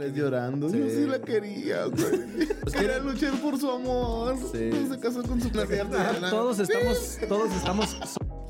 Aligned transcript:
Les 0.00 0.14
llorando. 0.14 0.70
Yo 0.70 0.88
sí 0.88 1.06
la 1.06 1.20
quería, 1.20 1.84
güey. 1.84 2.48
Quería 2.72 2.98
luchar 3.00 3.38
por 3.42 3.60
su 3.60 3.70
amor. 3.70 4.34
Sí. 4.50 4.70
Se 4.88 4.98
casó 4.98 5.22
con 5.22 5.38
su 5.42 5.50
pareja. 5.50 5.84
Todos 6.30 6.58
estamos, 6.58 7.18
todos 7.28 7.54
estamos 7.54 7.98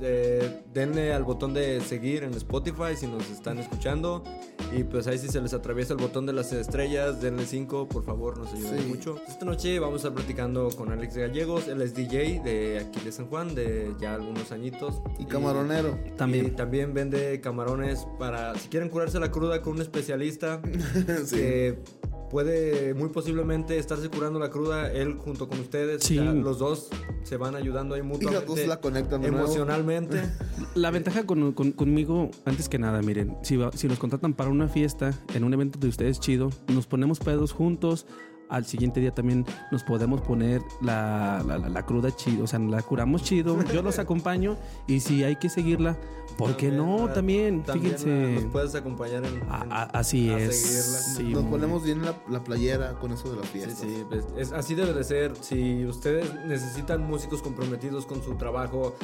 Eh, 0.03 0.63
denle 0.73 1.13
al 1.13 1.25
botón 1.25 1.53
de 1.55 1.81
seguir 1.81 2.23
en 2.25 2.35
Spotify 2.35 2.97
si 2.97 3.07
nos 3.07 3.29
están 3.31 3.59
escuchando. 3.59 4.23
Y 4.77 4.85
pues 4.85 5.07
ahí 5.09 5.19
si 5.19 5.29
se 5.29 5.41
les 5.41 5.53
atraviesa 5.53 5.95
el 5.95 5.99
botón 5.99 6.27
de 6.27 6.33
las 6.33 6.53
estrellas, 6.53 7.21
denle 7.21 7.45
5, 7.45 7.89
por 7.89 8.05
favor, 8.05 8.39
nos 8.39 8.53
ayuda 8.55 8.79
Sí. 8.79 8.87
mucho. 8.87 9.17
Esta 9.27 9.45
noche 9.45 9.79
vamos 9.81 9.95
a 10.05 10.09
estar 10.09 10.15
platicando 10.15 10.69
con 10.77 10.93
Alex 10.93 11.17
Gallegos, 11.17 11.67
él 11.69 11.83
es 11.83 11.95
DJ 11.95 12.41
de 12.45 12.79
aquí 12.79 13.01
de 13.05 13.11
San 13.11 13.27
Juan, 13.27 13.55
de 13.55 13.93
ya 14.01 14.15
algunos 14.15 14.53
añitos. 14.53 15.03
Y 15.19 15.25
camaronero. 15.25 15.99
También. 16.17 16.47
Y 16.47 16.51
también 16.51 16.95
vende 16.95 17.41
camarones 17.41 18.07
para, 18.19 18.55
si 18.57 18.69
quieren 18.69 18.89
curarse 18.91 19.19
la 19.19 19.31
cruda 19.33 19.61
con 19.61 19.75
un 19.75 19.83
especialista, 19.83 20.61
Sí. 21.27 21.37
que 21.37 21.79
puede 22.31 22.95
muy 22.95 23.09
posiblemente 23.09 23.79
estarse 23.79 24.09
curando 24.09 24.39
la 24.39 24.51
cruda, 24.51 24.91
él 24.93 25.15
junto 25.19 25.49
con 25.49 25.59
ustedes. 25.61 26.03
Sí. 26.05 26.19
O 26.19 26.23
sea, 26.23 26.33
los 26.33 26.59
dos 26.59 26.89
se 27.25 27.37
van 27.37 27.55
ayudando 27.57 27.95
ahí 27.95 28.01
Y 28.01 28.05
mutuamente. 28.05 28.47
los 28.47 28.57
dos 28.57 28.67
la 28.67 28.81
conectan 28.81 29.21
nuevo. 29.23 29.39
Emocionalmente. 29.39 30.23
La 30.75 30.91
ventaja 30.91 31.27
con, 31.27 31.53
con- 31.53 31.73
conmigo, 31.73 32.31
antes 32.45 32.69
que 32.69 32.79
nada, 32.79 33.03
miren, 33.03 33.37
si, 33.43 33.57
va- 33.57 33.73
si 33.73 33.89
nos 33.89 33.99
contratan 33.99 34.33
para 34.35 34.51
una 34.51 34.69
fiesta, 34.69 35.13
en 35.35 35.45
un 35.45 35.53
evento 35.55 35.79
de 35.79 35.89
ustedes 35.89 36.21
chido, 36.21 36.51
nos 36.69 36.87
ponemos 36.87 37.19
pedos 37.19 37.53
juntos. 37.53 38.07
Al 38.49 38.65
siguiente 38.67 38.99
día 38.99 39.13
también 39.15 39.47
nos 39.71 39.85
podemos 39.85 40.23
poner 40.23 40.61
la, 40.83 41.41
la- 41.47 41.57
la- 41.59 41.69
la 41.69 41.87
cruda 41.87 42.11
chido, 42.17 42.45
o 42.45 42.47
sea, 42.49 42.59
la 42.59 42.83
curamos 42.83 43.23
chido. 43.23 43.57
Yo 43.73 43.81
los 43.83 43.99
acompaño 44.01 44.57
y 44.89 44.99
si 45.01 45.23
hay 45.23 45.37
que 45.37 45.49
seguirla, 45.49 45.97
¿por 46.37 46.57
qué 46.57 46.71
no? 46.71 47.09
También, 47.13 47.63
también, 47.63 47.97
fíjense. 47.99 48.41
Nos 48.43 48.53
puedes 48.53 48.75
acompañar 48.75 49.25
en. 49.25 49.43
A- 49.51 49.63
en- 49.65 49.73
a- 49.73 49.83
así 49.93 50.31
a 50.31 50.39
es. 50.39 51.15
Sí, 51.17 51.25
Nos 51.33 51.45
ponemos 51.45 51.85
bien 51.85 52.03
la, 52.03 52.15
la 52.29 52.43
playera 52.43 52.93
con 52.95 53.13
eso 53.13 53.31
de 53.31 53.37
la 53.41 53.43
fiesta. 53.47 53.75
sí, 53.75 54.05
pues, 54.09 54.25
es, 54.37 54.53
así 54.53 54.75
debe 54.75 54.93
de 54.93 55.05
ser. 55.05 55.33
Si 55.41 55.85
ustedes 55.87 56.33
necesitan 56.47 57.03
músicos 57.07 57.43
comprometidos 57.43 58.07
con 58.07 58.23
su 58.23 58.35
trabajo, 58.37 58.95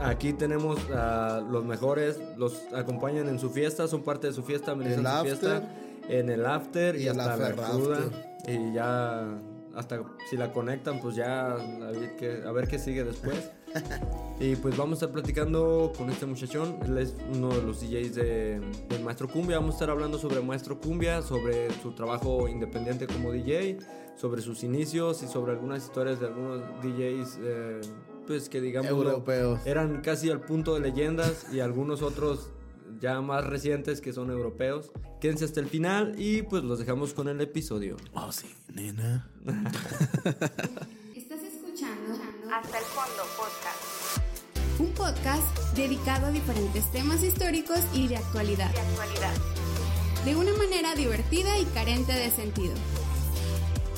aquí 0.00 0.32
tenemos 0.32 0.78
a 0.90 1.40
los 1.48 1.64
mejores, 1.64 2.18
los 2.36 2.60
acompañan 2.74 3.28
en 3.28 3.38
su 3.38 3.50
fiesta, 3.50 3.88
son 3.88 4.02
parte 4.02 4.26
de 4.28 4.32
su 4.32 4.42
fiesta, 4.42 4.72
El 4.72 5.00
su 5.02 5.06
after. 5.08 5.22
fiesta, 5.24 5.74
en 6.08 6.28
el 6.30 6.46
after 6.46 6.96
y, 6.96 7.04
Y 7.04 7.08
hasta 7.08 7.36
la 7.36 7.52
cruda. 7.52 7.98
Y 8.48 8.72
ya, 8.74 9.26
hasta 9.74 10.00
si 10.30 10.36
la 10.36 10.52
conectan, 10.52 11.00
pues 11.00 11.16
ya 11.16 11.52
a 11.52 11.56
ver 11.90 12.16
qué, 12.16 12.42
a 12.46 12.52
ver 12.52 12.68
qué 12.68 12.78
sigue 12.78 13.04
después. 13.04 13.50
Y 14.38 14.54
pues 14.56 14.76
vamos 14.76 14.92
a 15.02 15.06
estar 15.06 15.12
platicando 15.12 15.92
con 15.96 16.10
este 16.10 16.26
muchachón. 16.26 16.78
Él 16.84 16.98
es 16.98 17.14
uno 17.34 17.48
de 17.48 17.62
los 17.62 17.80
DJs 17.80 18.14
de, 18.14 18.60
del 18.88 19.02
Maestro 19.02 19.28
Cumbia. 19.28 19.58
Vamos 19.58 19.76
a 19.76 19.78
estar 19.78 19.90
hablando 19.90 20.18
sobre 20.18 20.42
Maestro 20.42 20.78
Cumbia, 20.78 21.22
sobre 21.22 21.70
su 21.80 21.92
trabajo 21.92 22.46
independiente 22.46 23.06
como 23.06 23.32
DJ, 23.32 23.78
sobre 24.14 24.42
sus 24.42 24.62
inicios 24.62 25.22
y 25.22 25.26
sobre 25.26 25.52
algunas 25.52 25.84
historias 25.84 26.20
de 26.20 26.26
algunos 26.26 26.60
DJs, 26.82 27.38
eh, 27.40 27.80
pues 28.26 28.50
que 28.50 28.60
digamos 28.60 28.90
Europeos. 28.90 29.60
eran 29.64 30.02
casi 30.02 30.28
al 30.28 30.42
punto 30.42 30.74
de 30.74 30.80
leyendas 30.80 31.46
y 31.50 31.60
algunos 31.60 32.02
otros 32.02 32.50
ya 33.00 33.22
más 33.22 33.42
recientes 33.46 34.02
que 34.02 34.12
son 34.12 34.30
europeos. 34.30 34.92
Quédense 35.18 35.46
hasta 35.46 35.60
el 35.60 35.66
final 35.66 36.14
y 36.18 36.42
pues 36.42 36.62
los 36.62 36.78
dejamos 36.78 37.14
con 37.14 37.28
el 37.28 37.40
episodio. 37.40 37.96
Oh, 38.12 38.30
sí, 38.32 38.54
nena. 38.74 39.30
Hasta 42.52 42.78
el 42.78 42.84
fondo 42.84 43.22
podcast 43.36 44.26
un 44.78 44.92
podcast 44.92 45.74
dedicado 45.74 46.26
a 46.26 46.30
diferentes 46.30 46.90
temas 46.92 47.22
históricos 47.22 47.80
y 47.94 48.08
de 48.08 48.16
actualidad, 48.16 48.70
de 48.72 48.80
actualidad. 48.80 49.34
de 50.24 50.36
una 50.36 50.52
manera 50.52 50.94
divertida 50.94 51.58
y 51.58 51.64
carente 51.66 52.12
de 52.12 52.30
sentido. 52.30 52.74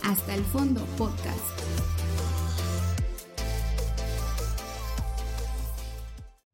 Hasta 0.04 0.34
el 0.34 0.44
fondo 0.44 0.84
podcast. 0.96 1.58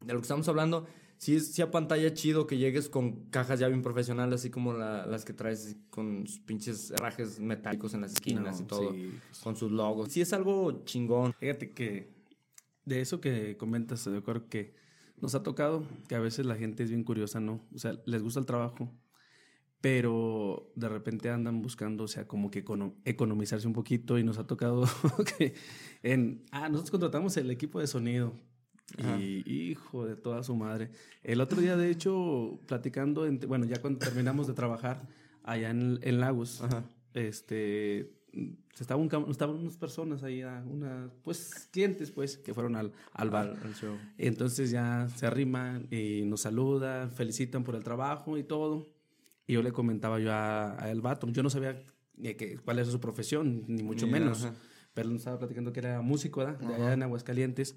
de 0.00 0.12
lo 0.12 0.18
que 0.20 0.24
estamos 0.24 0.46
hablando, 0.48 0.86
sí 1.24 1.36
es 1.36 1.52
sí 1.54 1.62
a 1.62 1.70
pantalla 1.70 2.12
chido 2.12 2.46
que 2.46 2.58
llegues 2.58 2.88
con 2.88 3.30
cajas 3.30 3.58
ya 3.60 3.68
bien 3.68 3.80
profesionales, 3.82 4.40
así 4.40 4.50
como 4.50 4.72
la- 4.74 5.06
las 5.06 5.24
que 5.24 5.32
traes 5.32 5.76
con 5.90 6.26
sus 6.26 6.40
pinches 6.40 6.90
herrajes 6.90 7.40
metálicos 7.40 7.94
en 7.94 8.02
las 8.02 8.12
esquinas 8.12 8.58
No, 8.58 8.64
y 8.64 8.66
todo, 8.68 8.92
sí. 8.92 9.10
con 9.42 9.56
sus 9.56 9.70
logos. 9.72 10.12
Sí 10.12 10.20
es 10.20 10.32
algo 10.32 10.84
chingón. 10.84 11.32
Fíjate 11.34 11.70
que 11.72 12.12
de 12.84 13.00
eso 13.00 13.20
que 13.20 13.56
comentas, 13.56 14.04
yo 14.04 14.22
creo 14.22 14.48
que 14.48 14.74
nos 15.20 15.34
ha 15.34 15.42
tocado 15.42 15.86
que 16.08 16.14
a 16.16 16.20
veces 16.20 16.44
la 16.44 16.56
gente 16.56 16.82
es 16.82 16.90
bien 16.90 17.04
curiosa, 17.04 17.40
¿no? 17.40 17.60
O 17.74 17.78
sea, 17.78 17.98
les 18.04 18.22
gusta 18.22 18.40
el 18.40 18.46
trabajo, 18.46 18.92
pero 19.80 20.70
de 20.76 20.88
repente 20.88 21.30
andan 21.30 21.60
buscando, 21.62 22.04
o 22.04 22.08
sea, 22.08 22.26
como 22.26 22.50
que 22.50 22.64
econo- 22.64 22.94
economizarse 23.04 23.66
un 23.66 23.72
poquito 23.74 24.18
y 24.18 24.24
nos 24.24 24.38
ha 24.38 24.46
tocado 24.46 24.82
que 25.38 25.54
en, 26.02 26.44
ah, 26.52 26.68
nosotros 26.68 26.90
contratamos 26.90 27.36
el 27.36 27.50
equipo 27.50 27.80
de 27.80 27.86
sonido. 27.86 28.32
Y 29.18 29.70
hijo 29.70 30.06
de 30.06 30.16
toda 30.16 30.42
su 30.42 30.54
madre. 30.54 30.90
El 31.22 31.40
otro 31.40 31.60
día, 31.60 31.76
de 31.76 31.90
hecho, 31.90 32.60
platicando, 32.66 33.26
bueno, 33.48 33.64
ya 33.66 33.80
cuando 33.80 33.98
terminamos 33.98 34.46
de 34.46 34.54
trabajar 34.54 35.06
allá 35.42 35.70
en, 35.70 35.98
en 36.02 36.20
Lagos, 36.20 36.62
este, 37.14 38.12
se 38.74 38.82
estaban, 38.82 39.08
un 39.14 39.30
estaban 39.30 39.56
unas 39.56 39.76
personas 39.76 40.22
ahí, 40.22 40.42
ah, 40.42 40.62
una, 40.68 41.10
pues 41.22 41.68
clientes, 41.72 42.10
pues, 42.10 42.36
que 42.36 42.52
fueron 42.54 42.76
al, 42.76 42.92
al 43.12 43.30
bar. 43.30 43.56
Al- 43.62 43.74
show. 43.74 43.96
Entonces 44.18 44.70
ya 44.70 45.08
se 45.14 45.26
arriman 45.26 45.86
y 45.90 46.22
nos 46.24 46.42
saludan, 46.42 47.10
felicitan 47.10 47.64
por 47.64 47.74
el 47.76 47.84
trabajo 47.84 48.36
y 48.38 48.44
todo. 48.44 48.90
Y 49.46 49.54
yo 49.54 49.62
le 49.62 49.72
comentaba 49.72 50.18
yo 50.20 50.32
a, 50.32 50.82
a 50.82 50.90
el 50.90 51.00
vato, 51.00 51.28
yo 51.28 51.42
no 51.42 51.50
sabía 51.50 51.82
eh, 52.22 52.36
que, 52.36 52.56
cuál 52.58 52.78
era 52.78 52.88
su 52.90 53.00
profesión, 53.00 53.64
ni 53.68 53.82
mucho 53.82 54.06
menos. 54.06 54.44
ajá. 54.44 54.54
Pero 54.94 55.08
nos 55.08 55.18
estaba 55.18 55.38
platicando 55.38 55.72
que 55.72 55.80
era 55.80 56.00
músico, 56.02 56.38
¿verdad? 56.40 56.58
De 56.58 56.72
allá 56.74 56.92
en 56.92 57.02
Aguascalientes. 57.02 57.76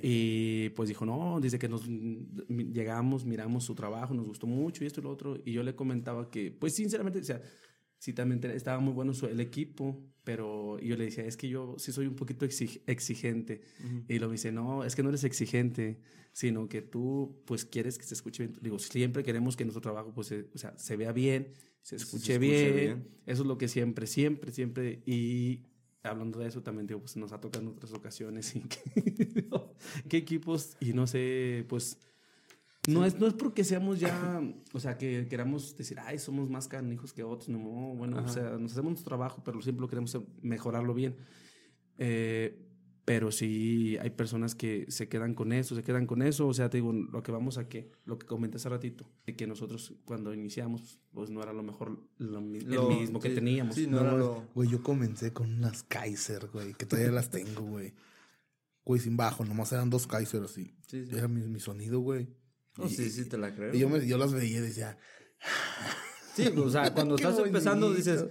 Y 0.02 0.68
pues 0.70 0.88
dijo, 0.88 1.04
no, 1.06 1.40
dice 1.40 1.58
que 1.58 1.68
nos 1.68 1.86
llegamos, 1.86 3.24
miramos 3.24 3.64
su 3.64 3.74
trabajo, 3.74 4.14
nos 4.14 4.26
gustó 4.26 4.46
mucho 4.46 4.84
y 4.84 4.86
esto 4.86 5.00
y 5.00 5.04
lo 5.04 5.10
otro. 5.10 5.38
Y 5.44 5.52
yo 5.52 5.62
le 5.62 5.74
comentaba 5.74 6.30
que, 6.30 6.50
pues 6.52 6.74
sinceramente, 6.74 7.18
o 7.20 7.24
sea, 7.24 7.40
sí 7.98 8.12
también 8.12 8.42
estaba 8.52 8.80
muy 8.80 8.92
bueno 8.92 9.14
su- 9.14 9.26
el 9.26 9.40
equipo, 9.40 10.02
pero 10.24 10.78
yo 10.80 10.96
le 10.96 11.04
decía, 11.04 11.24
es 11.24 11.36
que 11.36 11.48
yo 11.48 11.76
sí 11.78 11.92
soy 11.92 12.06
un 12.06 12.14
poquito 12.16 12.44
exig- 12.46 12.82
exigente. 12.86 13.62
Y 14.08 14.18
lo 14.18 14.26
me 14.28 14.32
dice, 14.32 14.52
no, 14.52 14.84
es 14.84 14.94
que 14.96 15.02
no 15.02 15.08
eres 15.08 15.24
exigente, 15.24 16.00
sino 16.32 16.68
que 16.68 16.82
tú 16.82 17.42
pues 17.46 17.64
quieres 17.64 17.98
que 17.98 18.04
se 18.04 18.14
escuche 18.14 18.46
bien. 18.46 18.58
Digo, 18.60 18.78
siempre 18.78 19.22
queremos 19.22 19.56
que 19.56 19.64
nuestro 19.64 19.80
trabajo 19.82 20.12
pues 20.14 20.28
se, 20.28 20.48
o 20.54 20.58
sea, 20.58 20.76
se 20.78 20.96
vea 20.96 21.12
bien, 21.12 21.52
se 21.82 21.96
escuche, 21.96 22.34
escuche 22.34 22.38
bien. 22.38 22.74
bien. 22.74 23.08
Eso 23.26 23.42
es 23.42 23.48
lo 23.48 23.58
que 23.58 23.68
siempre, 23.68 24.06
siempre, 24.06 24.50
siempre. 24.52 25.02
Y 25.06 25.66
hablando 26.02 26.38
de 26.40 26.48
eso 26.48 26.62
también, 26.62 26.86
digo, 26.86 27.00
pues 27.00 27.16
nos 27.16 27.32
ha 27.32 27.40
tocado 27.40 27.64
en 27.64 27.70
otras 27.70 27.92
ocasiones. 27.92 28.54
Y 28.56 28.60
que- 28.68 29.48
¿Qué 30.08 30.16
equipos? 30.16 30.76
Y 30.80 30.92
no 30.92 31.06
sé, 31.06 31.64
pues... 31.68 31.98
No 32.88 33.04
es, 33.04 33.16
no 33.20 33.28
es 33.28 33.34
porque 33.34 33.62
seamos 33.62 34.00
ya, 34.00 34.42
o 34.72 34.80
sea, 34.80 34.98
que 34.98 35.28
queramos 35.28 35.76
decir, 35.76 36.00
ay, 36.00 36.18
somos 36.18 36.50
más 36.50 36.66
canijos 36.66 37.12
que 37.12 37.22
otros. 37.22 37.48
No, 37.48 37.60
bueno, 37.94 38.20
o 38.24 38.28
sea, 38.28 38.58
nos 38.58 38.72
hacemos 38.72 38.90
nuestro 38.94 39.10
trabajo, 39.10 39.40
pero 39.44 39.62
siempre 39.62 39.82
lo 39.82 39.86
queremos 39.88 40.18
mejorarlo 40.40 40.92
bien. 40.92 41.14
Eh, 41.98 42.71
pero 43.04 43.32
sí 43.32 43.96
hay 44.00 44.10
personas 44.10 44.54
que 44.54 44.86
se 44.88 45.08
quedan 45.08 45.34
con 45.34 45.52
eso, 45.52 45.74
se 45.74 45.82
quedan 45.82 46.06
con 46.06 46.22
eso. 46.22 46.46
O 46.46 46.54
sea, 46.54 46.70
te 46.70 46.76
digo, 46.78 46.92
lo 46.92 47.22
que 47.22 47.32
vamos 47.32 47.58
a 47.58 47.68
que, 47.68 47.90
lo 48.04 48.18
que 48.18 48.26
comenté 48.26 48.58
hace 48.58 48.68
ratito, 48.68 49.10
de 49.26 49.34
que 49.34 49.46
nosotros 49.46 49.94
cuando 50.04 50.32
iniciamos, 50.32 51.00
pues 51.12 51.28
no 51.30 51.42
era 51.42 51.52
lo 51.52 51.62
mejor, 51.62 51.98
lo, 52.18 52.38
el 52.38 52.44
mismo 52.44 53.18
que 53.20 53.30
sí, 53.30 53.34
teníamos. 53.34 53.74
sí, 53.74 53.86
no 53.88 54.00
era 54.00 54.12
lo- 54.16 54.46
Güey, 54.54 54.68
yo 54.70 54.82
comencé 54.82 55.32
con 55.32 55.52
unas 55.52 55.82
Kaiser, 55.82 56.48
güey, 56.52 56.74
que 56.74 56.86
todavía 56.86 57.10
las 57.12 57.30
tengo, 57.30 57.62
güey. 57.62 57.92
Güey, 58.84 59.00
sin 59.00 59.16
bajo, 59.16 59.44
nomás 59.44 59.72
eran 59.72 59.90
dos 59.90 60.06
Kaiser 60.06 60.42
así. 60.42 60.74
Sí, 60.86 61.04
sí. 61.06 61.16
Era 61.16 61.28
mi, 61.28 61.40
mi 61.46 61.60
sonido, 61.60 62.00
güey. 62.00 62.28
No, 62.78 62.88
sí, 62.88 63.10
sí, 63.10 63.24
te 63.28 63.36
la 63.36 63.54
creo. 63.54 63.74
Y 63.74 63.78
yo, 63.80 63.88
me, 63.88 64.06
yo 64.06 64.16
las 64.16 64.32
veía 64.32 64.58
y 64.58 64.62
decía, 64.62 64.96
Sí, 66.34 66.46
o 66.56 66.70
sea, 66.70 66.90
cuando 66.94 67.16
estás 67.16 67.38
empezando 67.38 67.92
dices, 67.92 68.24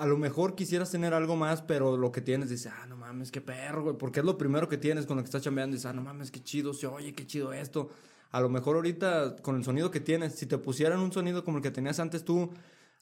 a 0.00 0.06
lo 0.06 0.16
mejor 0.16 0.54
quisieras 0.54 0.90
tener 0.90 1.14
algo 1.14 1.36
más, 1.36 1.62
pero 1.62 1.96
lo 1.96 2.10
que 2.10 2.20
tienes 2.20 2.48
dices, 2.50 2.72
ah, 2.74 2.86
no 2.86 2.96
mames, 2.96 3.30
qué 3.30 3.40
perro, 3.40 3.82
güey, 3.84 3.96
porque 3.96 4.20
es 4.20 4.26
lo 4.26 4.36
primero 4.38 4.68
que 4.68 4.76
tienes 4.78 5.06
con 5.06 5.16
lo 5.16 5.22
que 5.22 5.26
estás 5.26 5.42
chambeando, 5.42 5.74
dices, 5.74 5.86
ah, 5.86 5.92
no 5.92 6.02
mames, 6.02 6.30
qué 6.30 6.42
chido, 6.42 6.72
se 6.74 6.86
oye, 6.86 7.12
qué 7.14 7.26
chido 7.26 7.52
esto. 7.52 7.90
A 8.32 8.40
lo 8.40 8.48
mejor 8.48 8.76
ahorita, 8.76 9.36
con 9.42 9.56
el 9.56 9.64
sonido 9.64 9.90
que 9.90 10.00
tienes, 10.00 10.34
si 10.34 10.46
te 10.46 10.56
pusieran 10.58 11.00
un 11.00 11.12
sonido 11.12 11.44
como 11.44 11.58
el 11.58 11.62
que 11.62 11.70
tenías 11.70 11.98
antes 12.00 12.24
tú, 12.24 12.50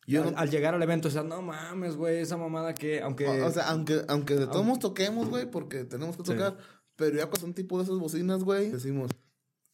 Yo 0.06 0.22
al, 0.24 0.32
no- 0.32 0.38
al 0.38 0.50
llegar 0.50 0.74
al 0.74 0.82
evento, 0.82 1.08
decías, 1.08 1.24
no 1.24 1.40
mames, 1.42 1.96
güey, 1.96 2.18
esa 2.18 2.36
mamada 2.36 2.74
que, 2.74 3.00
aunque... 3.02 3.26
o, 3.28 3.46
o 3.46 3.50
sea, 3.50 3.68
aunque, 3.70 4.02
aunque 4.08 4.34
de 4.36 4.46
todos 4.46 4.64
modos 4.64 4.78
toquemos, 4.80 5.28
güey, 5.28 5.50
porque 5.50 5.84
tenemos 5.84 6.16
que 6.16 6.22
Sí. 6.24 6.32
tocar, 6.32 6.56
pero 6.96 7.16
ya 7.16 7.28
con 7.30 7.44
un 7.44 7.54
tipo 7.54 7.76
de 7.78 7.84
esas 7.84 7.98
bocinas, 7.98 8.42
güey, 8.42 8.70
decimos, 8.70 9.10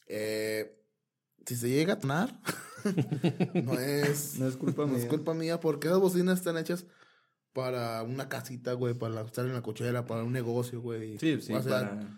eh, 0.07 0.77
si 1.47 1.57
se 1.57 1.69
llega 1.71 1.95
a 1.95 1.99
tonar, 1.99 2.39
no 3.65 3.79
es, 3.79 4.39
No 4.39 4.47
es 4.49 4.57
culpa 4.57 4.87
no 4.87 4.95
es 4.97 5.03
mía. 5.03 5.09
culpa 5.09 5.35
mía, 5.35 5.61
porque 5.61 5.89
esas 5.89 6.01
bocinas 6.01 6.39
están 6.39 6.59
hechas 6.59 6.85
para 7.55 8.03
una 8.03 8.29
casita, 8.29 8.75
güey, 8.75 8.93
para 8.93 9.23
estar 9.23 9.47
en 9.47 9.55
la 9.55 9.63
cochera, 9.63 10.05
para 10.05 10.25
un 10.25 10.33
negocio, 10.33 10.83
güey. 10.83 11.17
sí, 11.19 11.41
sí, 11.41 11.55
O 11.55 11.63
sea, 11.63 11.73
para... 11.81 12.09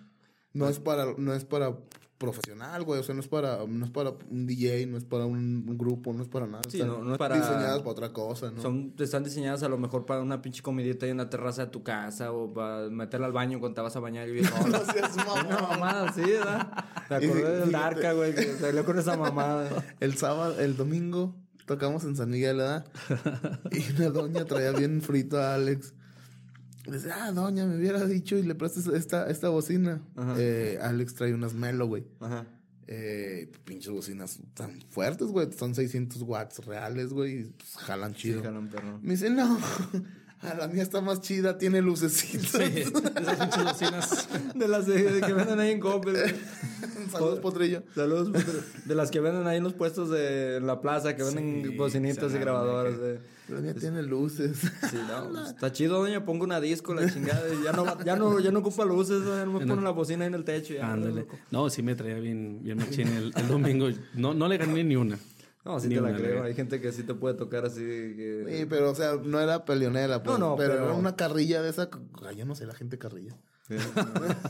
No 0.52 0.68
es 0.68 0.80
para, 0.80 1.04
no 1.18 1.34
es 1.34 1.44
para 1.44 1.76
profesional, 2.16 2.82
güey. 2.84 2.98
O 2.98 3.02
sea, 3.02 3.14
no 3.14 3.20
es 3.20 3.28
para, 3.28 3.58
no 3.68 3.84
es 3.84 3.90
para 3.90 4.14
un 4.30 4.46
DJ, 4.46 4.86
no 4.86 4.96
es 4.96 5.04
para 5.04 5.26
un, 5.26 5.66
un 5.68 5.76
grupo, 5.76 6.14
no 6.14 6.22
es 6.22 6.28
para 6.30 6.46
nada. 6.46 6.62
Sí, 6.70 6.78
Están 6.80 6.88
no- 6.94 7.04
no 7.04 7.12
es 7.12 7.18
para- 7.18 7.36
diseñadas 7.36 7.80
para 7.80 7.90
otra 7.90 8.12
cosa, 8.14 8.50
¿no? 8.50 8.62
Son, 8.62 8.94
están 8.98 9.22
diseñadas 9.22 9.62
a 9.64 9.68
lo 9.68 9.76
mejor 9.76 10.06
para 10.06 10.22
una 10.22 10.40
pinche 10.40 10.62
comidita 10.62 11.04
ahí 11.04 11.10
en 11.12 11.18
la 11.18 11.28
terraza 11.28 11.66
de 11.66 11.70
tu 11.70 11.82
casa 11.82 12.32
o 12.32 12.54
para 12.54 12.88
meterla 12.88 13.26
al 13.26 13.32
baño 13.32 13.60
cuando 13.60 13.74
te 13.74 13.80
vas 13.82 13.94
a 13.96 14.00
bañar 14.00 14.26
y 14.30 14.32
bien 14.32 14.46
No 14.70 14.82
seas 14.86 15.14
mamón. 15.16 15.46
Una 15.46 15.60
mamada 15.60 16.08
así, 16.08 16.22
¿verdad? 16.22 16.84
Y 17.10 17.14
acordé 17.26 17.60
del 17.60 17.74
Arca, 17.74 18.12
güey, 18.14 18.34
que 18.34 18.54
salió 18.54 18.82
con 18.86 18.98
esa 18.98 19.18
mamada. 19.18 19.84
El 20.00 20.16
sábado, 20.16 20.58
el 20.58 20.74
domingo, 20.78 21.34
tocamos 21.66 22.04
en 22.04 22.16
San 22.16 22.30
Miguel, 22.30 22.56
¿verdad? 22.56 22.86
Y 23.70 23.92
una 23.96 24.10
doña 24.10 24.44
traía 24.44 24.72
bien 24.72 25.02
frito 25.02 25.38
a 25.38 25.54
Alex. 25.54 25.92
Dice, 26.90 27.10
ah, 27.12 27.32
doña, 27.32 27.66
me 27.66 27.76
hubiera 27.76 28.04
dicho 28.06 28.36
y 28.36 28.42
le 28.42 28.54
prestas 28.54 28.86
esta, 28.86 29.28
esta 29.28 29.48
bocina. 29.48 30.00
Ajá. 30.14 30.34
Eh, 30.38 30.78
Alex 30.80 31.14
trae 31.14 31.34
unas 31.34 31.52
Melo, 31.52 31.86
güey. 31.88 32.06
Ajá. 32.20 32.46
Eh, 32.86 33.50
pinches 33.64 33.90
bocinas 33.92 34.38
tan 34.54 34.80
fuertes, 34.88 35.26
güey. 35.28 35.52
Son 35.52 35.74
600 35.74 36.22
watts 36.22 36.64
reales, 36.64 37.12
güey. 37.12 37.50
pues, 37.50 37.76
jalan 37.76 38.14
chido. 38.14 38.38
Sí, 38.38 38.44
jalan 38.44 38.68
perro. 38.68 39.00
Me 39.02 39.14
dice, 39.14 39.28
no, 39.30 39.58
a 40.50 40.54
la 40.54 40.68
mía 40.68 40.82
está 40.82 41.00
más 41.00 41.20
chida, 41.20 41.58
tiene 41.58 41.82
lucecitas. 41.82 42.54
Esas 42.54 43.36
pinches 43.36 43.64
bocinas. 43.64 44.28
De 44.54 44.68
las 44.68 44.86
de, 44.86 45.02
de 45.12 45.20
que 45.20 45.32
venden 45.32 45.60
ahí 45.60 45.70
en 45.72 45.80
Coppel. 45.80 46.16
Saludos, 47.12 47.38
potrillo. 47.40 47.82
Saludos, 47.94 48.30
Pedro. 48.32 48.60
de 48.84 48.94
las 48.94 49.10
que 49.10 49.20
venden 49.20 49.46
ahí 49.46 49.58
en 49.58 49.64
los 49.64 49.74
puestos 49.74 50.10
de 50.10 50.56
en 50.56 50.66
la 50.66 50.80
plaza, 50.80 51.14
que 51.14 51.22
venden 51.22 51.62
Sí, 51.70 51.76
bocinitas 51.76 52.32
y 52.34 52.38
grabadoras. 52.38 52.98
de- 52.98 53.20
La 53.48 53.60
mía 53.60 53.74
tiene 53.74 54.02
luces. 54.02 54.56
Sí, 54.90 54.96
no, 55.08 55.28
pues, 55.32 55.48
está 55.50 55.70
chido, 55.72 55.98
doña, 56.00 56.24
pongo 56.24 56.44
una 56.44 56.60
disco, 56.60 56.94
la 56.94 57.08
chingada. 57.12 57.42
Ya 57.62 57.72
no, 57.72 58.02
ya 58.04 58.16
no, 58.16 58.40
ya 58.40 58.50
no 58.50 58.58
ocupa 58.60 58.84
luces, 58.84 59.22
ya 59.24 59.44
no 59.44 59.58
me 59.60 59.66
pone 59.66 59.82
la 59.82 59.90
bocina 59.90 60.24
ahí 60.24 60.28
en 60.28 60.34
el 60.34 60.44
techo. 60.44 60.74
Ándale. 60.82 61.26
No, 61.50 61.70
sí 61.70 61.82
me 61.82 61.94
traía 61.94 62.16
bien, 62.18 62.60
bien 62.62 62.78
machín 62.78 63.08
el, 63.08 63.32
el 63.36 63.48
domingo. 63.48 63.88
No, 64.14 64.34
no 64.34 64.48
le 64.48 64.56
gané 64.58 64.82
ni 64.82 64.96
una. 64.96 65.16
No, 65.66 65.80
sí 65.80 65.88
Ni 65.88 65.96
te 65.96 66.00
la 66.00 66.16
creo. 66.16 66.44
Hay 66.44 66.54
gente 66.54 66.80
que 66.80 66.92
sí 66.92 67.02
te 67.02 67.12
puede 67.12 67.34
tocar 67.34 67.64
así. 67.64 67.80
Que... 67.80 68.44
Sí, 68.48 68.66
pero, 68.66 68.92
o 68.92 68.94
sea, 68.94 69.16
no 69.16 69.40
era 69.40 69.64
peleonera, 69.64 70.22
pues. 70.22 70.38
No, 70.38 70.50
no, 70.50 70.56
pero, 70.56 70.74
pero- 70.74 70.84
era 70.84 70.94
una 70.94 71.16
carrilla 71.16 71.60
de 71.60 71.70
esa. 71.70 71.90
Ay, 72.24 72.36
Yo 72.36 72.46
no 72.46 72.54
sé, 72.54 72.66
la 72.66 72.74
gente 72.74 72.98
carrilla. 72.98 73.36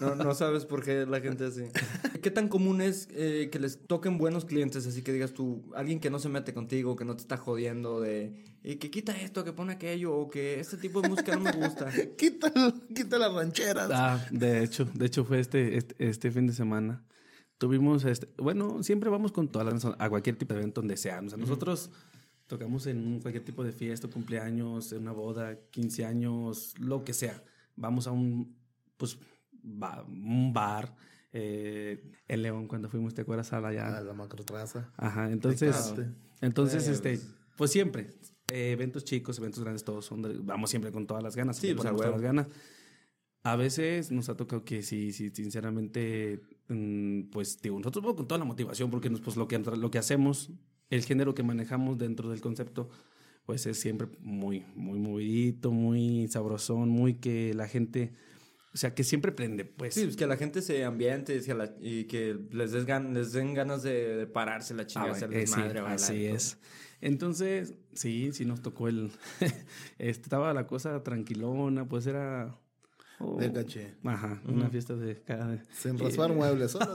No, 0.03 0.15
no 0.15 0.35
sabes 0.35 0.67
por 0.67 0.85
qué 0.85 1.07
la 1.07 1.21
gente 1.21 1.47
así. 1.47 1.63
¿Qué 2.23 2.31
tan 2.31 2.49
común 2.49 2.83
es 2.83 3.09
eh, 3.13 3.49
que 3.51 3.59
les 3.59 3.87
toquen 3.87 4.19
buenos 4.19 4.45
clientes? 4.45 4.87
Así 4.87 5.01
que 5.01 5.11
digas 5.11 5.33
tú, 5.33 5.65
alguien 5.75 6.01
que 6.01 6.11
no 6.11 6.19
se 6.19 6.29
mete 6.29 6.53
contigo, 6.53 6.97
que 6.97 7.07
no 7.07 7.17
te 7.17 7.23
está 7.23 7.39
jodiendo, 7.39 8.03
de 8.03 8.45
eh, 8.63 8.79
que 8.79 8.91
quita 8.91 9.19
esto, 9.19 9.43
que 9.43 9.55
pone 9.55 9.73
aquello, 9.73 10.15
o 10.15 10.29
que 10.29 10.61
este 10.61 10.77
tipo 10.77 11.01
de 11.01 11.09
música 11.09 11.35
no 11.35 11.41
me 11.41 11.53
gusta. 11.53 11.91
Quita, 12.19 12.53
quita 12.95 13.17
las 13.17 13.33
rancheras. 13.33 13.91
Ah, 13.91 14.23
de 14.31 14.63
hecho, 14.63 14.85
de 14.85 15.07
hecho 15.07 15.25
fue 15.25 15.41
este, 15.41 15.79
este, 15.79 15.95
este 15.99 16.31
fin 16.31 16.47
de 16.47 16.53
semana. 16.53 17.03
Tuvimos, 17.59 18.05
este, 18.05 18.29
bueno, 18.39 18.83
siempre 18.83 19.09
vamos 19.09 19.33
con 19.33 19.49
todas 19.49 19.73
las 19.73 19.85
a 19.99 20.11
cualquier 20.11 20.37
tipo 20.37 20.53
de 20.55 20.61
evento 20.61 20.81
donde 20.83 20.97
sea. 20.97 21.21
O 21.25 21.29
sea, 21.29 21.39
nosotros 21.39 21.91
tocamos 22.47 22.87
en 22.87 23.21
cualquier 23.21 23.45
tipo 23.45 23.65
de 23.65 23.73
fiesta, 23.73 24.09
cumpleaños, 24.09 24.93
en 24.93 25.03
una 25.03 25.13
boda, 25.13 25.59
15 25.71 26.05
años, 26.05 26.75
lo 26.79 27.03
que 27.05 27.15
sea. 27.15 27.43
Vamos 27.75 28.07
a 28.07 28.11
un, 28.13 28.57
pues, 28.97 29.19
ba- 29.53 30.05
un 30.07 30.53
bar. 30.53 30.95
eh, 31.39 32.13
en 32.29 32.41
León, 32.43 32.67
cuando 32.67 32.89
fuimos, 32.89 33.13
¿te 33.13 33.21
acuerdas? 33.23 33.53
A 33.53 33.61
la, 33.61 33.71
ya- 33.71 33.95
A 33.99 34.01
la 34.01 34.15
macrotraza. 34.15 34.91
Ajá, 34.97 35.31
entonces, 35.31 35.93
entonces, 36.41 36.89
Eh, 36.89 36.93
este, 36.93 37.21
pues 37.59 37.71
siempre, 37.73 38.15
eh, 38.51 38.71
eventos 38.73 39.05
chicos, 39.05 39.37
eventos 39.39 39.63
grandes, 39.63 39.85
todos 39.85 40.07
son, 40.07 40.23
de- 40.23 40.39
vamos 40.39 40.71
siempre 40.71 40.91
con 40.93 41.07
todas 41.07 41.23
las 41.23 41.37
ganas, 41.37 41.57
Sí, 41.59 41.75
pues, 41.75 41.89
todas 41.95 42.11
las 42.13 42.23
ganas. 42.23 42.47
A 43.47 43.55
veces 43.57 44.11
nos 44.11 44.29
ha 44.29 44.37
tocado 44.37 44.65
que 44.65 44.83
sí, 44.83 45.13
sí, 45.13 45.31
sinceramente, 45.31 46.41
mm, 46.69 47.31
pues 47.31 47.61
digo, 47.63 47.79
nosotros 47.79 48.03
vamos 48.03 48.17
con 48.17 48.27
toda 48.27 48.39
la 48.41 48.45
motivación, 48.45 48.91
porque 48.91 49.09
nos, 49.09 49.21
pues 49.21 49.37
lo 49.37 49.47
que, 49.47 49.59
lo 49.59 49.91
que 49.91 49.99
hacemos, 49.99 50.51
el 50.91 51.05
género 51.05 51.33
que 51.35 51.45
manejamos 51.45 51.97
dentro 51.97 52.29
del 52.29 52.41
concepto, 52.41 52.89
pues 53.45 53.65
es 53.67 53.79
siempre 53.79 54.09
muy, 54.19 54.65
muy 54.75 54.99
movidito, 54.99 55.71
muy 55.71 56.27
sabrosón, 56.27 56.89
muy 56.89 57.15
que 57.15 57.55
la 57.55 57.69
gente, 57.69 58.15
o 58.75 58.77
sea, 58.77 58.95
que 58.97 59.05
siempre 59.05 59.31
prende, 59.31 59.65
pues. 59.65 59.95
Sí, 59.95 60.03
pues 60.03 60.17
que 60.17 60.27
la 60.27 60.37
gente 60.37 60.61
se 60.61 60.85
ambiente 60.85 61.37
y 61.37 61.41
que 61.43 61.55
la- 61.55 61.73
y 61.81 62.05
que 62.07 62.37
les, 62.51 62.73
des 62.73 62.85
gan- 62.85 63.13
les 63.13 63.31
den 63.33 63.55
ganas 63.55 63.85
de, 63.85 64.17
de 64.17 64.27
pararse 64.27 64.75
la 64.75 64.83
Ah, 64.83 64.87
chingada, 64.87 65.11
bueno, 65.13 65.27
hacerles 65.27 65.43
eh, 65.45 65.47
sí, 65.47 65.61
madre, 65.61 65.81
así 65.81 66.25
es. 66.27 66.59
Entonces, 67.01 67.75
sí, 67.95 68.31
sí 68.33 68.45
nos 68.45 68.61
tocó 68.63 68.89
el... 68.89 69.13
estaba 69.99 70.53
la 70.53 70.67
cosa 70.67 71.01
tranquilona, 71.05 71.89
pues 71.89 72.09
era... 72.09 72.59
oh, 73.21 73.39
De 73.39 73.53
caché. 73.53 73.95
Ajá, 74.05 74.41
una 74.47 74.69
fiesta 74.71 74.95
de 74.97 75.21
cada... 75.23 75.63
Sin 75.73 75.99
raspar 75.99 76.33
muebles. 76.35 76.73
Solo, 76.73 76.95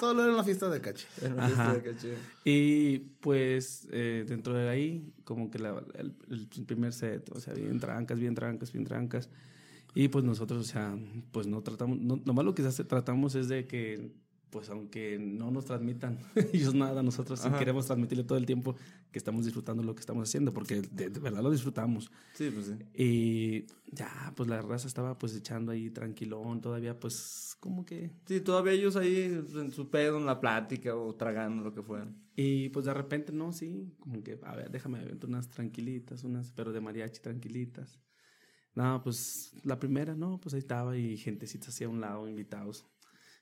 solo 0.00 0.22
era 0.24 0.32
una 0.32 0.44
fiesta 0.44 0.68
de 0.68 0.80
caché. 0.80 1.06
Era 1.22 1.34
una 1.34 1.46
Ajá. 1.46 1.54
fiesta 1.72 1.74
de 1.74 1.94
caché. 1.94 2.14
Y 2.44 2.98
pues 3.20 3.88
eh, 3.92 4.24
dentro 4.28 4.54
de 4.54 4.68
ahí, 4.68 5.12
como 5.24 5.50
que 5.50 5.58
la- 5.58 5.82
el, 5.94 6.14
el 6.28 6.48
primer 6.66 6.92
set, 6.92 7.30
o 7.34 7.40
sea, 7.40 7.54
bien 7.54 7.78
trancas, 7.80 8.18
bien 8.18 8.34
trancas, 8.34 8.72
bien 8.72 8.84
trancas. 8.84 9.30
Y 9.94 10.08
pues 10.08 10.24
nosotros, 10.24 10.60
o 10.60 10.64
sea, 10.70 10.98
pues 11.30 11.46
no 11.46 11.62
tratamos, 11.62 11.98
no, 12.00 12.20
nomás 12.24 12.44
lo 12.44 12.54
que 12.54 12.62
tratamos 12.64 13.36
es 13.36 13.48
de 13.48 13.66
que, 13.68 14.10
pues 14.50 14.68
aunque 14.70 15.18
no 15.20 15.50
nos 15.52 15.66
transmitan 15.66 16.18
ellos 16.52 16.74
nada, 16.74 17.02
nosotros 17.02 17.40
sí 17.40 17.48
queremos 17.58 17.86
transmitirle 17.86 18.24
todo 18.24 18.38
el 18.38 18.44
tiempo 18.46 18.74
que 19.14 19.18
estamos 19.18 19.44
disfrutando 19.44 19.84
lo 19.84 19.94
que 19.94 20.00
estamos 20.00 20.28
haciendo, 20.28 20.52
porque 20.52 20.82
de, 20.82 21.08
de 21.08 21.20
verdad 21.20 21.40
lo 21.40 21.52
disfrutamos. 21.52 22.10
Sí, 22.32 22.50
pues 22.50 22.66
sí. 22.66 22.74
Y 23.00 23.64
ya, 23.94 24.32
pues 24.34 24.48
la 24.48 24.60
raza 24.60 24.88
estaba 24.88 25.16
pues 25.16 25.36
echando 25.36 25.70
ahí 25.70 25.88
tranquilón, 25.88 26.60
todavía 26.60 26.98
pues 26.98 27.56
como 27.60 27.84
que... 27.84 28.10
Sí, 28.26 28.40
todavía 28.40 28.72
ellos 28.72 28.96
ahí 28.96 29.22
en 29.54 29.70
su 29.70 29.88
pedo, 29.88 30.18
en 30.18 30.26
la 30.26 30.40
plática 30.40 30.96
o 30.96 31.14
tragando 31.14 31.62
lo 31.62 31.72
que 31.72 31.80
fuera. 31.80 32.12
Y 32.34 32.70
pues 32.70 32.86
de 32.86 32.92
repente, 32.92 33.32
no, 33.32 33.52
sí, 33.52 33.94
como 34.00 34.20
que, 34.24 34.40
a 34.42 34.56
ver, 34.56 34.72
déjame 34.72 34.98
aventar 34.98 35.30
unas 35.30 35.48
tranquilitas, 35.48 36.24
unas, 36.24 36.50
pero 36.50 36.72
de 36.72 36.80
mariachi 36.80 37.22
tranquilitas. 37.22 38.00
No, 38.74 39.00
pues 39.04 39.52
la 39.62 39.78
primera, 39.78 40.16
no, 40.16 40.40
pues 40.40 40.54
ahí 40.54 40.58
estaba 40.58 40.96
y 40.96 41.16
gentecita 41.16 41.68
así 41.68 41.84
a 41.84 41.88
un 41.88 42.00
lado, 42.00 42.28
invitados. 42.28 42.84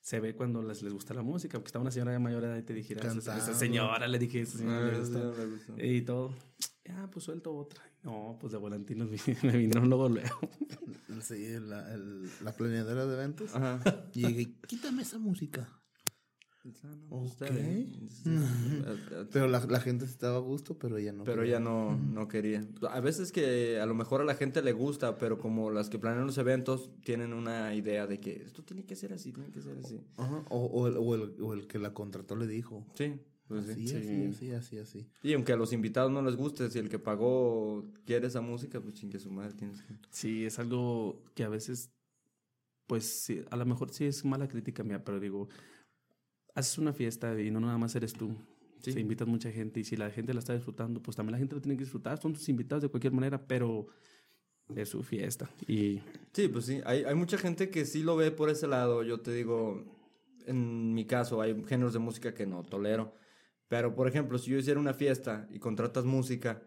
Se 0.03 0.19
ve 0.21 0.35
cuando 0.35 0.63
les, 0.63 0.83
les 0.83 0.93
gusta 0.93 1.15
la 1.15 1.23
música, 1.23 1.59
porque 1.59 1.69
estaba 1.69 1.83
una 1.83 1.93
señora 1.93 2.11
de 2.13 2.19
mayor 2.19 2.43
edad 2.45 2.57
y 2.59 2.63
te 2.63 2.75
dijera, 2.75 3.07
esa, 3.11 3.39
esa 3.39 3.55
señora, 3.55 4.07
le 4.09 4.19
dije, 4.19 4.41
esa 4.41 4.59
señora 4.59 4.87
le 4.91 4.97
Ah, 4.97 4.99
gusta. 4.99 5.21
gustó. 5.47 5.75
Y 5.85 6.03
todo. 6.03 6.35
Ya, 6.85 7.09
pues 7.11 7.25
suelto 7.25 7.55
otra. 7.55 7.83
No, 8.03 8.37
pues 8.41 8.53
de 8.53 8.59
volantinos 8.59 9.09
me 9.45 9.57
vinieron 9.57 9.89
luego, 9.89 10.09
luego. 10.09 10.29
Sí, 11.21 11.47
la, 11.61 11.95
el- 11.95 12.29
la 12.43 12.53
planeadera 12.53 13.07
de 13.07 13.15
eventos. 13.15 13.55
Ajá. 13.55 13.81
Y 14.13 14.23
llegué, 14.27 14.57
quítame 14.67 15.03
esa 15.03 15.19
música. 15.19 15.69
Está 16.65 16.89
Ok. 17.47 17.51
bien. 17.51 18.09
Pero 19.33 19.49
la, 19.49 19.65
la 19.67 19.81
gente 19.81 20.05
estaba 20.05 20.37
a 20.37 20.41
gusto, 20.41 20.79
pero 20.79 20.97
ella 20.97 21.13
no. 21.13 21.25
Pero 21.25 21.43
quería. 21.43 21.55
ya 21.57 21.61
no, 21.61 21.97
no 21.97 22.29
quería. 22.29 22.65
A 22.91 23.01
veces 23.01 23.33
que 23.33 23.81
a 23.81 23.87
lo 23.87 23.95
mejor 23.95 24.21
a 24.21 24.25
la 24.25 24.35
gente 24.35 24.63
le 24.63 24.73
gusta, 24.73 25.19
pero 25.19 25.39
como 25.39 25.71
las 25.71 25.91
que 25.91 25.99
planean 25.99 26.27
los 26.27 26.39
eventos 26.39 26.91
tienen 27.05 27.33
una 27.33 27.75
idea 27.75 28.07
de 28.07 28.21
que 28.21 28.43
esto 28.43 28.63
tiene 28.63 28.85
que 28.85 28.95
ser 28.97 29.13
así, 29.13 29.33
tiene 29.33 29.51
que 29.51 29.61
ser 29.61 29.77
así. 29.79 30.01
Ajá, 30.17 30.45
O, 30.51 30.67
o 30.67 30.87
el, 30.87 30.97
o, 30.97 31.15
el, 31.17 31.35
o 31.43 31.53
el 31.55 31.67
que 31.67 31.79
la 31.79 31.93
contrató 31.95 32.37
le 32.37 32.47
dijo. 32.47 32.87
Sí, 32.95 33.15
pues 33.49 33.67
sí. 33.67 33.73
Así, 33.87 33.97
así, 33.97 34.25
así, 34.27 34.53
así, 34.53 34.79
así. 34.79 35.07
Y 35.23 35.33
aunque 35.35 35.53
a 35.53 35.57
los 35.57 35.73
invitados 35.73 36.13
no 36.13 36.23
les 36.23 36.37
guste, 36.37 36.71
si 36.71 36.79
el 36.79 36.89
que 36.89 36.99
pagó 37.01 37.85
quiere 38.05 38.29
esa 38.29 38.41
música, 38.41 38.81
pues 38.81 38.95
chingue 38.95 39.19
su 39.19 39.31
madre, 39.31 39.55
tienes 39.55 39.83
que... 39.83 39.95
Sí, 40.11 40.45
es 40.47 40.59
algo 40.61 41.23
que 41.35 41.43
a 41.45 41.49
veces, 41.49 41.91
pues 42.87 43.05
sí, 43.25 43.43
a 43.51 43.57
lo 43.57 43.67
mejor 43.67 43.91
sí 43.91 44.05
es 44.05 44.25
mala 44.25 44.49
crítica 44.49 44.85
mía, 44.85 45.05
pero 45.05 45.19
digo, 45.21 45.49
haces 46.55 46.79
una 46.79 46.93
fiesta 46.93 47.39
y 47.41 47.51
no 47.51 47.61
nada 47.61 47.79
más 47.79 47.95
eres 47.95 48.13
tú. 48.13 48.35
Sí. 48.81 48.93
Se 48.93 49.01
invitas 49.01 49.29
mucha 49.29 49.51
gente 49.53 49.81
y 49.81 49.85
si 49.85 49.97
la 49.97 50.11
gente 50.11 50.35
la 50.35 50.41
está 50.41 50.55
disfrutando, 50.55 51.01
pues 51.01 51.17
también 51.17 51.33
la 51.33 51.39
gente 51.39 51.55
la 51.55 51.63
tiene 51.63 51.77
que 51.77 51.85
disfrutar. 51.85 52.21
Son 52.21 52.33
tus 52.33 52.49
invitados 52.49 52.83
de 52.83 52.89
cualquier 52.89 53.13
manera, 53.13 53.41
pero 53.47 53.87
es 54.75 54.89
su 54.89 55.03
fiesta. 55.03 55.49
Y 55.69 56.01
Sí, 56.33 56.49
pues 56.49 56.65
sí, 56.65 56.81
hay, 56.85 57.05
hay 57.05 57.15
mucha 57.15 57.39
gente 57.39 57.71
que 57.71 57.85
sí 57.85 58.03
lo 58.03 58.17
ve 58.17 58.31
por 58.31 58.51
ese 58.51 58.67
lado. 58.67 59.03
Yo 59.03 59.21
te 59.21 59.33
digo, 59.33 59.85
en 60.47 60.95
mi 60.95 61.05
caso, 61.07 61.41
hay 61.41 61.63
géneros 61.65 61.93
de 61.93 61.99
música 61.99 62.35
que 62.35 62.47
no 62.47 62.63
tolero. 62.63 63.15
Pero, 63.69 63.95
por 63.95 64.09
ejemplo, 64.09 64.39
si 64.39 64.51
yo 64.51 64.59
hiciera 64.59 64.81
una 64.81 64.95
fiesta 64.95 65.49
y 65.51 65.59
contratas 65.59 66.05
música, 66.05 66.63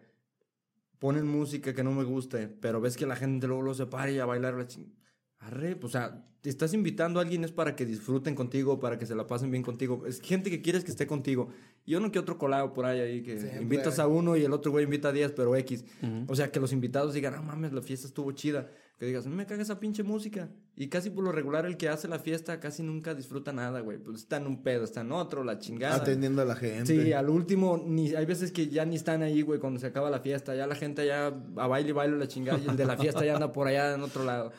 ponen 0.98 1.26
música 1.26 1.74
que 1.74 1.84
no 1.84 1.92
me 1.92 2.04
guste, 2.04 2.48
pero 2.48 2.80
ves 2.80 2.96
que 2.96 3.06
la 3.06 3.16
gente 3.16 3.46
luego 3.46 3.62
lo 3.62 3.74
se 3.74 3.86
para 3.86 4.10
y 4.10 4.18
a 4.18 4.26
bailar 4.26 4.54
la 4.54 4.66
ching... 4.66 4.92
Arre, 5.38 5.76
pues, 5.76 5.94
o 5.94 5.98
sea, 5.98 6.24
te 6.40 6.50
estás 6.50 6.74
invitando 6.74 7.18
a 7.18 7.22
alguien 7.22 7.42
es 7.42 7.50
para 7.50 7.74
que 7.74 7.84
disfruten 7.84 8.34
contigo, 8.34 8.78
para 8.78 8.98
que 8.98 9.06
se 9.06 9.14
la 9.14 9.26
pasen 9.26 9.50
bien 9.50 9.62
contigo. 9.62 10.04
Es 10.06 10.20
gente 10.20 10.48
que 10.48 10.62
quieres 10.62 10.84
que 10.84 10.92
esté 10.92 11.06
contigo. 11.06 11.48
Y 11.84 11.94
uno 11.96 12.12
que 12.12 12.18
otro 12.18 12.38
colado 12.38 12.72
por 12.72 12.84
ahí, 12.84 13.00
ahí 13.00 13.22
que 13.22 13.38
Siempre 13.38 13.62
invitas 13.62 13.98
a 13.98 14.06
uno 14.06 14.36
y 14.36 14.44
el 14.44 14.52
otro 14.52 14.70
güey 14.70 14.84
invita 14.84 15.08
a 15.08 15.12
10, 15.12 15.32
pero 15.32 15.56
X. 15.56 15.84
O 16.28 16.36
sea, 16.36 16.50
que 16.52 16.60
los 16.60 16.72
invitados 16.72 17.14
digan, 17.14 17.34
no 17.34 17.42
mames, 17.42 17.72
la 17.72 17.82
fiesta 17.82 18.06
estuvo 18.06 18.30
chida. 18.32 18.68
Que 18.98 19.06
digas, 19.06 19.26
no 19.26 19.36
me 19.36 19.44
caga 19.44 19.62
esa 19.62 19.78
pinche 19.78 20.04
música. 20.04 20.48
Y 20.74 20.86
casi 20.86 21.10
por 21.10 21.22
lo 21.22 21.30
regular 21.30 21.66
el 21.66 21.76
que 21.76 21.88
hace 21.88 22.08
la 22.08 22.18
fiesta 22.18 22.60
casi 22.60 22.82
nunca 22.82 23.12
disfruta 23.12 23.52
nada, 23.52 23.80
güey. 23.80 23.98
Pues 23.98 24.18
está 24.18 24.38
en 24.38 24.46
un 24.46 24.62
pedo, 24.62 24.84
está 24.84 25.02
en 25.02 25.12
otro, 25.12 25.44
la 25.44 25.58
chingada. 25.58 25.96
Atendiendo 25.96 26.42
a 26.42 26.44
la 26.44 26.54
gente. 26.54 27.04
Sí, 27.04 27.12
al 27.12 27.28
último, 27.28 27.82
ni, 27.84 28.14
hay 28.14 28.24
veces 28.24 28.52
que 28.52 28.68
ya 28.68 28.86
ni 28.86 28.96
están 28.96 29.22
ahí, 29.22 29.42
güey, 29.42 29.58
cuando 29.58 29.80
se 29.80 29.86
acaba 29.86 30.10
la 30.10 30.20
fiesta. 30.20 30.54
Ya 30.54 30.66
la 30.66 30.76
gente 30.76 31.04
ya 31.04 31.26
a 31.26 31.66
baile 31.66 31.90
y 31.90 31.92
baile 31.92 32.16
la 32.16 32.28
chingada 32.28 32.58
y 32.58 32.68
el 32.68 32.76
de 32.76 32.86
la 32.86 32.96
fiesta 32.96 33.24
ya 33.24 33.34
anda 33.34 33.52
por 33.52 33.66
allá 33.66 33.94
en 33.94 34.02
otro 34.02 34.24
lado. 34.24 34.52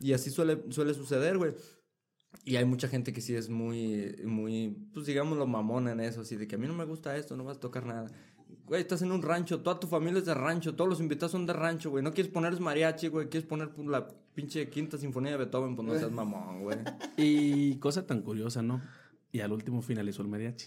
Y 0.00 0.12
así 0.14 0.30
suele, 0.30 0.62
suele 0.70 0.94
suceder, 0.94 1.38
güey. 1.38 1.52
Y 2.44 2.56
hay 2.56 2.64
mucha 2.64 2.88
gente 2.88 3.12
que 3.12 3.20
sí 3.20 3.34
es 3.34 3.48
muy, 3.50 4.16
muy, 4.24 4.76
pues 4.94 5.04
digámoslo, 5.06 5.46
mamona 5.46 5.92
en 5.92 6.00
eso, 6.00 6.22
así 6.22 6.36
de 6.36 6.46
que 6.48 6.54
a 6.54 6.58
mí 6.58 6.66
no 6.66 6.74
me 6.74 6.84
gusta 6.84 7.16
esto, 7.16 7.36
no 7.36 7.44
vas 7.44 7.58
a 7.58 7.60
tocar 7.60 7.84
nada. 7.86 8.10
Güey, 8.66 8.80
estás 8.80 9.02
en 9.02 9.10
un 9.12 9.20
rancho, 9.22 9.60
toda 9.62 9.80
tu 9.80 9.86
familia 9.88 10.20
es 10.20 10.26
de 10.26 10.34
rancho, 10.34 10.74
todos 10.74 10.88
los 10.88 11.00
invitados 11.00 11.32
son 11.32 11.44
de 11.46 11.52
rancho, 11.52 11.90
güey. 11.90 12.02
No 12.04 12.12
quieres 12.14 12.32
poner 12.32 12.58
mariachi, 12.60 13.08
güey, 13.08 13.28
quieres 13.28 13.48
poner 13.48 13.70
pues, 13.70 13.86
la 13.88 14.06
pinche 14.34 14.68
quinta 14.70 14.96
sinfonía 14.96 15.32
de 15.32 15.38
Beethoven, 15.38 15.74
pues 15.76 15.86
no 15.88 15.98
seas 15.98 16.12
mamón, 16.12 16.62
güey. 16.62 16.78
Y 17.16 17.76
cosa 17.78 18.06
tan 18.06 18.22
curiosa, 18.22 18.62
¿no? 18.62 18.80
Y 19.32 19.40
al 19.40 19.52
último 19.52 19.82
finalizó 19.82 20.22
el 20.22 20.28
mariachi. 20.28 20.66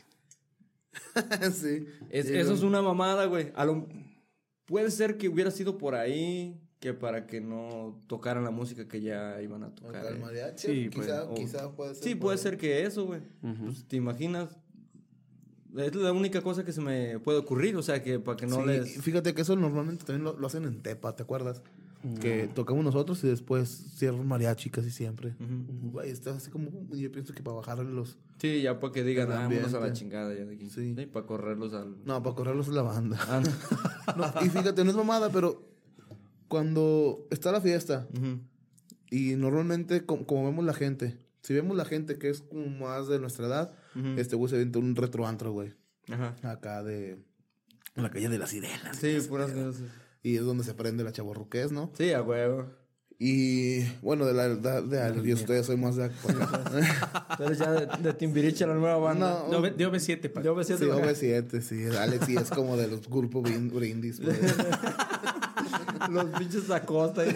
sí. 1.53 1.85
Es- 2.09 2.27
Sí, 2.27 2.35
eso 2.35 2.45
güey. 2.49 2.57
es 2.57 2.63
una 2.63 2.81
mamada, 2.81 3.25
güey. 3.25 3.51
A 3.55 3.65
lo- 3.65 3.87
Puede 4.65 4.91
ser 4.91 5.17
que 5.17 5.27
hubiera 5.29 5.51
sido 5.51 5.77
por 5.77 5.93
ahí 5.95 6.59
que 6.83 6.93
para 6.93 7.25
que 7.25 7.39
no 7.39 7.97
tocaran 8.07 8.43
la 8.43 8.51
música 8.51 8.89
que 8.89 8.99
ya 8.99 9.41
iban 9.41 9.63
a 9.63 9.73
tocar. 9.73 10.05
El 10.05 10.17
eh. 10.17 10.19
mariachi, 10.19 10.67
Sí, 10.67 10.89
pues, 10.93 11.07
quizá, 11.07 11.23
o- 11.23 11.33
quizá 11.33 11.71
puede 11.71 11.95
ser. 11.95 12.03
Sí, 12.03 12.15
puede 12.15 12.37
ser 12.37 12.57
que 12.57 12.83
eso, 12.83 13.05
güey. 13.05 13.21
Ujú. 13.41 13.65
Pues, 13.67 13.85
¿Te 13.85 13.95
imaginas? 13.95 14.49
Es 15.77 15.95
la 15.95 16.11
única 16.11 16.41
cosa 16.41 16.65
que 16.65 16.73
se 16.73 16.81
me 16.81 17.19
puede 17.19 17.37
ocurrir, 17.39 17.77
o 17.77 17.81
sea, 17.81 18.03
que 18.03 18.19
para 18.19 18.35
que 18.35 18.47
no 18.47 18.57
Sí, 18.57 18.67
les... 18.67 18.97
y 18.97 18.99
Fíjate 18.99 19.33
que 19.33 19.43
eso 19.43 19.55
normalmente 19.55 20.03
también 20.03 20.25
lo, 20.25 20.37
lo 20.37 20.45
hacen 20.45 20.65
en 20.65 20.81
Tepa, 20.81 21.15
¿te 21.15 21.23
acuerdas? 21.23 21.61
Que 22.19 22.49
tocamos 22.53 22.83
nosotros 22.83 23.23
y 23.23 23.27
después 23.29 23.69
cierra 23.95 24.17
un 24.17 24.27
mariachi 24.27 24.69
casi 24.69 24.91
siempre. 24.91 25.35
Güey, 25.39 26.11
está 26.11 26.31
así 26.35 26.51
como. 26.51 26.69
Yo 26.91 27.09
pienso 27.13 27.33
que 27.33 27.41
para 27.41 27.55
bajarle 27.55 27.85
los. 27.93 28.17
Sí, 28.39 28.61
ya 28.61 28.77
para 28.81 28.91
que 28.91 29.03
digan, 29.05 29.31
ah, 29.31 29.47
vámonos 29.47 29.73
a 29.73 29.79
la 29.79 29.93
chingada 29.93 30.33
ya 30.33 30.43
de 30.43 30.53
aquí. 30.55 30.69
Sí. 30.69 30.93
Sí. 30.97 31.05
para 31.05 31.25
correrlos 31.25 31.73
al... 31.73 31.95
No, 32.03 32.21
para 32.21 32.35
correrlos 32.35 32.67
es 32.67 32.73
la 32.73 32.81
banda. 32.81 33.17
Ah, 33.29 33.39
no. 33.41 34.17
No, 34.17 34.45
y 34.45 34.49
fíjate, 34.49 34.83
no 34.83 34.89
es 34.89 34.97
mamada, 34.97 35.29
pero 35.29 35.72
cuando 36.53 37.27
está 37.31 37.51
la 37.51 37.61
fiesta 37.61 38.07
Ujú. 38.15 38.39
y 39.09 39.33
normalmente, 39.37 40.05
com- 40.05 40.23
como, 40.23 40.45
vemos 40.45 40.63
la 40.63 40.75
gente, 40.75 41.17
si 41.41 41.55
vemos 41.55 41.75
la 41.75 41.83
gente 41.83 42.19
que 42.19 42.29
es 42.29 42.41
como 42.41 42.67
más 42.67 43.07
de 43.07 43.17
nuestra 43.17 43.47
edad, 43.47 43.71
Ujú. 43.95 44.09
este 44.19 44.35
güey 44.35 44.51
se 44.51 44.57
avienta 44.57 44.77
un 44.77 44.95
retroantro, 44.95 45.51
güey. 45.51 45.73
Ajá. 46.11 46.35
Acá 46.43 46.83
de. 46.83 47.17
En 47.95 48.03
la 48.03 48.11
calle 48.11 48.29
de 48.29 48.37
las 48.37 48.51
sirenas. 48.51 48.95
Sí, 49.01 49.17
puras 49.27 49.51
cosas. 49.51 49.81
Y 50.21 50.35
es 50.35 50.43
donde 50.43 50.63
se 50.63 50.75
prende 50.75 51.03
la 51.03 51.11
chaborruqués, 51.11 51.71
¿no? 51.71 51.89
Sí, 51.97 52.11
a 52.13 52.21
huevo. 52.21 52.67
Y 53.19 53.83
bueno, 54.01 54.25
de 54.25 54.33
la 54.33 54.45
edad 54.45 54.83
de 54.83 55.01
Alex, 55.01 55.23
yo 55.23 55.35
estoy, 55.35 55.63
soy 55.63 55.77
más 55.77 55.95
de 55.95 56.11
eres 57.39 57.57
ya 57.57 57.71
de, 57.71 57.85
de 58.03 58.13
Timbiriche, 58.13 58.65
la 58.67 58.73
nueva 58.73 58.97
banda. 58.97 59.45
No, 59.49 59.61
De, 59.61 59.71
OV- 59.71 59.75
de 59.75 59.87
OV7, 59.87 60.29
pa. 60.31 60.41
Me 60.41 60.63
siento... 60.63 60.85
Sí, 60.85 60.91
OV7, 60.91 61.61
sí. 61.61 61.95
Alex 61.97 62.25
sí 62.25 62.35
es 62.35 62.49
como 62.49 62.75
de 62.75 62.87
los 62.87 63.07
grupos 63.09 63.43
brin- 63.43 63.71
brindis. 63.71 64.19
pues. 64.23 64.37
Los 66.09 66.25
pinches 66.39 66.69
Acosta 66.69 67.25
y. 67.25 67.35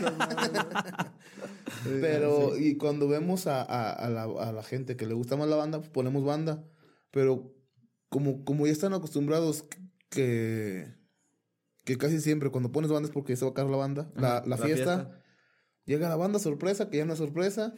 Pero, 2.02 2.58
y 2.58 2.78
cuando 2.78 3.08
vemos 3.08 3.48
a, 3.48 3.62
a, 3.62 3.92
a 3.92 4.10
la, 4.10 4.24
a 4.24 4.52
la 4.52 4.64
gente 4.64 4.96
que 4.96 5.06
le 5.06 5.14
gusta 5.14 5.36
más 5.38 5.48
la 5.48 5.56
banda, 5.56 5.80
pues 5.80 5.90
ponemos 5.90 6.24
banda. 6.26 6.64
Pero 7.12 7.54
como, 8.10 8.44
como 8.44 8.66
ya 8.66 8.72
están 8.74 8.94
acostumbrados 8.94 9.66
que, 10.10 10.94
que 11.86 11.98
casi 11.98 12.20
siempre 12.20 12.50
cuando 12.50 12.72
pones 12.72 12.92
banda 12.92 13.08
es 13.08 13.14
porque 13.14 13.34
ya 13.34 13.38
se 13.38 13.46
va 13.46 13.50
a 13.50 13.52
acabar 13.52 13.72
la 13.72 13.78
banda, 13.78 14.12
la, 14.16 14.38
Ajá, 14.38 14.42
la 14.48 14.56
la 14.56 14.58
fiesta, 14.58 14.96
fiesta. 14.96 15.22
llega 15.86 16.10
la 16.10 16.16
banda 16.16 16.40
sorpresa, 16.40 16.90
que 16.90 16.98
ya 16.98 17.06
no 17.06 17.14
es 17.14 17.20
sorpresa, 17.20 17.74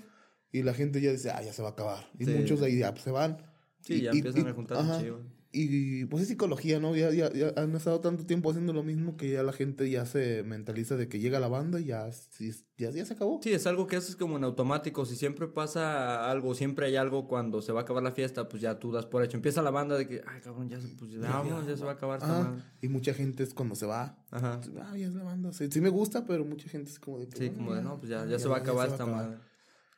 y 0.52 0.64
la 0.64 0.74
gente 0.74 1.02
ya 1.02 1.12
dice, 1.12 1.32
ah, 1.32 1.42
ya 1.44 1.54
se 1.54 1.62
va 1.62 1.70
a 1.70 1.72
acabar. 1.72 2.10
Y 2.18 2.26
Sí. 2.26 2.32
muchos 2.32 2.60
de 2.60 2.68
ahí 2.68 2.80
ya 2.80 2.92
pues, 2.92 3.04
se 3.04 3.12
van. 3.12 3.38
Sí, 3.82 3.96
Y- 3.96 4.02
ya 4.02 4.12
y- 4.14 4.18
empiezan 4.18 4.46
y- 4.48 4.50
a 4.50 4.54
juntar 4.54 4.78
ajá. 4.78 5.00
chido. 5.00 5.22
Y 5.52 6.06
pues 6.06 6.22
es 6.24 6.28
psicología, 6.30 6.80
¿no? 6.80 6.96
Ya, 6.96 7.10
ya, 7.12 7.34
ya 7.34 7.54
han 7.58 7.76
estado 7.76 8.00
tanto 8.02 8.24
tiempo 8.24 8.52
haciendo 8.52 8.72
lo 8.72 8.84
mismo 8.84 9.18
que 9.18 9.32
ya 9.32 9.42
la 9.42 9.52
gente 9.52 9.90
ya 9.90 10.06
se 10.06 10.44
mentaliza 10.44 10.96
de 10.96 11.08
que 11.08 11.18
llega 11.20 11.40
la 11.40 11.48
banda 11.48 11.80
y 11.80 11.86
ya, 11.86 12.08
ya, 12.78 12.92
ya 12.92 13.04
se 13.06 13.14
acabó. 13.14 13.40
Sí, 13.42 13.52
es 13.52 13.66
algo 13.66 13.88
que 13.88 13.96
haces 13.96 14.16
como 14.16 14.38
en 14.38 14.44
automático. 14.44 15.06
Si 15.08 15.16
siempre 15.16 15.48
pasa 15.48 16.30
algo, 16.30 16.54
siempre 16.54 16.86
hay 16.86 16.98
algo 16.98 17.28
cuando 17.28 17.64
se 17.64 17.72
va 17.72 17.80
a 17.80 17.84
acabar 17.84 18.04
la 18.04 18.12
fiesta, 18.12 18.48
pues 18.48 18.62
ya 18.62 18.78
tú 18.78 18.92
das 18.92 19.08
por 19.08 19.24
hecho. 19.24 19.38
Empieza 19.38 19.64
la 19.64 19.72
banda 19.72 19.98
de 19.98 20.08
que, 20.08 20.22
ay, 20.28 20.40
cabrón, 20.42 20.70
ya, 20.70 20.80
se- 20.80 20.90
pues, 20.90 21.10
ya, 21.12 21.20
vámonos, 21.20 21.66
ya 21.68 21.76
se 21.76 21.84
va 21.84 21.92
a 21.92 21.94
acabar 21.96 22.20
madre. 22.22 22.62
Y 22.82 22.88
mucha 22.90 23.16
gente 23.16 23.42
es 23.42 23.56
cuando 23.56 23.74
se 23.74 23.88
va. 23.88 24.24
Ajá. 24.30 24.62
Ah, 24.84 24.96
ya 24.96 25.08
es 25.08 25.16
la 25.16 25.24
banda. 25.24 25.52
Sí, 25.52 25.68
sí 25.72 25.82
me 25.82 25.90
gusta, 25.90 26.26
pero 26.28 26.46
mucha 26.46 26.70
gente 26.70 26.92
es 26.92 27.00
como 27.00 27.18
de 27.20 27.28
que. 27.28 27.38
Sí, 27.38 27.50
como 27.50 27.72
de, 27.74 27.78
ya, 27.82 27.84
no, 27.88 27.98
pues 27.98 28.10
ya, 28.12 28.24
ya 28.28 28.38
se 28.38 28.48
va 28.48 28.58
a 28.58 28.60
acabar 28.60 28.88
esta 28.90 29.04
acabar". 29.04 29.26
madre. 29.30 29.40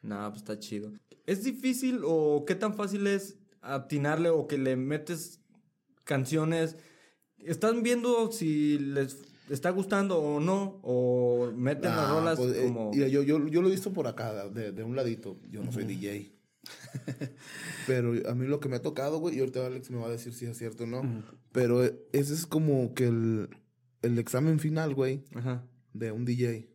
Nah, 0.01 0.29
pues 0.29 0.43
está 0.43 0.58
chido. 0.58 0.93
¿Es 1.25 1.43
difícil 1.43 2.00
o 2.05 2.46
qué 2.48 2.55
tan 2.55 2.74
fácil 2.74 3.05
es 3.05 3.38
atinarle 3.62 4.29
o 4.29 4.48
que 4.48 4.58
le 4.58 4.75
metes 4.75 5.40
canciones? 6.03 6.75
¿Están 7.39 7.84
viendo 7.84 8.31
si 8.31 8.77
les 8.79 9.17
está 9.50 9.70
gustando 9.72 10.20
o 10.20 10.39
no? 10.39 10.79
¿O 10.84 11.51
meten 11.55 11.96
las 11.96 12.10
rolas 12.10 12.38
pues, 12.39 12.55
eh, 12.55 12.63
como...? 12.67 12.93
yo, 12.93 13.08
yo, 13.08 13.48
yo 13.48 13.62
lo 13.62 13.67
he 13.67 13.72
visto 13.72 13.93
por 13.93 14.08
acá, 14.08 14.48
de, 14.50 14.72
de 14.72 14.84
un 14.84 14.96
ladito. 14.96 15.39
Yo 15.50 15.63
no 15.63 15.72
soy 15.72 15.86
DJ. 15.86 16.34
pero 17.88 18.13
a 18.29 18.36
mí 18.36 18.46
lo 18.46 18.60
que 18.60 18.70
me 18.70 18.75
ha 18.75 18.81
tocado, 18.81 19.20
güey, 19.20 19.36
y 19.36 19.39
ahorita 19.39 19.65
Alex 19.65 19.89
me 19.89 19.98
va 19.98 20.08
a 20.08 20.12
decir 20.12 20.34
si 20.34 20.46
es 20.46 20.58
cierto 20.58 20.84
o 20.84 20.88
no. 20.88 21.24
Pero 21.51 21.84
eh, 21.84 22.00
ese 22.12 22.34
es 22.34 22.46
como 22.46 22.93
que 22.93 23.08
el, 23.08 23.50
el 24.01 24.20
examen 24.20 24.60
final, 24.60 24.93
güey, 24.93 25.24
Ajá. 25.34 25.65
de 25.93 26.12
un 26.12 26.25
DJ. 26.25 26.70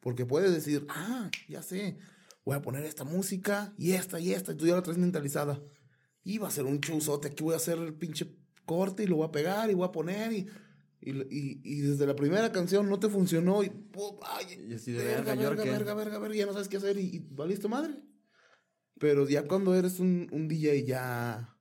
Porque 0.00 0.24
puedes 0.26 0.52
decir, 0.52 0.86
ah, 0.88 1.30
ya 1.48 1.62
sé, 1.62 1.98
voy 2.44 2.56
a 2.56 2.62
poner 2.62 2.84
esta 2.84 3.04
música 3.04 3.74
y 3.76 3.92
esta 3.92 4.18
y 4.20 4.32
esta, 4.32 4.52
y 4.52 4.56
tú 4.56 4.66
ya 4.66 4.76
la 4.76 4.82
traes 4.82 4.98
mentalizada. 4.98 5.60
Va 6.40 6.48
a 6.48 6.50
ser 6.50 6.64
un 6.64 6.80
chuzote, 6.80 7.28
aquí 7.28 7.42
voy 7.42 7.54
a 7.54 7.56
hacer 7.56 7.78
el 7.78 7.94
pinche 7.94 8.26
corte 8.64 9.02
y 9.02 9.06
lo 9.06 9.16
voy 9.16 9.26
a 9.28 9.32
pegar 9.32 9.70
y 9.70 9.74
voy 9.74 9.86
a 9.86 9.92
poner 9.92 10.32
y... 10.32 10.46
Y, 11.02 11.12
y, 11.12 11.60
y 11.64 11.80
desde 11.80 12.06
la 12.06 12.14
primera 12.14 12.52
canción 12.52 12.86
no 12.86 13.00
te 13.00 13.08
funcionó 13.08 13.62
y... 13.64 13.72
¡Ay! 14.22 14.66
Y 14.68 14.74
así 14.74 14.92
de 14.92 14.98
verga, 15.02 15.34
verga, 15.34 15.34
¿y 15.34 15.44
ahora 15.46 15.56
verga, 15.56 15.72
verga, 15.72 15.94
verga, 15.94 16.18
verga, 16.18 16.36
ya 16.36 16.44
no 16.44 16.52
sabes 16.52 16.68
qué 16.68 16.76
hacer 16.76 16.98
y, 16.98 17.06
y 17.16 17.26
valiste 17.30 17.68
madre. 17.68 17.94
Pero 18.98 19.26
ya 19.26 19.44
cuando 19.48 19.74
eres 19.74 19.98
un, 19.98 20.28
un 20.30 20.46
DJ 20.46 20.84
ya 20.84 21.56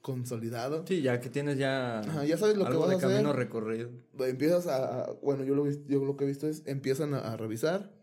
consolidado, 0.00 0.84
Sí, 0.84 1.00
ya 1.00 1.20
que 1.20 1.30
tienes 1.30 1.58
ya... 1.58 2.00
Ajá, 2.00 2.24
ya 2.24 2.36
sabes 2.36 2.56
lo 2.56 2.68
que 2.68 2.76
vas 2.76 2.88
de 2.88 2.94
a 2.94 2.98
hacer. 2.98 3.08
camino 3.10 3.32
recorrido. 3.32 3.90
empiezas 4.18 4.66
a, 4.66 5.04
a- 5.04 5.12
bueno, 5.22 5.44
yo 5.44 5.54
lo, 5.54 5.70
yo 5.70 6.04
lo 6.04 6.16
que 6.16 6.24
he 6.24 6.26
visto 6.26 6.48
es, 6.48 6.64
empiezan 6.66 7.14
a, 7.14 7.18
a 7.20 7.36
revisar 7.36 7.94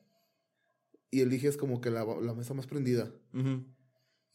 y 1.12 1.20
eliges 1.20 1.58
como 1.58 1.82
que 1.82 1.89
la, 1.91 2.06
la 2.06 2.34
mesa 2.34 2.53
más 2.53 2.68
prendida 2.68 3.12
Ujú. 3.34 3.65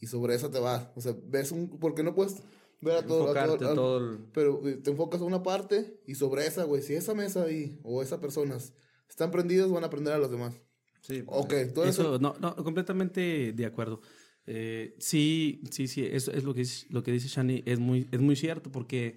Y 0.01 0.07
sobre 0.07 0.35
esa 0.35 0.51
te 0.51 0.59
vas. 0.59 0.89
O 0.97 1.01
sea, 1.01 1.15
ves 1.27 1.53
un, 1.53 1.69
porque 1.79 2.03
no 2.03 2.15
puedes 2.15 2.37
ver 2.81 2.97
a 2.97 3.07
todo, 3.07 3.31
a 3.31 3.33
todo- 3.35 3.53
al- 3.69 3.75
todo 3.75 3.99
el... 3.99 4.19
pero 4.33 4.67
eh, 4.69 4.77
te 4.77 4.91
enfocas 4.91 5.21
a 5.21 5.25
una 5.25 5.43
parte 5.43 6.01
y 6.07 6.15
sobre 6.17 6.47
esa, 6.47 6.65
güey, 6.65 6.83
si 6.83 6.95
esa 6.95 7.15
mesa 7.15 7.45
ahí 7.45 7.79
o 7.83 8.03
esas 8.03 8.19
personas 8.21 8.75
están 9.09 9.31
prendidas, 9.31 9.71
van 9.71 9.85
a 9.85 9.91
prender 9.91 10.13
a 10.15 10.19
los 10.19 10.31
demás. 10.31 10.55
Sí, 11.01 11.23
Ok, 11.27 11.53
tú 11.75 11.83
eres 11.83 11.95
Eso, 11.99 12.19
no, 12.19 12.35
no, 12.41 12.57
completamente 12.57 13.53
de 13.53 13.67
acuerdo. 13.67 14.01
Eh, 14.47 14.95
sí, 14.99 15.63
sí, 15.71 15.87
sí, 15.89 16.05
eso 16.05 16.31
es 16.33 16.45
lo 16.45 16.53
que, 16.55 16.61
dice- 16.61 16.87
lo 16.91 17.03
que 17.03 17.13
dice 17.13 17.29
Shani, 17.29 17.63
es 17.67 17.79
muy, 17.79 18.09
es 18.11 18.21
muy 18.21 18.37
cierto 18.37 18.71
porque 18.71 19.17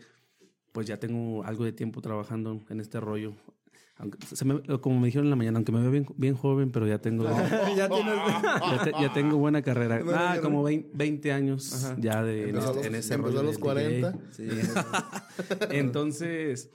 pues 0.72 0.86
ya 0.88 1.00
tengo 1.00 1.44
algo 1.44 1.64
de 1.66 1.72
tiempo 1.74 2.02
trabajando 2.02 2.62
en 2.70 2.80
este 2.80 3.00
rollo. 3.00 3.34
Aunque 4.00 4.24
se 4.28 4.46
me- 4.46 4.62
como 4.80 5.00
me 5.00 5.08
dijeron 5.08 5.26
en 5.26 5.30
la 5.32 5.36
mañana, 5.36 5.58
aunque 5.58 5.72
me 5.72 5.82
veo 5.82 5.90
bien, 5.92 6.06
bien 6.18 6.36
joven, 6.36 6.72
pero 6.72 6.86
ya 6.88 7.00
tengo, 7.00 7.24
ya 7.76 7.90
tienes... 7.90 8.16
ya, 8.44 8.82
te- 8.84 8.92
ya 8.92 9.14
tengo 9.14 9.38
buena 9.38 9.62
carrera. 9.64 10.02
Ah, 10.14 10.38
como 10.42 10.62
20, 10.64 10.90
20 10.94 11.32
años 11.32 11.74
Ajá. 11.86 11.96
ya 12.00 12.24
de, 12.24 12.44
en, 12.44 12.50
Empezó 12.50 12.68
este- 12.68 12.78
los- 12.78 12.86
en 12.88 12.96
ese 12.96 13.14
empezó 13.16 13.28
rollo 13.30 13.40
a 13.40 13.44
los 13.44 13.54
del 13.56 13.62
40. 13.64 14.12
DJ. 14.12 14.24
Sí, 14.32 14.48
Entonces, 15.72 16.70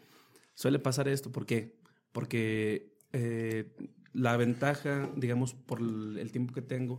suele 0.54 0.78
pasar 0.78 1.08
esto. 1.08 1.30
¿Por 1.30 1.46
qué? 1.46 1.76
Porque 2.12 2.96
eh, 3.12 3.72
la 4.12 4.36
ventaja, 4.36 5.10
digamos, 5.16 5.54
por 5.54 5.80
el, 5.80 6.18
el 6.18 6.32
tiempo 6.32 6.52
que 6.52 6.62
tengo, 6.62 6.98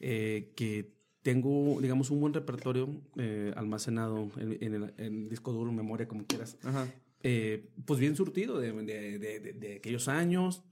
eh, 0.00 0.52
que 0.56 0.92
tengo, 1.22 1.80
digamos, 1.80 2.10
un 2.10 2.20
buen 2.20 2.34
repertorio 2.34 2.88
eh, 3.16 3.52
almacenado 3.56 4.28
en, 4.36 4.58
en 4.60 4.74
el 4.74 4.94
en 4.98 5.28
disco 5.28 5.52
duro, 5.52 5.70
memoria, 5.72 6.08
como 6.08 6.24
quieras. 6.26 6.56
Ajá. 6.64 6.86
Eh, 7.22 7.68
pues 7.84 8.00
bien 8.00 8.16
surtido 8.16 8.58
de, 8.60 8.72
de- 8.72 9.18
de- 9.52 9.76
aquellos 9.76 10.08
años. 10.08 10.62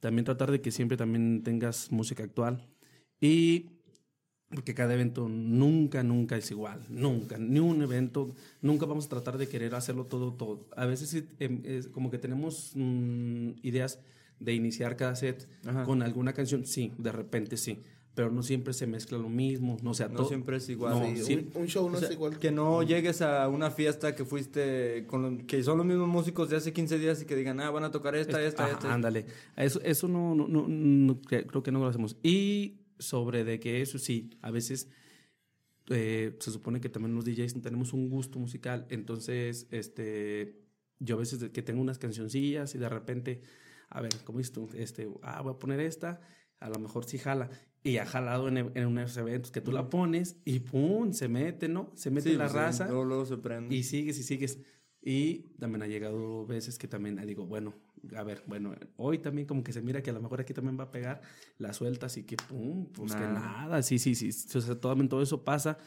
También 0.00 0.24
tratar 0.24 0.50
de 0.50 0.60
que 0.60 0.70
siempre 0.70 0.96
también 0.96 1.42
tengas 1.42 1.92
música 1.92 2.22
actual. 2.24 2.66
Y 3.20 3.66
porque 4.48 4.74
cada 4.74 4.94
evento 4.94 5.28
nunca, 5.28 6.02
nunca 6.02 6.36
es 6.36 6.50
igual. 6.50 6.84
Nunca. 6.88 7.38
Ni 7.38 7.60
un 7.60 7.82
evento. 7.82 8.34
Nunca 8.62 8.86
vamos 8.86 9.06
a 9.06 9.10
tratar 9.10 9.38
de 9.38 9.48
querer 9.48 9.74
hacerlo 9.74 10.06
todo, 10.06 10.32
todo. 10.34 10.66
A 10.76 10.86
veces 10.86 11.22
em, 11.38 11.60
es 11.64 11.86
como 11.88 12.10
que 12.10 12.18
tenemos 12.18 12.72
mm, 12.74 13.50
ideas 13.62 14.00
de 14.40 14.54
iniciar 14.54 14.96
cada 14.96 15.14
set 15.16 15.46
Ajá. 15.66 15.84
con 15.84 16.02
alguna 16.02 16.32
canción. 16.32 16.66
Sí, 16.66 16.92
de 16.98 17.12
repente 17.12 17.56
sí. 17.56 17.78
Pero 18.14 18.30
no 18.32 18.42
siempre 18.42 18.72
se 18.72 18.86
mezcla 18.88 19.16
lo 19.18 19.28
mismo. 19.28 19.76
No, 19.82 19.90
o 19.92 19.94
sea, 19.94 20.08
No 20.08 20.16
todo- 20.16 20.28
siempre 20.28 20.56
es 20.56 20.68
igual. 20.68 20.94
No, 21.16 21.24
Sí, 21.24 21.48
un, 21.54 21.62
un 21.62 21.66
show 21.68 21.88
no 21.88 21.96
O 21.96 22.00
sea, 22.00 22.08
es 22.08 22.14
igual. 22.14 22.38
Que 22.38 22.50
no 22.50 22.82
llegues 22.82 23.22
a 23.22 23.48
una 23.48 23.70
fiesta 23.70 24.14
que 24.16 24.24
fuiste 24.24 25.04
con 25.06 25.22
lo- 25.38 25.46
que 25.46 25.62
son 25.62 25.78
los 25.78 25.86
mismos 25.86 26.08
músicos 26.08 26.50
de 26.50 26.56
hace 26.56 26.72
15 26.72 26.98
días 26.98 27.22
y 27.22 27.24
que 27.24 27.36
digan, 27.36 27.60
ah, 27.60 27.70
van 27.70 27.84
a 27.84 27.90
tocar 27.92 28.16
esta, 28.16 28.42
esta, 28.42 28.64
Ajá, 28.64 28.72
esta. 28.72 28.92
Ándale. 28.92 29.26
Eso, 29.56 29.80
eso 29.82 30.08
no, 30.08 30.34
no, 30.34 30.48
no- 30.48 30.66
no- 30.68 31.22
cre- 31.22 31.46
creo 31.46 31.62
que 31.62 31.70
no 31.70 31.78
lo 31.78 31.86
hacemos. 31.86 32.16
Y 32.22 32.80
sobre 32.98 33.44
de 33.44 33.60
que 33.60 33.80
eso 33.80 33.98
sí, 33.98 34.30
a 34.42 34.50
veces 34.50 34.88
eh, 35.88 36.36
se 36.40 36.50
supone 36.50 36.80
que 36.80 36.88
también 36.88 37.14
los 37.14 37.24
DJs 37.24 37.60
tenemos 37.62 37.92
un 37.92 38.10
gusto 38.10 38.38
musical. 38.38 38.86
Entonces, 38.90 39.66
este, 39.70 40.60
yo 40.98 41.16
a 41.16 41.18
veces 41.18 41.50
que 41.50 41.62
tengo 41.62 41.80
unas 41.80 41.98
cancioncillas 41.98 42.74
y 42.74 42.78
de 42.78 42.88
repente, 42.88 43.42
a 43.88 44.00
ver, 44.00 44.12
¿cómo 44.24 44.38
dices 44.38 44.52
tú? 44.52 44.68
Este, 44.74 45.08
ah, 45.22 45.40
voy 45.42 45.52
a 45.54 45.58
poner 45.58 45.80
esta. 45.80 46.20
a 46.60 46.68
lo 46.68 46.78
mejor 46.78 47.06
sí 47.06 47.16
jala. 47.16 47.48
Y 47.82 47.96
ha 47.96 48.04
jalado 48.06 48.48
en, 48.48 48.58
en 48.58 48.86
unos 48.86 49.16
eventos 49.16 49.50
que 49.50 49.60
tú 49.60 49.72
la 49.72 49.88
pones 49.88 50.36
y 50.44 50.60
¡pum! 50.60 51.12
Se 51.12 51.28
mete, 51.28 51.68
¿no? 51.68 51.90
Se 51.94 52.10
mete 52.10 52.28
Sí, 52.28 52.32
en 52.32 52.38
la 52.38 52.44
pues, 52.44 52.52
sí, 52.52 52.58
raza. 52.58 52.86
Luego, 52.88 53.04
luego 53.04 53.24
se 53.24 53.38
prende. 53.38 53.74
Y 53.74 53.82
sigues 53.82 54.18
y 54.18 54.22
sigues. 54.22 54.58
Y 55.02 55.54
también 55.58 55.82
ha 55.82 55.86
llegado 55.86 56.46
veces 56.46 56.78
que 56.78 56.86
también 56.86 57.18
ah, 57.18 57.24
digo, 57.24 57.46
bueno, 57.46 57.74
a 58.14 58.22
ver, 58.22 58.42
bueno, 58.46 58.74
hoy 58.96 59.18
también 59.18 59.46
como 59.46 59.64
que 59.64 59.72
se 59.72 59.80
mira 59.80 60.02
que 60.02 60.10
a 60.10 60.12
lo 60.12 60.20
mejor 60.20 60.40
aquí 60.40 60.52
también 60.52 60.78
va 60.78 60.84
a 60.84 60.90
pegar, 60.90 61.22
la 61.56 61.72
sueltas 61.72 62.16
y 62.18 62.24
que 62.24 62.36
pum, 62.36 62.86
pues 62.92 63.14
que 63.14 63.20
Nada. 63.20 63.32
nada, 63.32 63.82
sí, 63.82 63.98
sí, 63.98 64.14
sí, 64.14 64.28
o 64.28 64.60
sea, 64.60 64.74
todo, 64.78 64.94
todo 65.08 65.22
eso 65.22 65.42
pasa. 65.42 65.78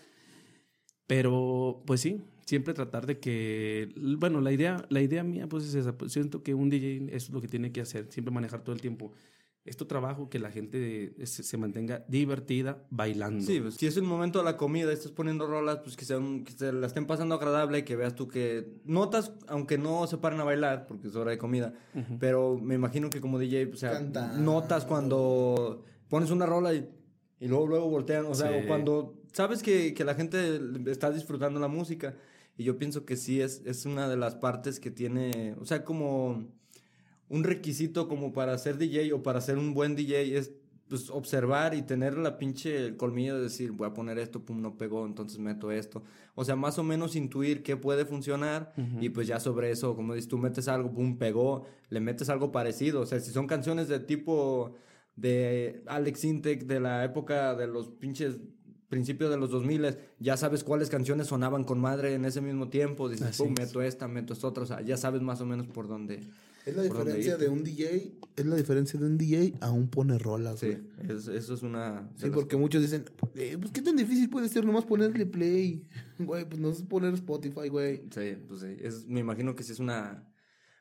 Pero, 1.06 1.84
pues 1.86 2.02
sí, 2.02 2.22
siempre 2.46 2.74
tratar 2.74 3.06
de 3.06 3.20
que, 3.20 3.94
bueno, 4.18 4.42
la 4.42 4.52
idea, 4.52 4.86
la 4.90 5.02
idea 5.02 5.24
mía, 5.24 5.48
pues 5.48 5.66
es 5.66 5.76
esa, 5.76 5.98
pues, 5.98 6.14
siento 6.14 6.44
que 6.44 6.54
un 6.54 6.70
DJ 6.70 7.16
es 7.16 7.30
lo 7.30 7.42
que 7.42 7.48
tiene 7.48 7.72
que 7.72 7.82
hacer, 7.82 8.08
siempre 8.10 8.34
manejar 8.34 8.64
todo 8.64 8.74
el 8.74 8.82
tiempo. 8.82 9.14
Es 9.66 9.78
tu 9.78 9.86
trabajo 9.86 10.30
que 10.30 10.40
la 10.40 10.52
gente 10.52 11.14
se, 11.26 11.42
se 11.44 11.58
mantenga 11.58 12.04
divertida 12.10 12.84
bailando. 12.90 13.46
Sí, 13.46 13.62
pues 13.62 13.76
si 13.76 13.88
es 13.88 13.96
el 13.96 14.04
momento 14.04 14.40
de 14.40 14.46
la 14.46 14.58
comida 14.58 14.90
y 14.92 14.94
estás 14.94 15.12
poniendo 15.14 15.48
rolas, 15.48 15.78
pues 15.80 15.96
que, 15.96 16.04
sean, 16.04 16.44
que 16.44 16.52
se 16.52 16.74
la 16.74 16.86
estén 16.88 17.06
pasando 17.08 17.36
agradable 17.36 17.78
y 17.80 17.84
que 17.84 17.96
veas 17.96 18.14
tú 18.14 18.28
que 18.28 18.74
notas, 18.84 19.32
aunque 19.48 19.78
no 19.78 20.06
se 20.08 20.18
paren 20.18 20.42
a 20.42 20.44
bailar, 20.44 20.86
porque 20.86 21.08
es 21.08 21.16
hora 21.16 21.32
de 21.32 21.38
comida, 21.38 21.74
pero 22.20 22.58
me 22.58 22.76
imagino 22.76 23.10
que 23.10 23.22
como 23.22 23.40
DJ, 23.40 23.68
o 23.72 23.76
sea, 23.78 23.92
Cantando. 23.94 24.38
notas 24.44 24.84
cuando 24.86 25.86
pones 26.10 26.30
una 26.30 26.46
rola 26.46 26.74
y, 26.74 26.90
y 27.40 27.48
luego, 27.48 27.66
luego 27.68 27.90
voltean, 27.90 28.26
o 28.26 28.36
sea, 28.36 28.50
Sí. 28.50 28.66
o 28.66 28.68
cuando 28.68 29.22
sabes 29.32 29.64
que, 29.64 29.94
que 29.94 30.04
la 30.04 30.16
gente 30.16 30.60
está 30.88 31.10
disfrutando 31.10 31.60
la 31.62 31.68
música. 31.70 32.16
Y 32.56 32.66
yo 32.66 32.78
pienso 32.78 33.04
que 33.06 33.16
sí 33.16 33.42
es, 33.42 33.64
es 33.66 33.86
una 33.88 34.08
de 34.08 34.16
las 34.18 34.36
partes 34.36 34.80
que 34.80 34.92
tiene, 34.92 35.56
o 35.60 35.66
sea, 35.66 35.84
como 35.84 36.50
un 37.34 37.44
requisito 37.44 38.08
como 38.08 38.32
para 38.32 38.56
ser 38.60 38.78
DJ 38.78 39.12
o 39.12 39.24
para 39.24 39.42
ser 39.42 39.58
un 39.58 39.74
buen 39.74 39.96
DJ 39.96 40.38
es 40.38 40.52
pues 40.88 41.10
observar 41.10 41.74
y 41.74 41.82
tener 41.82 42.16
la 42.16 42.38
pinche 42.38 42.86
el 42.86 42.96
colmillo 42.96 43.36
de 43.36 43.42
decir, 43.42 43.72
voy 43.72 43.88
a 43.88 43.94
poner 43.96 44.20
esto, 44.20 44.46
pum, 44.46 44.62
no 44.62 44.78
pegó, 44.78 45.08
entonces 45.08 45.40
meto 45.40 45.72
esto. 45.72 46.04
O 46.36 46.46
sea, 46.46 46.56
más 46.56 46.78
o 46.78 46.84
menos 46.84 47.16
intuir 47.16 47.64
qué 47.64 47.76
puede 47.76 48.06
funcionar 48.06 48.74
y 49.02 49.10
pues 49.10 49.26
ya 49.28 49.40
sobre 49.40 49.72
eso, 49.72 49.96
como 49.96 50.14
dices, 50.14 50.30
tú 50.30 50.38
metes 50.38 50.68
algo, 50.68 50.94
pum, 50.94 51.18
pegó, 51.18 51.66
le 51.90 52.00
metes 52.00 52.30
algo 52.30 52.52
parecido. 52.52 53.02
O 53.02 53.06
sea, 53.08 53.20
si 53.20 53.32
son 53.32 53.48
canciones 53.48 53.88
de 53.88 54.00
tipo 54.00 54.76
de 55.16 55.82
Alex 55.88 56.26
Intec 56.26 56.66
de 56.66 56.80
la 56.80 57.04
época 57.04 57.56
de 57.56 57.66
los 57.66 57.88
pinches 57.90 58.38
principios 58.90 59.32
de 59.32 59.38
los 59.38 59.50
2000 59.50 59.98
ya 60.20 60.38
sabes 60.38 60.64
cuáles 60.64 60.92
canciones 60.92 61.26
sonaban 61.26 61.64
con 61.64 61.80
madre 61.80 62.14
en 62.14 62.26
ese 62.26 62.42
mismo 62.42 62.70
tiempo, 62.70 63.10
dices, 63.10 63.30
Así 63.30 63.42
pum, 63.42 63.54
es. 63.54 63.60
meto 63.68 63.82
esta, 63.82 64.08
meto 64.08 64.34
esta 64.34 64.46
otra, 64.46 64.64
o 64.64 64.68
sea, 64.68 64.82
ya 64.82 64.98
sabes 64.98 65.24
más 65.24 65.42
o 65.42 65.48
menos 65.48 65.66
por 65.66 65.88
dónde. 65.88 66.20
Es 66.66 66.76
la 66.76 66.84
diferencia 66.84 67.36
de 67.38 67.50
un 67.50 67.64
DJ, 67.64 68.14
es 68.38 68.46
la 68.46 68.56
diferencia 68.56 69.00
de 69.00 69.06
un 69.06 69.18
DJ 69.18 69.54
a 69.60 69.72
un 69.72 69.90
pone 69.90 70.18
rolas, 70.18 70.60
Sí, 70.60 70.78
es- 71.10 71.28
eso 71.28 71.54
es 71.54 71.62
una... 71.62 72.10
Sí, 72.16 72.30
porque 72.34 72.56
muchos 72.56 72.82
dicen, 72.82 73.04
eh, 73.36 73.58
pues 73.60 73.72
qué 73.72 73.82
tan 73.82 73.96
difícil 73.98 74.30
puede 74.30 74.48
ser 74.48 74.66
nomás 74.66 74.86
ponerle 74.86 75.26
play. 75.26 75.86
Güey, 76.20 76.46
pues 76.48 76.60
no 76.62 76.70
es 76.70 76.82
poner 76.84 77.14
Spotify, 77.16 77.68
güey. 77.70 78.04
Sí, 78.14 78.38
pues 78.48 78.62
sí. 78.62 78.78
Es, 78.80 79.06
me 79.08 79.20
imagino 79.20 79.56
que 79.56 79.64
sí 79.64 79.74
es 79.74 79.80
una, 79.80 80.26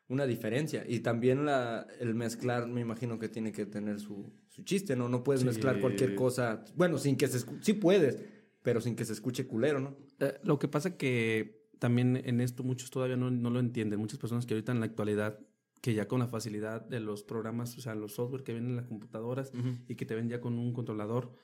una 0.09 0.25
diferencia. 0.27 0.85
Y 0.87 1.01
también 1.01 1.45
la, 1.45 1.87
el 1.99 2.15
mezclar, 2.15 2.69
me 2.69 2.81
imagino 2.81 3.19
que 3.19 3.29
tiene 3.29 3.51
que 3.51 3.67
tener 3.67 3.99
su, 3.99 4.33
su 4.49 4.63
chiste, 4.63 4.95
¿no? 4.95 5.09
No 5.09 5.25
puedes 5.25 5.41
Sí. 5.41 5.47
mezclar 5.47 5.81
cualquier 5.81 6.15
cosa. 6.15 6.65
Bueno, 6.77 6.99
sin 6.99 7.17
que 7.17 7.27
se 7.27 7.39
escu- 7.45 7.59
Sí 7.61 7.73
puedes, 7.73 8.19
pero 8.63 8.81
sin 8.81 8.95
que 8.95 9.05
se 9.05 9.15
escuche 9.15 9.47
culero, 9.49 9.81
¿no? 9.81 9.97
Eh, 10.21 10.35
lo 10.45 10.61
que 10.61 10.69
pasa 10.69 10.97
que 10.97 11.67
también 11.81 12.23
en 12.25 12.41
esto 12.41 12.63
muchos 12.63 12.91
todavía 12.91 13.17
no, 13.17 13.31
no 13.33 13.51
lo 13.51 13.59
entienden. 13.59 13.99
Muchas 13.99 14.21
personas 14.21 14.47
que 14.47 14.55
ahorita 14.55 14.71
en 14.71 14.79
la 14.79 14.87
actualidad, 14.87 15.41
que 15.83 15.93
ya 15.93 16.09
con 16.09 16.21
la 16.21 16.29
facilidad 16.29 16.81
de 16.81 17.01
los 17.01 17.25
programas, 17.25 17.77
o 17.77 17.81
sea, 17.81 17.95
los 17.95 18.15
software 18.15 18.45
que 18.45 18.53
vienen 18.53 18.71
en 18.71 18.77
las 18.77 18.87
computadoras 18.87 19.53
y 19.89 19.97
que 19.97 20.07
te 20.07 20.15
ven 20.15 20.29
ya 20.29 20.41
con 20.41 20.59
un 20.59 20.73
controlador, 20.73 21.35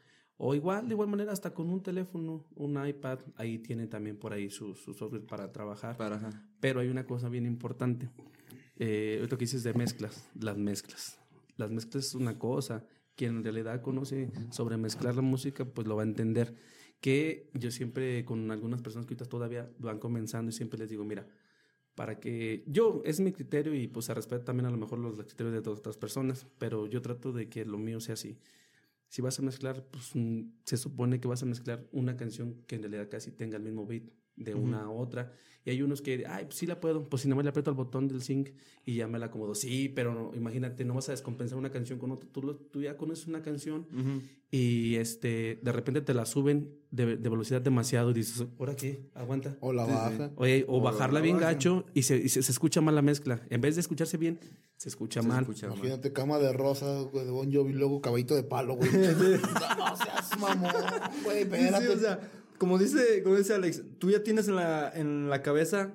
o 0.40 0.54
igual, 0.54 0.86
de 0.86 0.94
igual 0.94 1.08
manera, 1.08 1.32
hasta 1.32 1.52
con 1.52 1.68
un 1.68 1.82
teléfono, 1.82 2.46
un 2.54 2.86
iPad, 2.86 3.18
ahí 3.34 3.58
tiene 3.58 3.88
también 3.88 4.16
por 4.16 4.32
ahí 4.32 4.48
su, 4.48 4.76
su 4.76 4.94
software 4.94 5.26
para 5.26 5.50
trabajar. 5.50 5.96
Para, 5.96 6.14
ajá. 6.16 6.48
Pero 6.60 6.78
hay 6.78 6.88
una 6.88 7.04
cosa 7.04 7.28
bien 7.28 7.44
importante. 7.44 8.08
Eh, 8.76 9.18
esto 9.20 9.36
que 9.36 9.46
dices 9.46 9.64
de 9.64 9.74
mezclas, 9.74 10.30
las 10.38 10.56
mezclas. 10.56 11.18
Las 11.56 11.72
mezclas 11.72 12.06
es 12.06 12.14
una 12.14 12.38
cosa. 12.38 12.84
Quien 13.16 13.38
en 13.38 13.42
realidad 13.42 13.82
conoce 13.82 14.30
sobre 14.52 14.76
mezclar 14.76 15.16
la 15.16 15.22
música, 15.22 15.64
pues 15.64 15.88
lo 15.88 15.96
va 15.96 16.02
a 16.02 16.06
entender. 16.06 16.54
Que 17.00 17.50
yo 17.54 17.72
siempre, 17.72 18.24
con 18.24 18.52
algunas 18.52 18.80
personas 18.80 19.06
que 19.06 19.14
ahorita 19.14 19.28
todavía 19.28 19.68
van 19.80 19.98
comenzando, 19.98 20.50
y 20.50 20.52
siempre 20.52 20.78
les 20.78 20.88
digo, 20.88 21.04
mira, 21.04 21.26
para 21.98 22.20
que 22.20 22.62
yo, 22.68 23.02
es 23.04 23.18
mi 23.18 23.32
criterio 23.32 23.74
y 23.74 23.88
pues 23.88 24.06
se 24.06 24.14
respeta 24.14 24.44
también 24.44 24.66
a 24.66 24.70
lo 24.70 24.76
mejor 24.76 25.00
los 25.00 25.16
criterios 25.16 25.64
de 25.64 25.68
otras 25.68 25.96
personas, 25.96 26.46
pero 26.56 26.86
yo 26.86 27.02
trato 27.02 27.32
de 27.32 27.48
que 27.48 27.64
lo 27.64 27.76
mío 27.76 27.98
sea 27.98 28.12
así. 28.12 28.38
Si 29.08 29.20
vas 29.20 29.36
a 29.40 29.42
mezclar, 29.42 29.84
pues 29.90 30.12
se 30.62 30.76
supone 30.76 31.18
que 31.18 31.26
vas 31.26 31.42
a 31.42 31.46
mezclar 31.46 31.88
una 31.90 32.16
canción 32.16 32.62
que 32.68 32.76
en 32.76 32.82
realidad 32.82 33.08
casi 33.10 33.32
tenga 33.32 33.56
el 33.56 33.64
mismo 33.64 33.84
beat 33.84 34.04
de 34.38 34.54
una 34.54 34.82
a 34.84 34.90
otra. 34.90 35.32
Y 35.64 35.70
hay 35.70 35.82
unos 35.82 36.00
que, 36.00 36.24
ay, 36.26 36.46
pues 36.46 36.56
sí 36.56 36.66
la 36.66 36.80
puedo, 36.80 37.08
pues 37.10 37.22
si 37.22 37.28
no 37.28 37.36
me 37.36 37.42
le 37.42 37.50
aprieto 37.50 37.68
al 37.70 37.76
botón 37.76 38.08
del 38.08 38.22
sync 38.22 38.50
y 38.86 38.94
ya 38.94 39.06
me 39.06 39.18
la 39.18 39.26
acomodo. 39.26 39.54
Sí, 39.54 39.90
pero 39.90 40.14
no, 40.14 40.34
imagínate, 40.34 40.82
no 40.84 40.94
vas 40.94 41.08
a 41.10 41.12
descompensar 41.12 41.58
una 41.58 41.70
canción 41.70 41.98
con 41.98 42.10
otra. 42.10 42.26
Tú, 42.32 42.42
lo- 42.42 42.56
tú 42.56 42.80
ya 42.80 42.96
conoces 42.96 43.26
una 43.26 43.42
canción 43.42 43.86
y 44.50 44.94
este, 44.96 45.58
de 45.62 45.72
repente 45.72 46.00
te 46.00 46.14
la 46.14 46.24
suben 46.24 46.70
de, 46.90 47.18
de 47.18 47.28
velocidad 47.28 47.60
demasiado 47.60 48.12
y 48.12 48.14
dices, 48.14 48.46
¿ahora 48.58 48.76
qué? 48.76 49.10
Aguanta. 49.14 49.58
O 49.60 49.74
la 49.74 49.84
baja. 49.84 50.30
Oye, 50.36 50.64
o, 50.68 50.78
O 50.78 50.80
bajarla 50.80 51.18
la 51.18 51.24
bien 51.24 51.38
gacho 51.38 51.84
y, 51.92 52.02
se, 52.02 52.16
y 52.16 52.30
se, 52.30 52.42
se 52.42 52.50
escucha 52.52 52.80
mal 52.80 52.94
la 52.94 53.02
mezcla. 53.02 53.42
En 53.50 53.60
vez 53.60 53.74
de 53.74 53.82
escucharse 53.82 54.16
bien, 54.16 54.38
se 54.78 54.88
escucha 54.88 55.20
Se 55.20 55.28
mal. 55.28 55.42
escucha 55.42 55.68
mal. 55.68 55.76
Imagínate 55.76 56.14
cama 56.14 56.38
de 56.38 56.50
rosa, 56.54 57.02
güey, 57.12 57.26
de 57.26 57.30
Bon 57.30 57.52
Jovi, 57.52 57.74
luego 57.74 58.00
caballito 58.00 58.34
de 58.34 58.42
palo, 58.44 58.76
güey. 58.76 58.90
no 58.92 59.96
seas 59.96 60.38
mamón, 60.38 60.72
güey, 61.24 61.42
Sí, 61.42 61.42
espérate. 61.42 61.88
o 61.90 61.98
sea, 61.98 62.30
como 62.58 62.78
dice, 62.78 63.22
como 63.22 63.36
dice 63.36 63.54
Alex, 63.54 63.82
tú 63.98 64.10
ya 64.10 64.22
tienes 64.22 64.48
en 64.48 64.56
la, 64.56 64.90
en 64.94 65.28
la 65.30 65.42
cabeza 65.42 65.92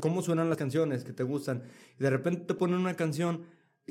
cómo 0.00 0.22
suenan 0.22 0.48
las 0.48 0.58
canciones 0.58 1.04
que 1.04 1.12
te 1.12 1.22
gustan. 1.22 1.62
Y 1.98 2.02
de 2.02 2.10
repente 2.10 2.42
te 2.46 2.54
ponen 2.54 2.78
una 2.78 2.94
canción, 2.94 3.42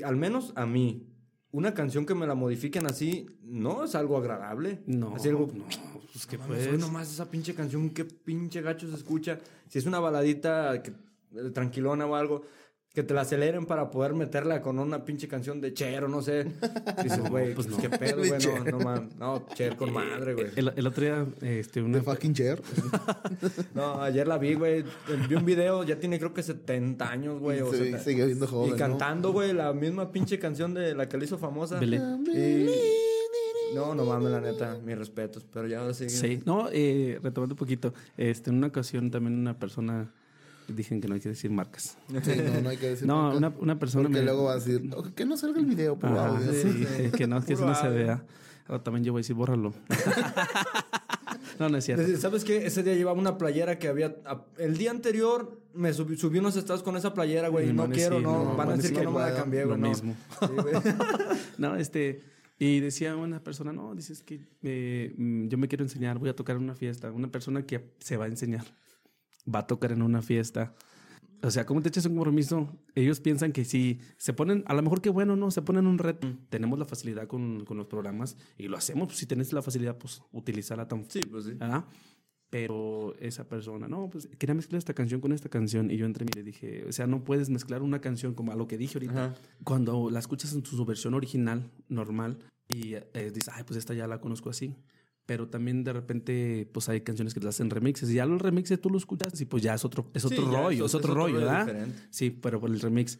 al 0.04 0.16
menos 0.16 0.52
a 0.56 0.66
mí, 0.66 1.06
una 1.50 1.72
canción 1.74 2.04
que 2.06 2.14
me 2.14 2.26
la 2.26 2.34
modifiquen 2.34 2.86
así, 2.86 3.26
no 3.42 3.84
es 3.84 3.94
algo 3.94 4.16
agradable. 4.18 4.82
No, 4.86 5.14
Así 5.16 5.28
algo, 5.28 5.48
no, 5.54 5.64
pues 6.12 6.26
que 6.26 6.38
pues. 6.38 6.78
nomás 6.78 7.10
esa 7.10 7.30
pinche 7.30 7.54
canción, 7.54 7.90
qué 7.90 8.04
pinche 8.04 8.60
gacho 8.60 8.88
se 8.88 8.94
escucha. 8.94 9.38
Si 9.68 9.78
es 9.78 9.86
una 9.86 9.98
baladita 9.98 10.82
que- 10.82 10.92
eh, 11.36 11.50
tranquilona 11.52 12.06
o 12.06 12.14
algo, 12.14 12.42
que 12.98 13.04
te 13.04 13.14
la 13.14 13.20
aceleren 13.20 13.64
para 13.64 13.90
poder 13.90 14.12
meterla 14.14 14.60
con 14.60 14.80
una 14.80 15.04
pinche 15.04 15.28
canción 15.28 15.60
de 15.60 15.72
Cher 15.72 16.02
o 16.02 16.08
no 16.08 16.20
sé. 16.20 16.44
Dices, 17.04 17.20
güey, 17.30 17.54
pues 17.54 17.68
pues 17.68 17.76
no. 17.76 17.76
qué 17.90 17.96
pedo, 17.96 18.16
güey, 18.18 18.30
no, 18.32 18.38
Cher. 18.38 18.72
no, 18.72 18.80
man, 18.80 19.08
no, 19.20 19.46
Cher 19.54 19.76
con 19.76 19.92
madre, 19.92 20.34
güey. 20.34 20.46
El, 20.56 20.72
el 20.74 20.86
otro 20.86 21.04
día, 21.04 21.24
este, 21.42 21.80
una, 21.80 21.98
De 21.98 22.02
fucking 22.02 22.34
chair. 22.34 22.60
No, 23.74 24.02
ayer 24.02 24.26
la 24.26 24.36
vi, 24.38 24.54
güey. 24.54 24.84
Vi 25.28 25.34
un 25.36 25.44
video, 25.44 25.84
ya 25.84 25.98
tiene 26.00 26.18
creo 26.18 26.34
que 26.34 26.42
70 26.42 27.08
años, 27.08 27.38
güey. 27.38 27.60
o 27.60 27.72
seta- 27.72 27.98
sigue 28.00 28.26
viendo 28.26 28.46
y 28.46 28.48
joven, 28.48 28.70
¿no? 28.70 28.76
cantando, 28.76 29.32
güey, 29.32 29.52
la 29.52 29.72
misma 29.72 30.10
pinche 30.10 30.38
canción 30.40 30.74
de 30.74 30.94
la 30.96 31.08
que 31.08 31.18
le 31.18 31.24
hizo 31.26 31.38
famosa. 31.38 31.78
Belé. 31.78 31.98
Y- 32.34 33.74
No, 33.74 33.94
no 33.94 34.04
mames, 34.06 34.30
la 34.32 34.40
neta, 34.40 34.76
mis 34.84 34.98
respetos. 34.98 35.46
Pero 35.52 35.68
ya 35.68 35.80
ahora 35.80 35.94
sí. 35.94 36.08
Sí, 36.08 36.40
no, 36.46 36.68
eh, 36.72 37.20
retomando 37.22 37.52
un 37.54 37.58
poquito, 37.58 37.92
este, 38.16 38.50
en 38.50 38.56
una 38.56 38.68
ocasión 38.68 39.10
también 39.10 39.38
una 39.38 39.56
persona, 39.58 40.10
dicen 40.68 41.00
que 41.00 41.08
no 41.08 41.14
hay 41.14 41.20
que 41.20 41.30
decir 41.30 41.50
marcas. 41.50 41.96
Sí, 42.22 42.32
no, 42.54 42.60
no 42.62 42.68
hay 42.68 42.76
que 42.76 42.90
decir 42.90 43.06
No, 43.06 43.22
marcas, 43.22 43.38
una, 43.38 43.48
una 43.60 43.78
persona 43.78 44.04
Porque 44.04 44.18
me... 44.20 44.24
luego 44.24 44.44
va 44.44 44.52
a 44.52 44.54
decir, 44.56 44.90
"Ok, 44.96 45.14
que 45.14 45.24
no 45.26 45.36
salga 45.36 45.58
el 45.60 45.66
video 45.66 45.98
por 45.98 46.10
Ah, 46.10 46.38
sí, 46.50 47.10
que 47.16 47.26
no, 47.26 47.44
que 47.44 47.54
eso 47.54 47.66
no 47.66 47.74
se 47.74 47.88
vea. 47.88 48.24
Ahora 48.66 48.82
también 48.82 49.02
yo 49.04 49.12
voy 49.12 49.20
a 49.20 49.22
decir, 49.22 49.34
bórralo. 49.34 49.72
no, 51.58 51.68
no 51.68 51.78
es 51.78 51.84
cierto. 51.84 52.16
¿Sabes 52.18 52.44
qué? 52.44 52.66
Ese 52.66 52.82
día 52.82 52.94
llevaba 52.94 53.18
una 53.18 53.38
playera 53.38 53.78
que 53.78 53.88
había. 53.88 54.16
El 54.58 54.76
día 54.76 54.90
anterior 54.90 55.58
me 55.74 55.92
subí, 55.92 56.16
subí 56.16 56.38
unos 56.38 56.56
estados 56.56 56.82
con 56.82 56.96
esa 56.96 57.14
playera, 57.14 57.48
güey. 57.48 57.70
Y 57.70 57.72
No 57.72 57.84
a 57.84 57.88
quiero, 57.90 58.20
no. 58.20 58.44
no, 58.44 58.56
Van 58.56 58.70
a 58.70 58.76
decir 58.76 58.94
que 58.94 59.02
no 59.04 59.12
me 59.12 59.20
la 59.20 59.34
cambié, 59.34 59.62
lo 59.62 59.68
güey. 59.68 59.80
no. 59.80 59.88
mismo. 59.88 60.16
Sí, 60.40 60.46
güey. 60.62 60.74
No, 61.56 61.76
este, 61.76 62.22
y 62.58 62.80
decía 62.80 63.16
una 63.16 63.42
persona, 63.42 63.72
no, 63.72 63.94
dices 63.94 64.22
que 64.22 64.40
eh, 64.62 65.14
mm, 65.16 65.48
yo 65.48 65.56
me 65.58 65.68
quiero 65.68 65.84
enseñar, 65.84 66.18
voy 66.18 66.28
a 66.28 66.36
tocar 66.36 66.56
en 66.56 66.62
una 66.64 66.74
fiesta. 66.74 67.10
Una 67.10 67.28
persona 67.28 67.62
que 67.62 67.90
se 68.00 68.16
va 68.16 68.26
a 68.26 68.28
enseñar, 68.28 68.66
va 69.52 69.60
a 69.60 69.66
tocar 69.66 69.92
en 69.92 70.02
una 70.02 70.22
fiesta. 70.22 70.74
O 71.42 71.50
sea, 71.50 71.66
¿cómo 71.66 71.80
te 71.82 71.88
echas 71.88 72.04
un 72.06 72.16
compromiso? 72.16 72.68
Ellos 72.94 73.20
piensan 73.20 73.52
que 73.52 73.64
si 73.64 74.00
se 74.16 74.32
ponen, 74.32 74.64
a 74.66 74.74
lo 74.74 74.82
mejor 74.82 75.00
que 75.00 75.10
bueno, 75.10 75.36
no, 75.36 75.50
se 75.50 75.62
ponen 75.62 75.86
un 75.86 75.98
reto. 75.98 76.28
Tenemos 76.48 76.78
la 76.78 76.84
facilidad 76.84 77.28
con, 77.28 77.64
con 77.64 77.76
los 77.76 77.86
programas 77.86 78.36
y 78.56 78.66
lo 78.66 78.76
hacemos. 78.76 79.06
Pues, 79.06 79.18
si 79.18 79.26
tenés 79.26 79.52
la 79.52 79.62
facilidad, 79.62 79.96
pues 79.96 80.20
utilizarla 80.32 80.88
tan 80.88 81.08
Sí, 81.08 81.20
pues 81.20 81.44
sí. 81.44 81.52
¿verdad? 81.52 81.84
Pero 82.50 83.14
esa 83.20 83.46
persona, 83.46 83.88
no, 83.88 84.08
pues 84.10 84.26
quería 84.38 84.54
mezclar 84.54 84.78
esta 84.78 84.94
canción 84.94 85.20
con 85.20 85.32
esta 85.32 85.48
canción. 85.48 85.90
Y 85.90 85.96
yo 85.96 86.06
entre 86.06 86.24
mí 86.24 86.30
le 86.34 86.42
dije, 86.42 86.84
o 86.88 86.92
sea, 86.92 87.06
no 87.06 87.22
puedes 87.22 87.50
mezclar 87.50 87.82
una 87.82 88.00
canción 88.00 88.34
como 88.34 88.52
a 88.52 88.56
lo 88.56 88.66
que 88.66 88.78
dije 88.78 88.94
ahorita. 88.96 89.26
Ajá. 89.26 89.34
Cuando 89.62 90.10
la 90.10 90.18
escuchas 90.18 90.54
en 90.54 90.64
su 90.64 90.84
versión 90.84 91.14
original, 91.14 91.70
normal, 91.88 92.38
y 92.68 92.94
eh, 92.94 93.30
dices, 93.32 93.50
ay, 93.52 93.64
pues 93.64 93.78
esta 93.78 93.94
ya 93.94 94.06
la 94.06 94.20
conozco 94.20 94.50
así. 94.50 94.74
Pero 95.28 95.46
también 95.46 95.84
de 95.84 95.92
repente, 95.92 96.66
pues 96.72 96.88
hay 96.88 97.02
canciones 97.02 97.34
que 97.34 97.40
te 97.40 97.46
hacen 97.48 97.68
remixes. 97.68 98.08
Y 98.10 98.14
ya 98.14 98.24
los 98.24 98.40
remixes 98.40 98.80
tú 98.80 98.88
lo 98.88 98.96
escuchas 98.96 99.38
y 99.38 99.44
pues 99.44 99.62
ya 99.62 99.74
es 99.74 99.84
otro, 99.84 100.10
es 100.14 100.22
Sí, 100.22 100.28
otro 100.28 100.50
ya 100.50 100.62
rollo, 100.62 100.86
es 100.86 100.90
es 100.90 100.94
otro 100.94 101.12
rollo, 101.12 101.34
¿verdad? 101.34 101.66
diferente. 101.66 101.98
Sí, 102.08 102.30
pero 102.30 102.58
por 102.58 102.70
el 102.70 102.80
remix. 102.80 103.18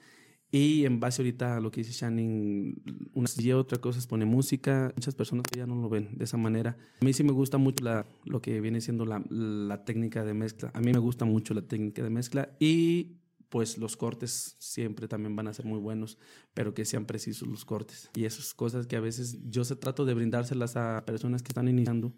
Y 0.50 0.86
en 0.86 1.00
base 1.00 1.20
ahorita 1.20 1.58
a 1.58 1.60
lo 1.60 1.70
que 1.70 1.82
dice 1.82 1.92
Shannon, 1.92 2.76
una 3.12 3.28
y 3.36 3.52
otra 3.52 3.76
cosa 3.78 3.98
es 3.98 4.06
pone 4.06 4.24
música. 4.24 4.90
Muchas 4.96 5.14
personas 5.14 5.44
ya 5.54 5.66
no 5.66 5.74
lo 5.82 5.90
ven 5.90 6.16
de 6.16 6.24
esa 6.24 6.38
manera. 6.38 6.78
A 7.02 7.04
mí 7.04 7.12
sí 7.12 7.24
me 7.24 7.32
gusta 7.32 7.58
mucho 7.58 7.84
la, 7.84 8.06
lo 8.24 8.40
que 8.40 8.58
viene 8.62 8.80
siendo 8.80 9.04
la, 9.04 9.22
la 9.28 9.84
técnica 9.84 10.24
de 10.24 10.32
mezcla. 10.32 10.70
A 10.72 10.80
mí 10.80 10.90
me 10.90 11.00
gusta 11.00 11.26
mucho 11.26 11.52
la 11.52 11.60
técnica 11.60 12.02
de 12.02 12.08
mezcla 12.08 12.56
y 12.58 13.18
pues 13.48 13.78
los 13.78 13.96
cortes 13.96 14.56
siempre 14.58 15.08
también 15.08 15.34
van 15.34 15.48
a 15.48 15.54
ser 15.54 15.64
muy 15.64 15.78
buenos, 15.78 16.18
pero 16.54 16.74
que 16.74 16.84
sean 16.84 17.06
precisos 17.06 17.48
los 17.48 17.64
cortes. 17.64 18.10
Y 18.14 18.24
esas 18.24 18.54
cosas 18.54 18.86
que 18.86 18.96
a 18.96 19.00
veces 19.00 19.38
yo 19.48 19.64
se 19.64 19.76
trato 19.76 20.04
de 20.04 20.14
brindárselas 20.14 20.76
a 20.76 21.04
personas 21.06 21.42
que 21.42 21.48
están 21.48 21.68
iniciando 21.68 22.12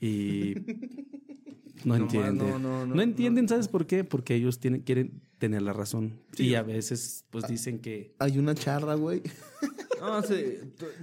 y 0.00 0.54
no 1.84 1.96
entienden. 1.96 2.38
no, 2.38 2.58
no, 2.58 2.86
No, 2.86 2.94
no, 2.94 3.02
entienden, 3.02 3.48
¿sabes 3.48 3.68
por 3.68 3.86
qué? 3.86 4.04
Porque 4.04 4.34
ellos 4.34 4.58
tienen, 4.58 4.82
quieren 4.82 5.22
tener 5.38 5.62
la 5.62 5.72
razón. 5.72 6.18
y 6.38 6.54
a 6.54 6.62
veces 6.62 7.24
pues 7.30 7.46
dicen 7.46 7.78
que... 7.78 8.14
Hay 8.18 8.38
una 8.38 8.54
charla, 8.54 8.94
güey. 8.94 9.22
No, 10.00 10.20
sí, 10.20 10.58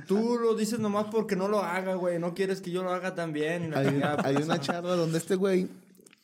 tú, 0.05 0.37
lo 0.37 0.53
dices 0.53 0.77
nomás 0.77 1.07
porque 1.11 1.35
no 1.35 1.47
lo 1.47 1.63
haga, 1.63 1.95
güey. 1.95 2.19
No 2.19 2.35
quieres 2.35 2.61
que 2.61 2.69
yo 2.69 2.83
lo 2.83 2.91
haga 2.91 3.15
también. 3.15 3.73
Hay, 3.73 3.87
hay 3.87 4.35
pues, 4.35 4.45
una 4.45 4.53
ah. 4.53 4.61
charla 4.61 4.95
donde 4.95 5.17
este 5.17 5.33
güey 5.33 5.67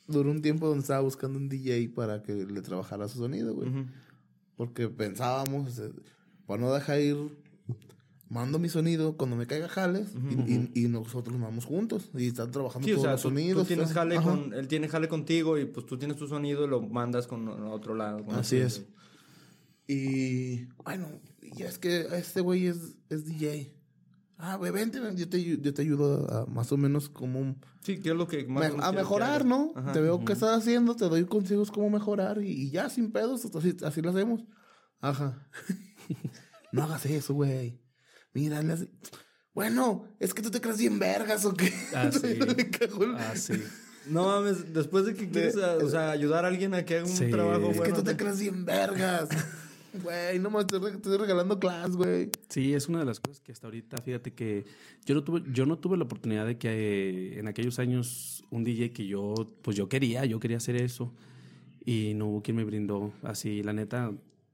duró 0.08 0.32
un 0.32 0.42
tiempo 0.42 0.68
donde 0.68 0.82
estaba 0.82 1.02
buscando 1.02 1.38
un 1.38 1.50
DJ 1.50 1.90
para 1.90 2.24
que 2.24 2.34
le 2.34 2.62
trabajara 2.62 3.08
su 3.08 3.18
sonido, 3.20 3.54
güey. 3.54 3.70
Porque 4.56 4.88
pensábamos, 4.90 5.78
eh, 5.80 5.92
para 6.46 6.62
no 6.62 6.74
dejar 6.74 7.00
ir, 7.02 7.18
mando 8.30 8.60
mi 8.60 8.68
sonido 8.70 9.16
cuando 9.18 9.36
me 9.36 9.46
caiga 9.48 9.70
jales 9.70 10.10
y, 10.48 10.52
y- 10.54 10.72
y 10.86 10.88
nosotros 10.88 11.38
nos 11.38 11.48
vamos 11.48 11.66
juntos 11.66 12.10
y 12.16 12.28
están 12.28 12.52
trabajando 12.52 12.86
Sí, 12.86 12.92
o 12.94 12.96
todos 12.96 13.04
sea, 13.06 13.12
los 13.14 13.22
tú, 13.22 13.30
tú 13.30 13.36
sonidos. 13.36 13.68
tienes 13.68 13.86
todo. 13.86 13.94
jale 13.96 14.16
con... 14.22 14.54
Él 14.54 14.68
tiene 14.68 14.88
jale 14.90 15.08
contigo 15.08 15.58
y 15.58 15.66
pues 15.66 15.86
tú 15.86 15.98
tienes 15.98 16.18
tu 16.18 16.28
sonido 16.28 16.66
y 16.66 16.68
lo 16.68 16.82
mandas 16.82 17.28
con 17.28 17.48
otro 17.48 17.96
lado. 17.96 18.26
con 18.26 18.36
Así 18.36 18.58
es. 18.58 18.86
Y 19.88 20.66
bueno, 20.84 21.08
y 21.42 21.64
es 21.64 21.78
que 21.78 22.02
este 22.18 22.42
güey 22.42 22.68
es, 22.68 22.96
es 23.10 23.26
DJ. 23.26 23.74
Ah, 24.40 24.56
güey, 24.56 24.72
vente, 24.72 25.00
ven, 25.00 25.18
yo 25.18 25.28
te, 25.28 25.44
yo 25.44 25.74
te 25.74 25.82
ayudo 25.82 26.32
a, 26.32 26.46
más 26.46 26.72
o 26.72 26.78
menos 26.78 27.10
como 27.10 27.40
un- 27.40 27.60
Sí, 27.82 28.00
que 28.00 28.10
es 28.10 28.16
lo 28.16 28.28
que 28.28 28.46
más 28.46 28.72
me- 28.76 28.84
a 28.86 28.92
que 28.92 28.98
mejorar. 28.98 29.46
¿no? 29.46 29.72
Ajá. 29.76 29.94
Te 29.94 30.00
veo 30.02 30.24
qué 30.24 30.34
estás 30.34 30.56
haciendo, 30.58 30.96
te 30.96 31.06
doy 31.06 31.26
consejos 31.26 31.72
cómo 31.72 31.90
mejorar 31.90 32.42
y, 32.44 32.52
y 32.52 32.70
ya 32.70 32.90
sin 32.90 33.12
pedos, 33.12 33.46
así, 33.46 33.76
así 33.84 34.02
lo 34.02 34.12
hacemos. 34.12 34.44
Ajá. 35.02 35.48
no 36.72 36.84
hagas 36.84 37.06
eso, 37.08 37.34
güey. 37.34 37.82
Mira, 38.34 38.62
le 38.62 38.74
hace- 38.74 38.92
Bueno, 39.54 40.06
es 40.20 40.34
que 40.36 40.44
tú 40.44 40.52
te 40.52 40.62
crees 40.62 40.78
bien 40.78 41.00
vergas 41.00 41.44
o 41.46 41.54
qué. 41.56 41.74
Ah, 41.96 42.12
sí. 42.12 42.38
Ah, 43.18 43.36
sí. 43.36 43.54
No 44.08 44.26
mames, 44.28 44.72
después 44.74 45.06
de 45.06 45.16
que 45.16 45.30
quieres 45.30 45.58
a- 45.58 45.78
o 45.78 45.90
sea, 45.90 46.12
ayudar 46.12 46.46
a 46.46 46.50
alguien 46.50 46.74
a 46.76 46.86
que 46.86 46.98
haga 46.98 47.06
un 47.06 47.10
Sí. 47.18 47.30
trabajo 47.32 47.66
Es 47.66 47.72
que 47.74 47.78
bueno. 47.80 47.96
tú 47.96 48.04
te 48.04 48.12
te- 48.12 48.18
crees 48.18 48.40
bien 48.40 48.66
vergas. 48.66 49.30
Güey, 49.94 50.38
no 50.40 50.60
estoy, 50.60 50.80
re- 50.80 50.96
estoy 50.98 51.18
regalando 51.18 51.60
class, 51.60 51.96
güey. 51.96 52.30
Sí, 52.50 52.74
es 52.74 52.88
una 52.88 53.00
de 53.00 53.06
las 53.06 53.20
cosas 53.20 53.42
que 53.42 53.52
hasta 53.52 53.68
ahorita, 53.68 53.98
fíjate 53.98 54.34
que 54.34 54.66
yo 55.06 55.16
no 55.16 55.24
tuve, 55.24 55.44
yo 55.52 55.66
no 55.66 55.80
tuve 55.80 55.98
la 55.98 56.04
oportunidad 56.04 56.46
de 56.46 56.58
que 56.58 56.70
eh, 56.70 57.40
en 57.40 57.48
aquellos 57.48 57.80
años 57.80 58.44
un 58.52 58.64
DJ 58.64 58.92
que 58.94 59.08
yo, 59.08 59.34
pues 59.62 59.76
yo 59.78 59.90
quería, 59.90 60.26
yo 60.26 60.40
quería 60.40 60.58
hacer 60.58 60.76
eso 60.76 61.14
y 61.86 62.14
no 62.16 62.28
hubo 62.28 62.44
quien 62.44 62.58
me 62.58 62.64
brindó 62.66 63.14
así, 63.24 63.64
la 63.64 63.74
neta, 63.74 64.12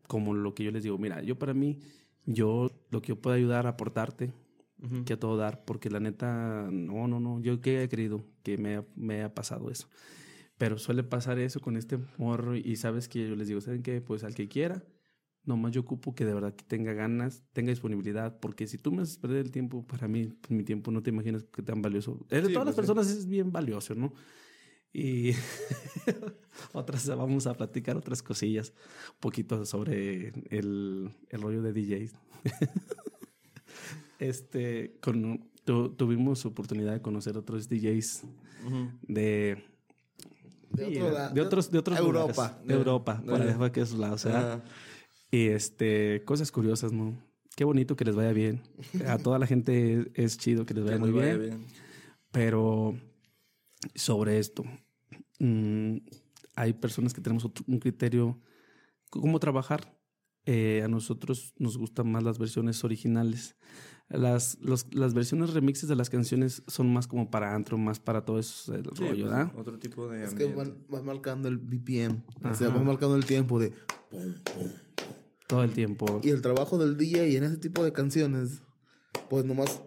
como 0.08 0.34
lo 0.34 0.54
que 0.54 0.64
yo 0.64 0.72
les 0.72 0.84
digo, 0.84 0.98
mira, 0.98 1.22
yo 1.24 1.38
para 1.38 1.54
mí, 1.54 1.80
yo 2.26 2.72
lo 2.92 3.02
que 3.02 3.10
yo 3.10 3.16
puedo 3.22 3.36
ayudar 3.36 3.66
a 3.66 3.72
aportarte, 3.72 4.32
que 5.06 5.14
a 5.14 5.20
todo 5.20 5.38
dar, 5.38 5.64
porque 5.64 5.90
la 5.90 6.02
neta, 6.02 6.68
no, 6.70 7.08
no, 7.08 7.20
no, 7.22 7.40
yo 7.42 7.62
que 7.62 7.84
he 7.84 7.90
querido 7.90 8.24
que 8.44 8.58
me, 8.58 8.76
ha- 8.76 8.86
me 8.96 9.24
ha 9.24 9.34
pasado 9.34 9.72
eso. 9.72 9.88
Pero 10.58 10.78
suele 10.78 11.04
pasar 11.04 11.40
eso 11.40 11.62
con 11.62 11.78
este 11.78 11.98
morro 12.18 12.56
y 12.58 12.76
sabes 12.76 13.08
que 13.08 13.28
yo 13.28 13.36
les 13.38 13.48
digo, 13.48 13.62
¿saben 13.62 13.82
qué? 13.82 14.02
Pues 14.02 14.24
al 14.26 14.36
que 14.36 14.48
quiera, 14.50 14.84
nomás 15.46 15.72
yo 15.74 15.82
ocupo 15.82 16.16
que 16.16 16.26
de 16.26 16.34
verdad 16.34 16.54
que 16.56 16.64
tenga 16.64 16.94
ganas, 16.94 17.44
tenga 17.54 17.70
disponibilidad, 17.72 18.40
porque 18.40 18.66
si 18.68 18.78
tú 18.78 18.92
me 18.92 19.02
haces 19.02 19.18
perder 19.18 19.40
el 19.46 19.52
tiempo, 19.52 19.86
para 19.86 20.08
mí, 20.08 20.28
pues, 20.28 20.52
mi 20.52 20.64
tiempo 20.64 20.92
no 20.92 21.02
te 21.04 21.10
imaginas 21.10 21.44
que 21.44 21.62
tan 21.62 21.82
valioso. 21.82 22.26
Es 22.30 22.42
de 22.44 22.48
Sí, 22.48 22.54
todas 22.54 22.66
las 22.68 22.76
pues, 22.76 22.86
sí. 22.88 22.94
personas 22.94 23.08
es 23.18 23.26
bien 23.28 23.52
valioso, 23.52 23.94
¿no? 23.96 24.14
Y 24.94 25.32
otras, 26.74 27.08
vamos 27.08 27.48
a 27.48 27.54
platicar 27.56 27.98
otras 27.98 28.22
cosillas, 28.22 28.74
un 29.14 29.20
poquito 29.20 29.66
sobre 29.66 30.30
el, 30.50 31.10
el 31.30 31.42
rollo 31.42 31.62
de 31.62 31.74
DJs. 31.74 32.14
este, 34.20 34.98
con, 35.02 35.50
tu- 35.66 35.90
tuvimos 35.96 36.46
oportunidad 36.46 36.94
de 36.94 37.02
conocer 37.02 37.38
otros 37.38 37.68
DJs 37.70 38.24
de, 39.08 39.64
De, 40.70 40.86
sí, 40.86 40.98
otro 41.02 41.30
de- 41.34 41.42
otros, 41.42 41.72
de 41.72 41.80
otros 41.80 42.00
Europa. 42.00 42.28
lugares, 42.32 42.62
de 42.62 42.68
De- 42.68 42.80
Europa, 42.80 43.16
de- 43.24 43.30
por 43.32 43.42
allá 43.42 43.56
fue 43.58 43.72
que 43.72 43.82
esos 43.82 44.00
lados, 44.00 44.24
¿verdad? 44.26 44.54
Ajá. 44.54 44.64
Y 45.34 45.48
este, 45.48 46.24
cosas 46.26 46.52
curiosas, 46.52 46.92
¿no? 46.94 47.18
Qué 47.56 47.64
bonito 47.64 47.96
que 47.96 48.06
les 48.06 48.14
vaya 48.16 48.34
bien. 48.34 48.62
A 49.08 49.18
toda 49.18 49.40
la 49.40 49.48
gente 49.48 49.94
es, 50.00 50.08
es 50.14 50.38
chido 50.38 50.64
que 50.68 50.76
les 50.76 50.84
vaya 50.84 50.98
Que 50.98 51.00
muy 51.02 51.12
vaya 51.12 51.38
bien. 51.38 51.66
Pero 52.32 52.96
sobre 53.96 54.38
esto, 54.38 54.64
mm, 55.40 55.98
hay 56.56 56.74
personas 56.74 57.16
que 57.16 57.22
tenemos 57.22 57.46
otro- 57.46 57.66
un 57.68 57.80
criterio, 57.80 58.40
cómo 59.10 59.40
trabajar. 59.40 59.98
Eh, 60.46 60.84
a 60.84 60.88
nosotros 60.88 61.54
nos 61.58 61.78
gustan 61.80 62.12
más 62.12 62.22
las 62.22 62.38
versiones 62.38 62.84
originales. 62.84 63.56
Las, 64.10 64.60
los- 64.62 64.94
las 64.94 65.16
versiones 65.16 65.54
remixes 65.54 65.90
de 65.90 65.96
las 65.96 66.12
canciones 66.12 66.62
son 66.68 66.94
más 66.94 67.08
como 67.08 67.32
para 67.32 67.56
antro, 67.56 67.80
más 67.80 68.00
para 68.00 68.24
todo 68.24 68.38
eso, 68.38 68.76
el 68.76 68.84
Sí, 68.84 68.90
rollo, 68.90 69.10
pues, 69.10 69.24
¿verdad? 69.24 69.52
Otro 69.58 69.80
tipo 69.80 70.08
de 70.10 70.26
Es 70.26 70.36
que 70.36 70.46
van, 70.46 70.78
van 70.90 71.06
marcando 71.06 71.48
el 71.48 71.58
BPM. 71.58 72.22
O 72.44 72.54
sea, 72.54 72.70
van 72.70 72.86
marcando 72.86 73.16
el 73.16 73.26
tiempo 73.26 73.58
de. 73.60 73.74
Todo 75.54 75.64
el 75.64 75.72
tiempo. 75.72 76.20
Y 76.24 76.32
el 76.32 76.42
trabajo 76.42 76.80
del 76.80 76.98
DJ 76.98 77.38
en 77.38 77.44
ese 77.44 77.58
tipo 77.58 77.84
de 77.84 77.94
canciones, 77.94 78.64
pues 79.30 79.46
nomás 79.46 79.82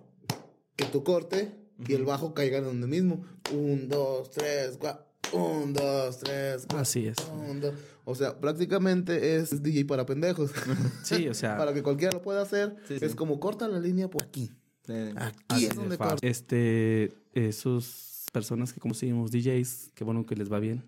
que 0.77 0.85
tu 0.85 1.03
corte 1.03 1.57
y 1.89 1.95
el 1.95 2.05
bajo 2.05 2.35
caigan 2.35 2.63
donde 2.63 2.87
mismo. 2.87 3.25
Un, 3.53 3.89
dos, 3.89 4.31
tres, 4.31 4.77
cuatro. 4.79 5.05
Un, 5.33 5.73
dos, 5.73 6.21
tres, 6.21 6.67
cuatro. 6.69 6.79
Así 6.79 7.09
es. 7.09 7.17
un, 7.33 7.61
dos. 7.61 7.75
O 8.05 8.15
sea, 8.15 8.39
prácticamente 8.39 9.35
es 9.35 9.61
DJ 9.61 9.85
para 9.87 10.07
pendejos. 10.07 10.53
Sí, 11.03 11.29
o 11.29 11.35
sea, 11.35 11.57
para 11.59 11.75
que 11.75 11.83
cualquiera 11.83 12.13
lo 12.13 12.23
pueda 12.23 12.43
hacer. 12.43 12.77
Sí, 12.87 12.95
es 13.01 13.11
sí. 13.11 13.17
como 13.17 13.41
corta 13.41 13.67
la 13.67 13.81
línea 13.81 14.09
por 14.09 14.23
aquí. 14.23 14.53
Eh, 14.87 15.13
Aquí 15.17 15.37
Así 15.49 15.65
es 15.65 15.71
de 15.71 15.75
donde 15.75 15.99
corta. 15.99 16.25
Este, 16.25 17.13
esos 17.35 18.27
personas 18.33 18.73
que 18.73 18.79
como 18.79 18.95
seguimos 18.95 19.33
DJs, 19.33 19.91
qué 19.97 20.05
bueno 20.05 20.27
que 20.27 20.37
les 20.37 20.53
va 20.53 20.61
bien. 20.61 20.85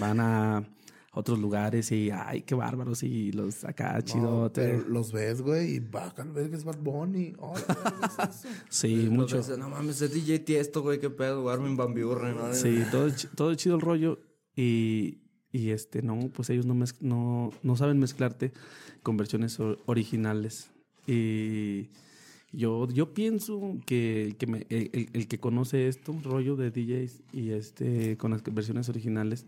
Van 0.00 0.18
a 0.18 0.66
otros 1.14 1.38
lugares 1.38 1.90
y 1.92 2.10
ay, 2.10 2.42
qué 2.42 2.54
bárbaros 2.54 3.02
y 3.02 3.30
los 3.32 3.64
acá 3.64 3.94
No, 3.94 4.00
chidote. 4.02 4.60
pero 4.62 4.88
los 4.88 5.12
ves, 5.12 5.40
güey, 5.42 5.76
y 5.76 5.78
bajan, 5.80 6.34
ver 6.34 6.50
que 6.50 6.56
es 6.56 6.64
Bad 6.64 6.78
Bunny. 6.78 7.34
Oh, 7.38 7.54
sí, 8.68 9.08
mucho. 9.10 9.36
ves, 9.36 9.56
No 9.58 9.68
mames, 9.70 10.00
es 10.02 10.12
DJ 10.12 10.40
Tiesto, 10.40 10.82
güey, 10.82 10.98
qué 11.00 11.10
pedo, 11.10 11.48
Armin 11.50 11.76
Van 11.76 11.94
Buren, 11.94 12.36
¿no? 12.36 12.52
Sí, 12.54 12.82
todo, 12.90 13.08
todo 13.36 13.54
chido 13.54 13.76
el 13.76 13.80
rollo 13.80 14.18
y, 14.56 15.18
y 15.52 15.70
este, 15.70 16.02
no, 16.02 16.18
pues 16.34 16.50
ellos 16.50 16.66
no, 16.66 16.74
mezc- 16.74 17.00
no, 17.00 17.52
no 17.62 17.76
saben 17.76 17.98
mezclarte 17.98 18.52
con 19.02 19.16
versiones 19.16 19.58
originales. 19.86 20.70
Y 21.06 21.90
yo, 22.52 22.88
yo 22.88 23.14
pienso 23.14 23.76
que, 23.86 24.24
el 24.24 24.36
que 24.36 24.46
me- 24.46 24.66
el, 24.68 24.90
el- 24.92 25.08
el 25.12 25.28
que 25.28 25.38
conoce 25.38 25.88
esto, 25.88 26.14
rollo 26.24 26.56
de 26.56 26.70
DJs 26.70 27.22
y 27.32 27.50
este, 27.50 28.16
con 28.16 28.30
las 28.30 28.42
versiones 28.42 28.88
originales, 28.88 29.44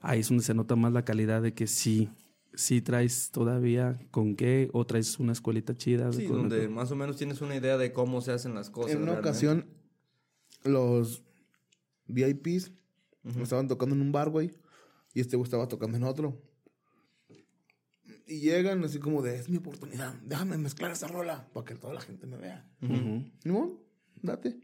ahí 0.00 0.20
es 0.20 0.28
donde 0.28 0.44
se 0.44 0.54
nota 0.54 0.76
más 0.76 0.92
la 0.92 1.04
calidad 1.04 1.42
de 1.42 1.54
que 1.54 1.66
sí, 1.66 2.10
sí 2.54 2.80
traes 2.80 3.30
todavía 3.30 3.98
con 4.10 4.36
qué 4.36 4.68
o 4.72 4.86
traes 4.86 5.18
una 5.18 5.32
escuelita 5.32 5.76
chida. 5.76 6.12
Sí, 6.12 6.26
donde 6.26 6.68
más 6.68 6.90
o 6.90 6.96
menos 6.96 7.16
tienes 7.16 7.40
una 7.40 7.56
idea 7.56 7.76
de 7.76 7.92
cómo 7.92 8.20
se 8.20 8.32
hacen 8.32 8.54
las 8.54 8.70
cosas. 8.70 8.92
En 8.92 9.02
una 9.02 9.12
realmente. 9.12 9.28
ocasión, 9.28 9.66
los 10.64 11.22
VIPs 12.06 12.72
estaban 13.40 13.68
tocando 13.68 13.94
en 13.94 14.02
un 14.02 14.12
bar, 14.12 14.30
güey, 14.30 14.52
y 15.14 15.20
este 15.20 15.36
güey 15.36 15.44
estaba 15.44 15.68
tocando 15.68 15.96
en 15.96 16.04
otro. 16.04 16.42
Y 18.28 18.40
llegan 18.40 18.82
así 18.84 18.98
como 18.98 19.22
de, 19.22 19.36
es 19.36 19.48
mi 19.48 19.58
oportunidad, 19.58 20.14
déjame 20.22 20.58
mezclar 20.58 20.90
esa 20.90 21.06
rola 21.06 21.48
para 21.52 21.64
que 21.64 21.74
toda 21.76 21.94
la 21.94 22.00
gente 22.00 22.26
me 22.26 22.36
vea. 22.36 22.68
Ujú. 22.82 23.24
No, 23.44 23.80
date. 24.22 24.60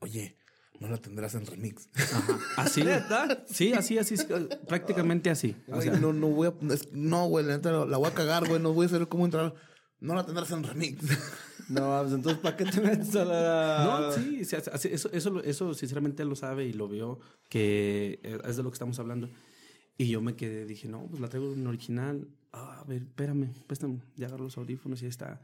Oye, 0.00 0.36
no 0.80 0.88
la 0.88 0.96
tendrás 0.98 1.34
en 1.34 1.46
remix. 1.46 1.88
Así. 2.56 2.82
Sí, 3.46 3.72
así, 3.72 3.98
así, 3.98 4.16
sí, 4.16 4.24
prácticamente 4.68 5.30
así. 5.30 5.56
O 5.68 5.76
Güey, 5.76 5.88
sea, 5.88 5.98
no, 5.98 6.12
no 6.12 6.28
voy 6.28 6.48
a, 6.48 6.54
no, 6.92 7.26
güey, 7.26 7.44
la 7.46 7.56
neta 7.56 7.70
la 7.84 7.96
voy 7.96 8.08
a 8.08 8.14
cagar, 8.14 8.46
güey, 8.48 8.60
no 8.60 8.72
voy 8.72 8.86
a 8.86 8.88
saber 8.88 9.08
cómo 9.08 9.24
entrar. 9.24 9.54
No 10.00 10.14
la 10.14 10.24
tendrás 10.26 10.50
en 10.50 10.62
remix. 10.64 11.02
No, 11.68 11.98
pues 12.00 12.12
entonces, 12.14 12.40
¿para 12.40 12.56
qué 12.56 12.64
te 12.64 12.80
metes 12.80 13.16
a 13.16 13.24
la...? 13.24 13.84
No, 13.84 14.12
sí, 14.12 14.44
sí, 14.44 14.54
así- 14.54 14.86
eso, 14.92 15.10
eso, 15.12 15.42
eso 15.42 15.74
sinceramente 15.74 16.22
él 16.22 16.28
lo 16.28 16.36
sabe 16.36 16.64
y 16.64 16.72
lo 16.72 16.86
vio, 16.86 17.18
que 17.48 18.20
eh, 18.22 18.38
es 18.46 18.56
de 18.56 18.62
lo 18.62 18.70
que 18.70 18.74
estamos 18.76 19.00
hablando. 19.00 19.28
Y 19.98 20.06
yo 20.06 20.20
me 20.20 20.36
quedé, 20.36 20.64
dije, 20.64 20.86
no, 20.86 21.08
pues 21.08 21.20
la 21.20 21.28
traigo 21.28 21.52
en 21.54 21.66
original. 21.66 22.28
Ah, 22.52 22.82
a 22.82 22.84
ver, 22.84 23.02
espérame, 23.02 23.50
préstame, 23.66 23.98
ya 24.14 24.28
agarro 24.28 24.44
los 24.44 24.56
audífonos 24.58 25.02
y 25.02 25.06
ahí 25.06 25.08
está. 25.08 25.40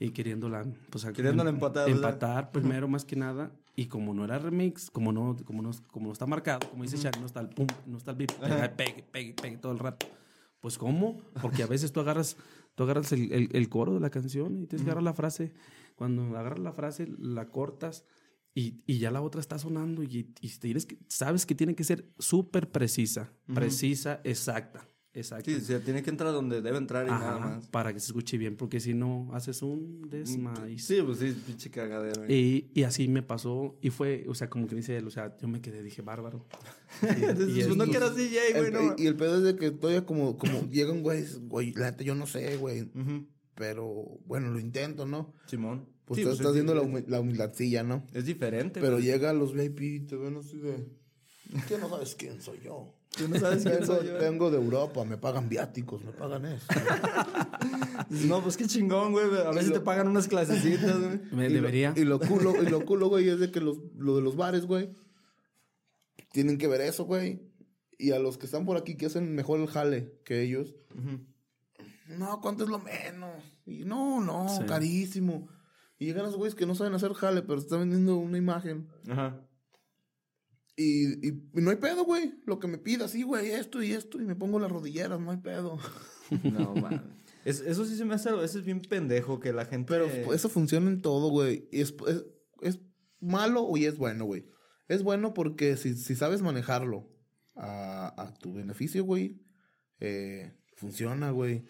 Y 0.00 0.10
queriéndola, 0.10 0.64
pues, 0.90 1.04
Queriéndola 1.04 1.50
empatar, 1.50 1.86
¿verdad? 1.86 2.10
Empatar 2.10 2.50
primero, 2.52 2.88
más 2.88 3.04
que 3.04 3.14
nada. 3.14 3.52
Y 3.76 3.86
como 3.86 4.12
no 4.14 4.24
era 4.24 4.38
remix, 4.38 4.90
como 4.90 5.12
no, 5.12 5.36
como 5.44 5.62
no, 5.62 5.70
como 5.92 6.06
no 6.08 6.12
está 6.12 6.26
marcado, 6.26 6.68
como 6.70 6.82
dice 6.82 6.96
Shaq, 6.96 7.18
no 7.20 7.26
está 7.26 7.40
el 7.40 7.48
pum, 7.50 7.66
no 7.86 7.98
está 7.98 8.10
el 8.10 8.16
beat, 8.16 8.32
pegue, 8.76 9.02
pegue, 9.04 9.32
pegue, 9.34 9.56
todo 9.58 9.72
el 9.72 9.78
rato. 9.78 10.06
Pues, 10.60 10.76
¿cómo? 10.76 11.20
Porque 11.40 11.62
a 11.62 11.66
veces 11.66 11.92
tú 11.92 12.00
agarras, 12.00 12.36
tú 12.74 12.82
agarras 12.82 13.12
el, 13.12 13.32
el- 13.32 13.48
el 13.52 13.68
coro 13.68 13.94
de 13.94 14.00
la 14.00 14.10
canción 14.10 14.58
y 14.62 14.66
tienes 14.66 14.82
que 14.84 14.90
agarrar 14.90 15.04
la 15.04 15.14
frase. 15.14 15.52
Cuando 15.96 16.22
agarras 16.36 16.58
la 16.58 16.72
frase, 16.72 17.06
la 17.18 17.48
cortas 17.48 18.04
y, 18.54 18.82
y 18.86 18.98
ya 18.98 19.10
la 19.10 19.22
otra 19.22 19.40
está 19.40 19.58
sonando 19.58 20.02
y, 20.02 20.34
y 20.40 20.48
tienes 20.58 20.84
que- 20.84 20.98
sabes 21.08 21.46
que 21.46 21.54
tiene 21.54 21.74
que 21.74 21.84
ser 21.84 22.10
súper 22.18 22.70
precisa, 22.70 23.32
precisa, 23.54 24.20
exacta, 24.24 24.86
exacta. 25.14 25.44
Sí, 25.50 25.56
o 25.56 25.60
sea, 25.60 25.80
tiene 25.80 26.02
que 26.02 26.10
entrar 26.10 26.32
donde 26.32 26.60
debe 26.62 26.78
entrar 26.78 27.06
y 27.06 27.10
nada 27.10 27.38
más. 27.38 27.66
para 27.68 27.92
que 27.92 28.00
se 28.00 28.06
escuche 28.06 28.38
bien, 28.38 28.56
porque 28.56 28.80
si 28.80 28.94
no, 28.94 29.28
haces 29.32 29.62
un 29.62 30.08
desmaíz. 30.08 30.84
Sí, 30.84 31.00
pues 31.04 31.18
sí, 31.18 31.36
pinche 31.46 31.70
cagadero. 31.70 32.22
güey. 32.24 32.32
Y, 32.34 32.70
y 32.74 32.82
así 32.84 33.08
me 33.08 33.22
pasó, 33.22 33.76
y 33.80 33.90
fue, 33.90 34.24
o 34.28 34.34
sea, 34.34 34.48
como 34.50 34.66
que 34.66 34.74
dice 34.76 34.96
él, 34.96 35.06
o 35.06 35.10
sea, 35.10 35.36
yo 35.40 35.48
me 35.48 35.60
quedé, 35.60 35.82
dije, 35.82 36.02
bárbaro. 36.02 36.46
Y 37.02 37.62
pues, 37.64 37.76
no 37.76 37.84
eras 37.84 38.16
DJ, 38.16 38.52
güey, 38.52 38.66
El- 38.66 38.72
no. 38.72 38.94
y 38.98 39.06
el 39.06 39.16
pedo 39.16 39.36
es 39.38 39.42
de 39.44 39.56
que 39.56 39.70
todavía 39.70 40.04
como, 40.04 40.36
como 40.36 40.68
llegan, 40.70 41.02
güey, 41.02 41.24
güey, 41.42 41.72
la 41.72 41.90
neta 41.92 42.04
yo 42.04 42.14
no 42.14 42.26
sé, 42.26 42.56
güey. 42.56 42.90
Pero 43.54 44.18
bueno, 44.26 44.50
lo 44.50 44.58
intento, 44.58 45.06
¿no? 45.06 45.34
Simón. 45.46 45.86
Pues 46.04 46.16
Sí, 46.18 46.22
tú 46.22 46.28
pues, 46.30 46.40
estás 46.40 46.48
es 46.50 46.54
viendo 46.54 46.74
la, 46.74 46.82
humi- 46.82 47.06
la 47.06 47.20
humildadcilla, 47.20 47.82
¿no? 47.84 48.04
Es 48.12 48.24
diferente. 48.24 48.80
Pero 48.80 48.94
güey. 48.94 49.04
llega 49.04 49.30
a 49.30 49.32
los 49.34 49.52
VIP 49.54 49.80
y 49.82 50.00
te 50.00 50.16
ven 50.16 50.36
así 50.36 50.56
de. 50.58 50.88
¿Qué 51.68 51.78
no 51.78 51.88
sabes 51.88 52.14
quién 52.16 52.40
soy 52.40 52.58
yo? 52.64 52.94
Tú 53.16 53.28
no 53.28 53.38
sabes 53.38 53.64
quién 53.64 53.84
soy 53.84 54.06
yo. 54.06 54.18
vengo 54.18 54.50
de 54.50 54.56
Europa, 54.58 55.04
me 55.04 55.16
pagan 55.18 55.48
viáticos, 55.48 56.02
me 56.04 56.12
pagan 56.12 56.46
eso. 56.46 56.66
No, 58.26 58.42
pues 58.42 58.56
qué 58.56 58.66
chingón, 58.66 59.12
güey. 59.12 59.26
A 59.46 59.50
veces 59.50 59.72
te 59.72 59.80
pagan 59.80 60.08
unas 60.08 60.26
clasecitas, 60.26 60.98
güey. 60.98 61.20
Me 61.32 61.46
Y 61.46 61.48
lo- 61.50 61.54
debería. 61.56 61.92
y 61.96 62.04
lo 62.04 62.18
culo, 62.18 62.60
y 62.62 62.66
lo 62.68 62.84
culo, 62.84 63.08
güey, 63.08 63.28
es 63.28 63.38
de 63.38 63.50
que 63.52 63.60
los, 63.60 63.78
lo 63.96 64.16
de 64.16 64.22
los 64.22 64.36
bares, 64.36 64.66
güey, 64.66 64.90
tienen 66.32 66.58
que 66.58 66.66
ver 66.66 66.80
eso, 66.80 67.04
güey. 67.04 67.42
Y 67.98 68.12
a 68.12 68.18
los 68.18 68.38
que 68.38 68.46
están 68.46 68.64
por 68.64 68.76
aquí 68.76 68.96
que 68.96 69.06
hacen 69.06 69.34
mejor 69.34 69.60
el 69.60 69.68
jale 69.68 70.18
que 70.24 70.42
ellos. 70.42 70.74
No, 72.08 72.40
¿cuánto 72.40 72.64
es 72.64 72.70
lo 72.70 72.78
menos? 72.78 73.44
Y 73.66 73.84
no, 73.84 74.20
no, 74.20 74.48
Sí. 74.48 74.64
carísimo. 74.66 75.48
Y 75.98 76.06
llegan 76.06 76.24
los 76.24 76.36
güeyes 76.36 76.54
que 76.54 76.66
no 76.66 76.74
saben 76.74 76.94
hacer 76.94 77.12
jale, 77.12 77.42
pero 77.42 77.60
están 77.60 77.80
vendiendo 77.80 78.16
una 78.16 78.38
imagen. 78.38 78.88
Ajá. 79.08 79.38
Y, 80.82 81.28
y, 81.28 81.28
y 81.54 81.60
no 81.60 81.70
hay 81.70 81.76
pedo, 81.76 82.04
güey. 82.04 82.34
Lo 82.46 82.58
que 82.58 82.68
me 82.68 82.78
pida, 82.78 83.06
sí, 83.08 83.22
güey, 83.22 83.50
esto 83.50 83.82
y 83.82 83.92
esto. 83.92 84.20
Y 84.20 84.24
me 84.24 84.34
pongo 84.36 84.58
las 84.58 84.70
rodilleras, 84.72 85.20
no 85.20 85.30
hay 85.30 85.38
pedo. 85.38 85.78
No, 86.44 86.74
mames. 86.76 87.00
Es- 87.44 87.60
eso 87.60 87.84
sí 87.84 87.96
se 87.96 88.04
me 88.04 88.14
hace, 88.14 88.30
eso 88.30 88.58
es 88.60 88.64
bien 88.64 88.80
pendejo 88.80 89.40
que 89.40 89.52
la 89.52 89.64
gente... 89.64 89.88
Pero 89.92 90.06
eso 90.32 90.48
funciona 90.48 90.88
en 90.88 91.02
todo, 91.02 91.28
güey. 91.28 91.68
Y 91.72 91.80
es, 91.80 91.92
es, 92.06 92.24
es 92.62 92.78
malo 93.18 93.62
o 93.64 93.76
y 93.76 93.84
es 93.86 93.98
bueno, 93.98 94.24
güey. 94.26 94.46
Es 94.86 95.02
bueno 95.02 95.34
porque 95.34 95.76
si, 95.76 95.94
si 95.96 96.14
sabes 96.14 96.40
manejarlo 96.40 97.10
a, 97.56 98.14
a 98.16 98.32
tu 98.34 98.52
beneficio, 98.54 99.02
güey, 99.04 99.42
eh, 99.98 100.52
funciona, 100.76 101.30
güey. 101.32 101.64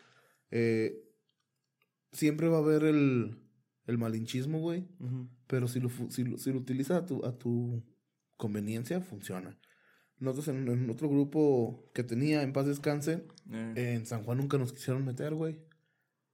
Eh, 0.51 1.03
siempre 2.13 2.49
va 2.49 2.59
a 2.59 2.61
haber 2.61 2.85
el, 2.85 3.39
el 3.87 3.97
malinchismo, 3.99 4.61
güey. 4.61 4.87
Pero 5.47 5.69
si 5.69 5.81
lo, 5.81 5.89
si 6.11 6.25
lo, 6.25 6.37
si 6.37 6.53
lo 6.53 6.59
utilizas 6.59 7.03
a 7.03 7.07
tu, 7.07 7.25
a 7.25 7.37
tu 7.39 7.83
conveniencia, 8.41 9.01
funciona. 9.01 9.57
Nosotros 10.19 10.49
en, 10.49 10.67
en 10.69 10.91
otro 10.91 11.09
grupo 11.09 11.91
que 11.95 12.03
tenía, 12.03 12.43
en 12.43 12.53
paz 12.53 12.67
descanse, 12.67 13.27
Eh. 13.53 13.95
en 13.95 14.07
San 14.07 14.25
Juan 14.25 14.39
nunca 14.39 14.59
nos 14.59 14.73
quisieron 14.73 15.05
meter, 15.05 15.35
güey. 15.35 15.61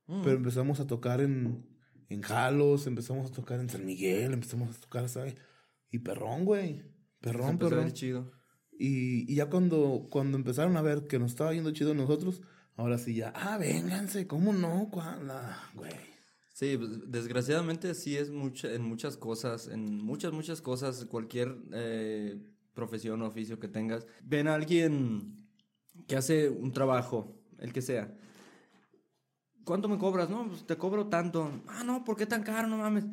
Mm. 0.07 0.23
Pero 0.23 0.37
empezamos 0.37 0.81
a 0.81 0.87
tocar 0.87 1.21
en, 1.21 1.67
en 2.09 2.23
Jalos, 2.23 2.87
empezamos 2.87 3.31
a 3.31 3.35
tocar 3.35 3.61
en 3.61 3.69
San 3.69 3.85
Miguel, 3.85 4.33
empezamos 4.33 4.77
a 4.77 4.81
tocar, 4.81 5.09
¿sabes? 5.09 5.35
Y 5.91 5.99
perrón, 5.99 6.45
güey. 6.45 6.83
Perrón, 7.21 7.59
perrón. 7.59 7.93
chido. 7.93 8.33
Y, 8.79 9.31
y 9.33 9.37
ya 9.37 9.47
cuando, 9.47 10.07
cuando 10.11 10.37
empezaron 10.37 10.77
a 10.77 10.83
ver 10.83 11.07
que 11.07 11.19
nos 11.19 11.31
estaba 11.33 11.53
yendo 11.55 11.71
chido 11.73 11.95
nosotros, 11.95 12.43
ahora 12.77 12.99
sí 12.99 13.15
ya, 13.15 13.33
ah, 13.35 13.57
vénganse, 13.59 14.27
¿cómo 14.27 14.53
no? 14.53 14.91
Güey. 15.75 16.16
Sí, 16.57 16.79
pues, 16.79 17.11
desgraciadamente 17.11 17.93
sí 17.93 18.17
es 18.17 18.31
mucha, 18.31 18.73
en 18.73 18.81
muchas 18.81 19.19
cosas, 19.19 19.69
en 19.69 20.03
muchas, 20.03 20.33
muchas 20.33 20.63
cosas, 20.63 21.05
cualquier 21.05 21.55
eh, 21.75 22.41
profesión 22.73 23.21
o 23.21 23.27
oficio 23.27 23.61
que 23.61 23.69
tengas, 23.69 24.07
ven 24.25 24.49
a 24.49 24.55
alguien 24.55 25.37
que 26.07 26.17
hace 26.17 26.49
un 26.49 26.73
trabajo, 26.73 27.37
el 27.59 27.75
que 27.75 27.83
sea. 27.83 28.11
¿Cuánto 29.65 29.87
me 29.87 29.99
cobras? 29.99 30.31
No, 30.31 30.49
pues 30.49 30.67
te 30.67 30.79
cobro 30.79 31.09
tanto. 31.09 31.51
Ah, 31.67 31.85
no, 31.85 32.05
¿por 32.05 32.17
qué 32.17 32.25
tan 32.25 32.43
caro? 32.43 32.69
No 32.69 32.79
mames. 32.79 33.05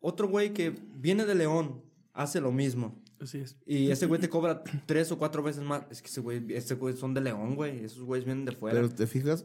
Otro 0.00 0.28
güey 0.28 0.54
que 0.54 0.74
viene 0.94 1.26
de 1.26 1.34
León 1.34 1.82
hace 2.14 2.40
lo 2.40 2.50
mismo. 2.50 2.98
Así 3.20 3.40
es. 3.40 3.58
Y 3.66 3.90
ese 3.90 4.06
güey 4.06 4.22
te 4.22 4.30
cobra 4.30 4.64
tres 4.86 5.12
o 5.12 5.18
cuatro 5.18 5.42
veces 5.42 5.62
más. 5.62 5.82
Es 5.90 6.00
que 6.00 6.08
ese 6.08 6.22
güey, 6.22 6.54
ese 6.54 6.76
güey 6.76 6.96
son 6.96 7.12
de 7.12 7.20
León, 7.20 7.56
güey. 7.56 7.84
Esos 7.84 8.04
güeyes 8.04 8.24
vienen 8.24 8.46
de 8.46 8.52
fuera. 8.52 8.80
Pero 8.80 8.88
te 8.88 9.06
fijas 9.06 9.44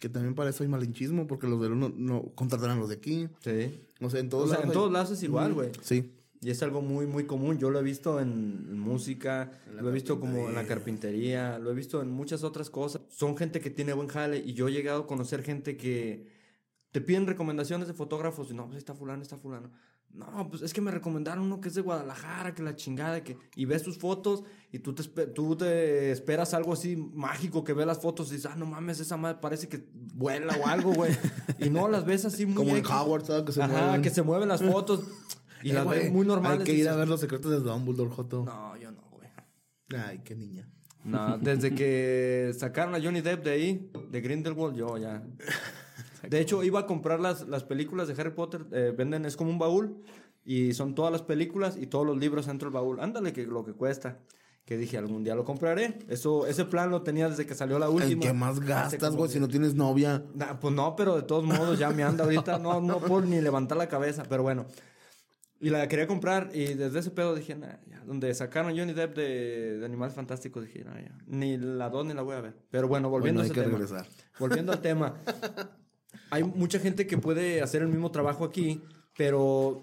que 0.00 0.08
también 0.08 0.34
para 0.34 0.50
eso 0.50 0.62
hay 0.62 0.68
malinchismo, 0.68 1.26
porque 1.26 1.46
los 1.46 1.60
de 1.62 1.70
no, 1.70 1.88
no 1.96 2.22
contratarán 2.34 2.78
a 2.78 2.80
los 2.80 2.88
de 2.88 2.96
aquí. 2.96 3.28
sí. 3.40 3.80
O 4.00 4.10
sea, 4.10 4.20
en 4.20 4.26
O 4.26 4.30
todos 4.30 4.50
sea, 4.50 4.58
lados. 4.58 4.64
en 4.64 4.70
hay- 4.70 4.74
todos 4.74 4.92
lados 4.92 5.10
es 5.12 5.22
igual, 5.22 5.54
güey. 5.54 5.70
Sí. 5.80 6.12
Y 6.42 6.50
es 6.50 6.62
algo 6.62 6.82
muy, 6.82 7.06
muy 7.06 7.24
común. 7.24 7.56
Yo 7.58 7.70
lo 7.70 7.80
he 7.80 7.82
visto 7.82 8.20
en 8.20 8.78
música, 8.78 9.50
En 9.66 9.76
lo 9.82 9.88
he 9.88 9.92
visto 9.92 10.20
como 10.20 10.48
en 10.50 10.54
la 10.54 10.66
carpintería, 10.66 11.58
lo 11.58 11.70
he 11.70 11.74
visto 11.74 12.02
en 12.02 12.10
muchas 12.10 12.44
otras 12.44 12.68
cosas. 12.68 13.00
Son 13.08 13.36
gente 13.38 13.58
que 13.60 13.70
tiene 13.70 13.94
buen 13.94 14.06
jale 14.08 14.38
y 14.38 14.52
yo 14.52 14.68
he 14.68 14.72
llegado 14.72 15.04
a 15.04 15.06
conocer 15.06 15.42
gente 15.42 15.78
que 15.78 16.28
te 16.92 17.00
piden 17.00 17.26
recomendaciones 17.26 17.88
de 17.88 17.94
fotógrafos 17.94 18.50
y 18.50 18.54
no, 18.54 18.66
pues 18.66 18.76
está 18.78 18.94
fulano, 18.94 19.22
está 19.22 19.38
fulano. 19.38 19.70
No, 20.16 20.48
pues 20.48 20.62
es 20.62 20.72
que 20.72 20.80
me 20.80 20.90
recomendaron 20.90 21.44
uno 21.44 21.60
que 21.60 21.68
es 21.68 21.74
de 21.74 21.82
Guadalajara, 21.82 22.54
que 22.54 22.62
la 22.62 22.74
chingada, 22.74 23.22
que... 23.22 23.36
Y 23.54 23.66
ves 23.66 23.82
sus 23.82 23.98
fotos 23.98 24.44
y 24.72 24.78
tú 24.78 24.94
te, 24.94 25.04
tú 25.26 25.54
te 25.56 26.10
esperas 26.10 26.54
algo 26.54 26.72
así 26.72 26.96
mágico, 26.96 27.62
que 27.64 27.74
ve 27.74 27.84
las 27.84 28.00
fotos 28.00 28.30
y 28.30 28.36
dices, 28.36 28.50
ah, 28.50 28.56
no 28.56 28.64
mames, 28.64 28.98
esa 28.98 29.18
madre 29.18 29.38
parece 29.42 29.68
que 29.68 29.84
vuela 30.14 30.56
o 30.56 30.66
algo, 30.66 30.94
güey. 30.94 31.12
y 31.58 31.68
no, 31.68 31.86
las 31.88 32.06
ves 32.06 32.24
así 32.24 32.46
muy... 32.46 32.54
Como 32.54 32.76
en. 32.76 32.86
Howard, 32.86 33.26
¿sabes? 33.26 33.42
Que 33.44 33.52
se 33.52 33.62
Ajá, 33.62 33.72
mueven. 33.82 34.02
que 34.02 34.10
se 34.10 34.22
mueven 34.22 34.48
las 34.48 34.62
fotos 34.62 35.00
y 35.62 35.70
Eh, 35.70 35.74
las 35.74 35.84
güey, 35.84 35.98
ves 36.04 36.12
muy 36.12 36.26
normales. 36.26 36.60
Hay 36.60 36.64
que 36.64 36.72
ir 36.72 36.88
a 36.88 36.96
ver 36.96 37.08
los 37.08 37.20
secretos 37.20 37.50
de 37.50 37.58
Dumbledore, 37.60 38.10
Joto. 38.10 38.44
No, 38.44 38.74
yo 38.78 38.90
no, 38.92 39.02
güey. 39.10 39.28
Ay, 40.02 40.20
qué 40.24 40.34
niña. 40.34 40.66
No, 41.04 41.36
desde 41.38 41.74
que 41.74 42.52
sacaron 42.58 42.94
a 42.94 43.00
Johnny 43.00 43.20
Depp 43.20 43.44
de 43.44 43.50
ahí, 43.52 43.92
de 44.10 44.20
Grindelwald, 44.22 44.74
yo 44.76 44.96
ya. 44.98 45.22
De 46.28 46.40
hecho, 46.40 46.62
iba 46.64 46.80
a 46.80 46.86
comprar 46.86 47.20
las, 47.20 47.46
las 47.48 47.64
películas 47.64 48.08
de 48.08 48.20
Harry 48.20 48.30
Potter. 48.32 48.66
eh, 48.72 48.92
venden, 48.96 49.24
es 49.26 49.36
como 49.36 49.50
un 49.50 49.58
baúl. 49.58 50.02
Y 50.44 50.74
son 50.74 50.94
todas 50.94 51.10
las 51.10 51.22
películas 51.22 51.76
y 51.76 51.86
todos 51.88 52.06
los 52.06 52.16
libros 52.18 52.46
dentro 52.46 52.68
del 52.68 52.74
baúl. 52.74 53.00
Ándale, 53.00 53.32
que 53.32 53.44
lo 53.46 53.64
que 53.64 53.72
cuesta. 53.72 54.18
Que 54.64 54.76
dije, 54.76 54.98
algún 54.98 55.22
día 55.24 55.34
lo 55.36 55.44
compraré. 55.44 55.98
Eso, 56.08 56.46
ese 56.46 56.64
plan 56.64 56.90
lo 56.90 57.02
tenía 57.02 57.28
desde 57.28 57.46
que 57.46 57.54
salió 57.54 57.78
la 57.78 57.88
última. 57.88 58.20
que 58.20 58.32
más 58.32 58.56
Hace 58.58 58.66
gastas, 58.66 59.14
güey, 59.16 59.30
si 59.30 59.38
no 59.40 59.46
tienes 59.48 59.74
novia. 59.74 60.24
Nah, 60.34 60.54
pues 60.60 60.74
no, 60.74 60.94
pero 60.96 61.14
de 61.16 61.22
todos 61.22 61.44
modos 61.44 61.78
ya 61.78 61.90
me 61.90 62.02
anda 62.02 62.24
ahorita. 62.24 62.58
No, 62.58 62.80
no 62.80 62.98
puedo 62.98 63.22
ni 63.22 63.40
levantar 63.40 63.78
la 63.78 63.88
cabeza, 63.88 64.24
pero 64.28 64.42
bueno. 64.42 64.66
Y 65.60 65.70
la 65.70 65.86
quería 65.88 66.06
comprar 66.06 66.50
y 66.52 66.74
desde 66.74 66.98
ese 66.98 67.10
pedo 67.12 67.34
dije, 67.34 67.54
nah, 67.54 67.76
ya. 67.88 68.00
Donde 68.04 68.32
sacaron 68.34 68.76
Johnny 68.76 68.92
Depp 68.92 69.16
de, 69.16 69.78
de 69.78 69.84
Animales 69.86 70.14
Fantásticos, 70.14 70.64
dije, 70.64 70.84
nah, 70.84 71.00
ya. 71.00 71.16
Ni 71.26 71.56
la 71.56 71.88
dos 71.88 72.04
ni 72.06 72.12
la 72.14 72.22
voy 72.22 72.36
a 72.36 72.40
ver. 72.40 72.56
Pero 72.70 72.88
bueno, 72.88 73.08
volviendo 73.08 73.40
Bueno, 73.40 73.44
hay 73.44 73.48
a 73.50 73.52
ese 73.52 73.54
que 73.54 73.66
tema. 73.68 73.78
regresar. 74.02 74.06
Volviendo 74.38 74.72
al 74.72 74.80
tema. 74.80 75.14
Hay 76.36 76.44
mucha 76.44 76.78
gente 76.78 77.06
que 77.06 77.16
puede 77.16 77.62
hacer 77.62 77.80
el 77.80 77.88
mismo 77.88 78.10
trabajo 78.10 78.44
aquí, 78.44 78.82
pero 79.16 79.82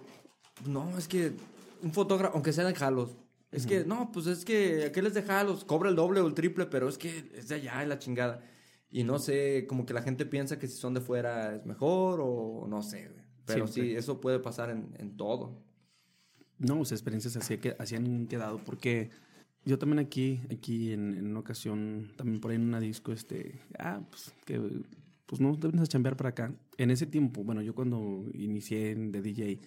no, 0.67 0.95
es 0.99 1.07
que 1.07 1.33
un 1.81 1.91
fotógrafo, 1.91 2.35
aunque 2.35 2.53
sea 2.53 2.63
de 2.63 2.75
Jalos, 2.75 3.17
es 3.51 3.65
que, 3.65 3.85
no, 3.85 4.11
pues 4.11 4.27
es 4.27 4.45
que 4.45 4.85
aquel 4.85 5.07
es 5.07 5.15
de 5.15 5.23
Jalos, 5.23 5.65
cobra 5.65 5.89
el 5.89 5.95
doble 5.95 6.21
o 6.21 6.27
el 6.27 6.35
triple, 6.35 6.67
pero 6.67 6.87
es 6.87 6.99
que 6.99 7.31
es 7.35 7.47
de 7.47 7.55
allá, 7.55 7.81
es 7.81 7.87
la 7.87 7.97
chingada. 7.97 8.41
Y 8.91 9.03
no 9.03 9.17
sé, 9.17 9.65
como 9.67 9.85
que 9.85 9.93
la 9.93 10.03
gente 10.03 10.27
piensa 10.27 10.59
que 10.59 10.67
si 10.67 10.77
son 10.77 10.93
de 10.93 11.01
fuera 11.01 11.55
es 11.55 11.65
mejor 11.65 12.19
o 12.21 12.67
no 12.67 12.83
sé, 12.83 13.09
güey. 13.09 13.23
Pero 13.45 13.67
sí, 13.67 13.95
eso 13.95 14.21
puede 14.21 14.39
pasar 14.39 14.69
en, 14.69 14.95
en 14.99 15.17
todo. 15.17 15.59
No, 16.59 16.77
pues 16.77 16.91
experiencias 16.91 17.35
así, 17.35 17.57
que, 17.57 17.75
así 17.79 17.95
han 17.95 18.27
quedado, 18.27 18.59
porque 18.59 19.09
yo 19.65 19.79
también 19.79 19.99
aquí, 19.99 20.41
aquí 20.51 20.93
en, 20.93 21.15
en 21.15 21.27
una 21.27 21.39
ocasión, 21.39 22.11
también 22.15 22.39
por 22.39 22.51
ahí 22.51 22.57
en 22.57 22.67
una 22.67 22.79
disco, 22.79 23.11
este, 23.11 23.59
ah, 23.79 24.01
pues 24.09 24.33
que, 24.45 24.61
pues 25.33 25.41
no, 25.41 25.55
debes 25.55 25.81
a 25.81 25.87
chambear 25.87 26.15
para 26.15 26.29
acá. 26.29 26.53
En 26.77 26.91
ese 26.91 27.07
tiempo, 27.07 27.43
bueno, 27.43 27.63
yo 27.63 27.73
cuando 27.73 28.23
inicié 28.33 28.93
de 28.93 29.19
DJ, 29.23 29.59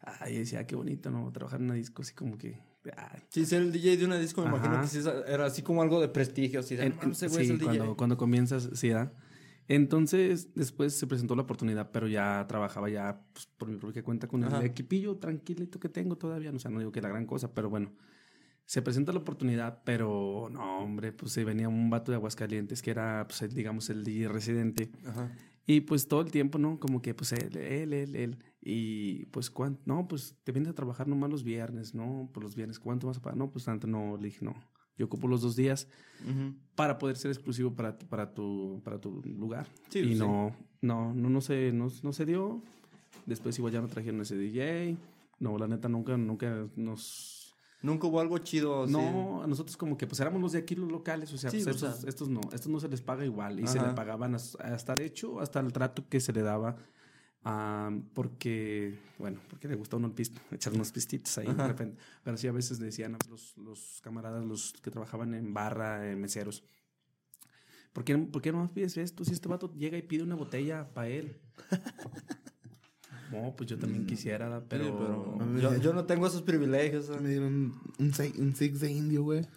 ay, 0.00 0.38
decía, 0.38 0.60
"Ah, 0.60 0.66
qué 0.66 0.76
bonito, 0.76 1.10
¿no? 1.10 1.30
Trabajar 1.30 1.60
en 1.60 1.66
una 1.66 1.74
disco 1.74 2.00
así 2.00 2.14
como 2.14 2.38
que, 2.38 2.58
ay, 2.96 3.20
Sí, 3.28 3.44
ser 3.44 3.60
el 3.60 3.70
DJ 3.70 3.98
de 3.98 4.06
una 4.06 4.18
disco, 4.18 4.40
me 4.40 4.48
Ajá. 4.48 4.56
imagino 4.56 4.80
que 4.80 4.86
sí 4.88 4.98
era 5.26 5.44
así 5.44 5.60
como 5.60 5.82
algo 5.82 6.00
de 6.00 6.08
prestigio, 6.08 6.60
así 6.60 6.74
de, 6.74 6.86
En- 6.86 6.96
"No, 7.04 7.12
ese 7.12 7.28
güey 7.28 7.44
sí, 7.44 7.52
es 7.52 7.60
el 7.60 7.62
cuando, 7.66 7.84
DJ. 7.84 7.96
cuando 7.96 8.16
comienzas, 8.16 8.70
sí, 8.72 8.88
¿da? 8.88 9.12
Entonces, 9.68 10.54
después 10.54 10.94
se 10.98 11.06
presentó 11.06 11.36
la 11.36 11.42
oportunidad, 11.42 11.90
pero 11.92 12.08
ya 12.08 12.44
trabajaba 12.48 12.88
ya 12.88 13.20
pues, 13.34 13.46
por 13.46 13.68
mi 13.68 13.76
propia 13.76 14.02
cuenta 14.02 14.26
con 14.26 14.42
Ajá. 14.42 14.58
el 14.58 14.64
equipillo 14.66 15.16
tranquilito 15.18 15.78
que 15.78 15.88
tengo 15.90 16.16
todavía. 16.16 16.50
O 16.50 16.58
sea, 16.58 16.70
no 16.70 16.78
digo 16.80 16.90
que 16.92 17.00
la 17.02 17.08
gran 17.10 17.26
cosa, 17.26 17.52
pero 17.54 17.68
bueno. 17.70 17.92
Se 18.70 18.82
presenta 18.82 19.10
la 19.12 19.18
oportunidad, 19.18 19.82
pero 19.84 20.48
no, 20.48 20.78
hombre, 20.78 21.10
pues 21.10 21.32
se 21.32 21.42
venía 21.44 21.68
un 21.68 21.90
vato 21.90 22.12
de 22.12 22.16
Aguascalientes 22.18 22.82
que 22.82 22.92
era, 22.92 23.26
pues, 23.26 23.42
el, 23.42 23.52
digamos, 23.52 23.90
el 23.90 24.04
DJ 24.04 24.28
residente. 24.28 24.92
Ajá. 25.04 25.28
Y 25.66 25.80
pues 25.80 26.06
todo 26.06 26.20
el 26.20 26.30
tiempo, 26.30 26.56
¿no? 26.56 26.78
Como 26.78 27.02
que 27.02 27.12
pues 27.12 27.32
él, 27.32 27.56
él, 27.56 27.92
él, 27.92 28.14
él. 28.14 28.38
Y 28.60 29.24
pues, 29.26 29.50
¿cuánto? 29.50 29.80
No, 29.86 30.06
pues 30.06 30.36
te 30.44 30.52
vienes 30.52 30.70
a 30.70 30.74
trabajar 30.76 31.08
nomás 31.08 31.30
los 31.30 31.42
viernes, 31.42 31.96
¿no? 31.96 32.30
Por 32.32 32.44
los 32.44 32.54
viernes, 32.54 32.78
¿cuánto 32.78 33.08
vas 33.08 33.16
a 33.16 33.22
pagar? 33.22 33.36
No, 33.36 33.50
pues 33.50 33.64
tanto, 33.64 33.88
no, 33.88 34.16
le 34.16 34.26
dije, 34.28 34.44
no. 34.44 34.54
Yo 34.96 35.06
ocupo 35.06 35.26
los 35.26 35.40
dos 35.42 35.56
días 35.56 35.88
Ujú. 36.22 36.54
para 36.76 36.96
poder 36.96 37.16
ser 37.16 37.32
exclusivo 37.32 37.74
para, 37.74 37.98
tu- 37.98 38.06
para, 38.06 38.32
tu, 38.32 38.80
para 38.84 39.00
tu 39.00 39.20
lugar. 39.22 39.66
Sí, 39.88 39.98
y 39.98 40.12
sí. 40.12 40.18
no, 40.20 40.54
no, 40.80 41.12
no, 41.12 41.28
no 41.28 41.40
se, 41.40 41.72
no, 41.72 41.88
no 42.04 42.12
se 42.12 42.24
dio. 42.24 42.62
Después 43.26 43.58
igual 43.58 43.72
ya 43.72 43.80
no 43.80 43.88
trajeron 43.88 44.20
ese 44.20 44.36
DJ. 44.36 44.96
No, 45.40 45.58
la 45.58 45.66
neta 45.66 45.88
nunca, 45.88 46.16
nunca 46.16 46.68
nos... 46.76 47.38
Nunca 47.82 48.06
hubo 48.06 48.20
algo 48.20 48.36
chido. 48.38 48.86
No, 48.86 49.46
nosotros 49.46 49.76
como 49.76 49.96
que 49.96 50.06
pues 50.06 50.20
éramos 50.20 50.40
los 50.42 50.52
de 50.52 50.58
aquí, 50.58 50.74
los 50.74 50.90
locales. 50.90 51.32
O 51.32 51.38
sea, 51.38 51.50
Sí, 51.50 51.58
pues, 51.64 51.66
o 51.68 51.70
estos, 51.86 52.00
sea. 52.00 52.08
estos 52.10 52.28
no, 52.28 52.40
estos 52.52 52.68
no 52.68 52.78
se 52.80 52.88
les 52.88 53.00
paga 53.00 53.24
igual. 53.24 53.58
Y 53.60 53.66
se 53.66 53.78
Ajá. 53.78 53.88
le 53.88 53.94
pagaban 53.94 54.34
as- 54.34 54.56
hasta, 54.60 54.94
de 54.94 55.06
hecho, 55.06 55.40
hasta 55.40 55.60
el 55.60 55.72
trato 55.72 56.06
que 56.08 56.20
se 56.20 56.32
le 56.32 56.42
daba. 56.42 56.76
ah, 57.42 57.90
porque, 58.12 58.98
bueno, 59.18 59.40
porque 59.48 59.66
le 59.66 59.74
gusta 59.76 59.96
uno 59.96 60.08
el 60.08 60.12
pisto, 60.12 60.40
echar 60.50 60.74
unos 60.74 60.92
pistitos 60.92 61.38
ahí 61.38 61.46
de 61.46 61.66
repente. 61.68 61.96
Pero 62.22 62.36
sí, 62.36 62.46
a 62.48 62.52
veces 62.52 62.78
decían 62.78 63.16
los, 63.30 63.56
los 63.56 64.00
camaradas, 64.02 64.44
los 64.44 64.74
que 64.82 64.90
trabajaban 64.90 65.32
en 65.32 65.54
barra, 65.54 66.10
en 66.10 66.20
meseros, 66.20 66.62
¿por 67.94 68.04
qué, 68.04 68.18
¿por 68.18 68.42
qué 68.42 68.52
no 68.52 68.68
pides 68.68 68.98
esto? 68.98 69.24
Si 69.24 69.32
este 69.32 69.48
vato 69.48 69.72
llega 69.74 69.96
y 69.96 70.02
pide 70.02 70.22
una 70.22 70.34
botella 70.34 70.92
para 70.92 71.08
él. 71.08 71.40
No, 73.32 73.54
pues 73.56 73.70
yo 73.70 73.78
también 73.78 74.06
quisiera, 74.06 74.48
¿verdad? 74.48 74.62
pero... 74.68 74.84
Sí, 74.84 74.90
pero 74.98 75.46
mí- 75.46 75.60
yo, 75.60 75.76
yo 75.76 75.92
no 75.92 76.04
tengo 76.04 76.26
esos 76.26 76.42
privilegios. 76.42 77.08
Me 77.20 77.28
dieron 77.28 77.74
un, 77.98 78.54
six 78.56 78.80
de 78.80 78.90
indio, 78.90 79.22
güey. 79.22 79.46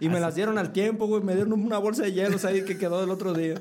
Y 0.00 0.08
me 0.08 0.20
las 0.20 0.34
dieron 0.34 0.58
al 0.58 0.72
tiempo, 0.72 1.06
güey. 1.06 1.22
Me 1.22 1.34
dieron 1.34 1.52
una 1.52 1.78
bolsa 1.78 2.02
de 2.04 2.12
hielos 2.12 2.44
ahí 2.44 2.62
que 2.62 2.78
quedó 2.78 3.00
del 3.00 3.10
otro 3.10 3.32
día. 3.34 3.60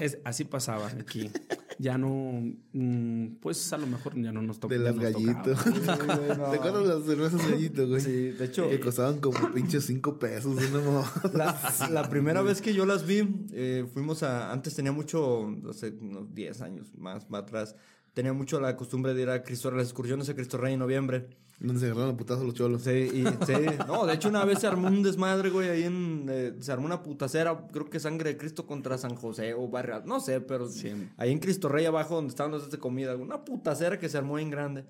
Es- 0.00 0.14
es- 0.14 0.18
así 0.24 0.44
pasaba 0.44 0.88
aquí. 0.88 1.30
Ya 1.78 1.98
no, 1.98 2.40
mm, 2.72 3.36
pues 3.40 3.72
a 3.72 3.78
lo 3.78 3.86
mejor 3.86 4.14
ya 4.20 4.32
no 4.32 4.42
nos 4.42 4.60
toca. 4.60 4.74
De 4.74 4.80
las 4.80 4.98
gallitos. 4.98 5.64
¿Te 5.64 5.90
acuerdas 5.90 6.86
las 6.86 7.04
cervezas 7.04 7.50
gallitos, 7.50 7.88
güey? 7.88 8.00
Sí, 8.00 8.30
de 8.30 8.44
hecho, 8.44 8.68
Que 8.68 8.80
costaban 8.80 9.18
como 9.20 9.52
pinches 9.52 9.84
cinco 9.84 10.18
pesos. 10.18 10.56
mamá. 10.70 11.10
la, 11.34 11.88
la 11.90 12.08
primera 12.08 12.42
vez 12.42 12.60
que 12.62 12.74
yo 12.74 12.86
las 12.86 13.06
vi, 13.06 13.28
eh, 13.52 13.86
fuimos 13.92 14.22
a. 14.22 14.52
Antes 14.52 14.74
tenía 14.74 14.92
mucho, 14.92 15.54
hace 15.68 15.90
unos 16.00 16.32
10 16.34 16.60
años 16.60 16.94
más, 16.96 17.28
más 17.30 17.42
atrás. 17.42 17.76
Tenía 18.12 18.32
mucho 18.32 18.60
la 18.60 18.76
costumbre 18.76 19.12
de 19.14 19.22
ir 19.22 19.30
a 19.30 19.42
Cristo, 19.42 19.68
a 19.68 19.72
las 19.72 19.86
excursiones 19.86 20.28
a 20.28 20.34
Cristo 20.34 20.56
Rey 20.58 20.74
en 20.74 20.78
noviembre. 20.78 21.28
Donde 21.60 21.80
se 21.80 21.86
agarraron 21.86 22.14
a 22.14 22.16
putazos 22.16 22.44
los 22.44 22.54
cholos. 22.54 22.82
Sí, 22.82 22.90
y, 22.90 23.24
sí. 23.46 23.52
No, 23.86 24.04
de 24.06 24.14
hecho, 24.14 24.28
una 24.28 24.44
vez 24.44 24.58
se 24.60 24.66
armó 24.66 24.88
un 24.88 25.02
desmadre, 25.02 25.50
güey, 25.50 25.70
ahí 25.70 25.84
en. 25.84 26.26
eh, 26.28 26.54
se 26.60 26.72
armó 26.72 26.84
una 26.86 27.02
putacera, 27.02 27.66
creo 27.72 27.88
que 27.88 28.00
sangre 28.00 28.30
de 28.30 28.36
Cristo 28.36 28.66
contra 28.66 28.98
San 28.98 29.14
José 29.14 29.54
o 29.54 29.68
Barrio. 29.68 30.02
No 30.04 30.20
sé, 30.20 30.40
pero. 30.40 30.68
Ahí 31.16 31.32
en 31.32 31.38
Cristo 31.38 31.68
Rey 31.68 31.86
abajo, 31.86 32.16
donde 32.16 32.30
estaban 32.30 32.52
los 32.52 32.70
de 32.70 32.78
comida, 32.78 33.16
una 33.16 33.44
putacera 33.44 33.98
que 33.98 34.08
se 34.08 34.18
armó 34.18 34.38
en 34.38 34.50
grande. 34.50 34.84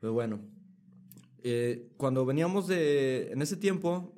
Pero 0.00 0.12
bueno. 0.12 0.40
eh, 1.42 1.90
cuando 1.96 2.24
veníamos 2.24 2.66
de. 2.68 3.30
En 3.32 3.42
ese 3.42 3.56
tiempo, 3.56 4.14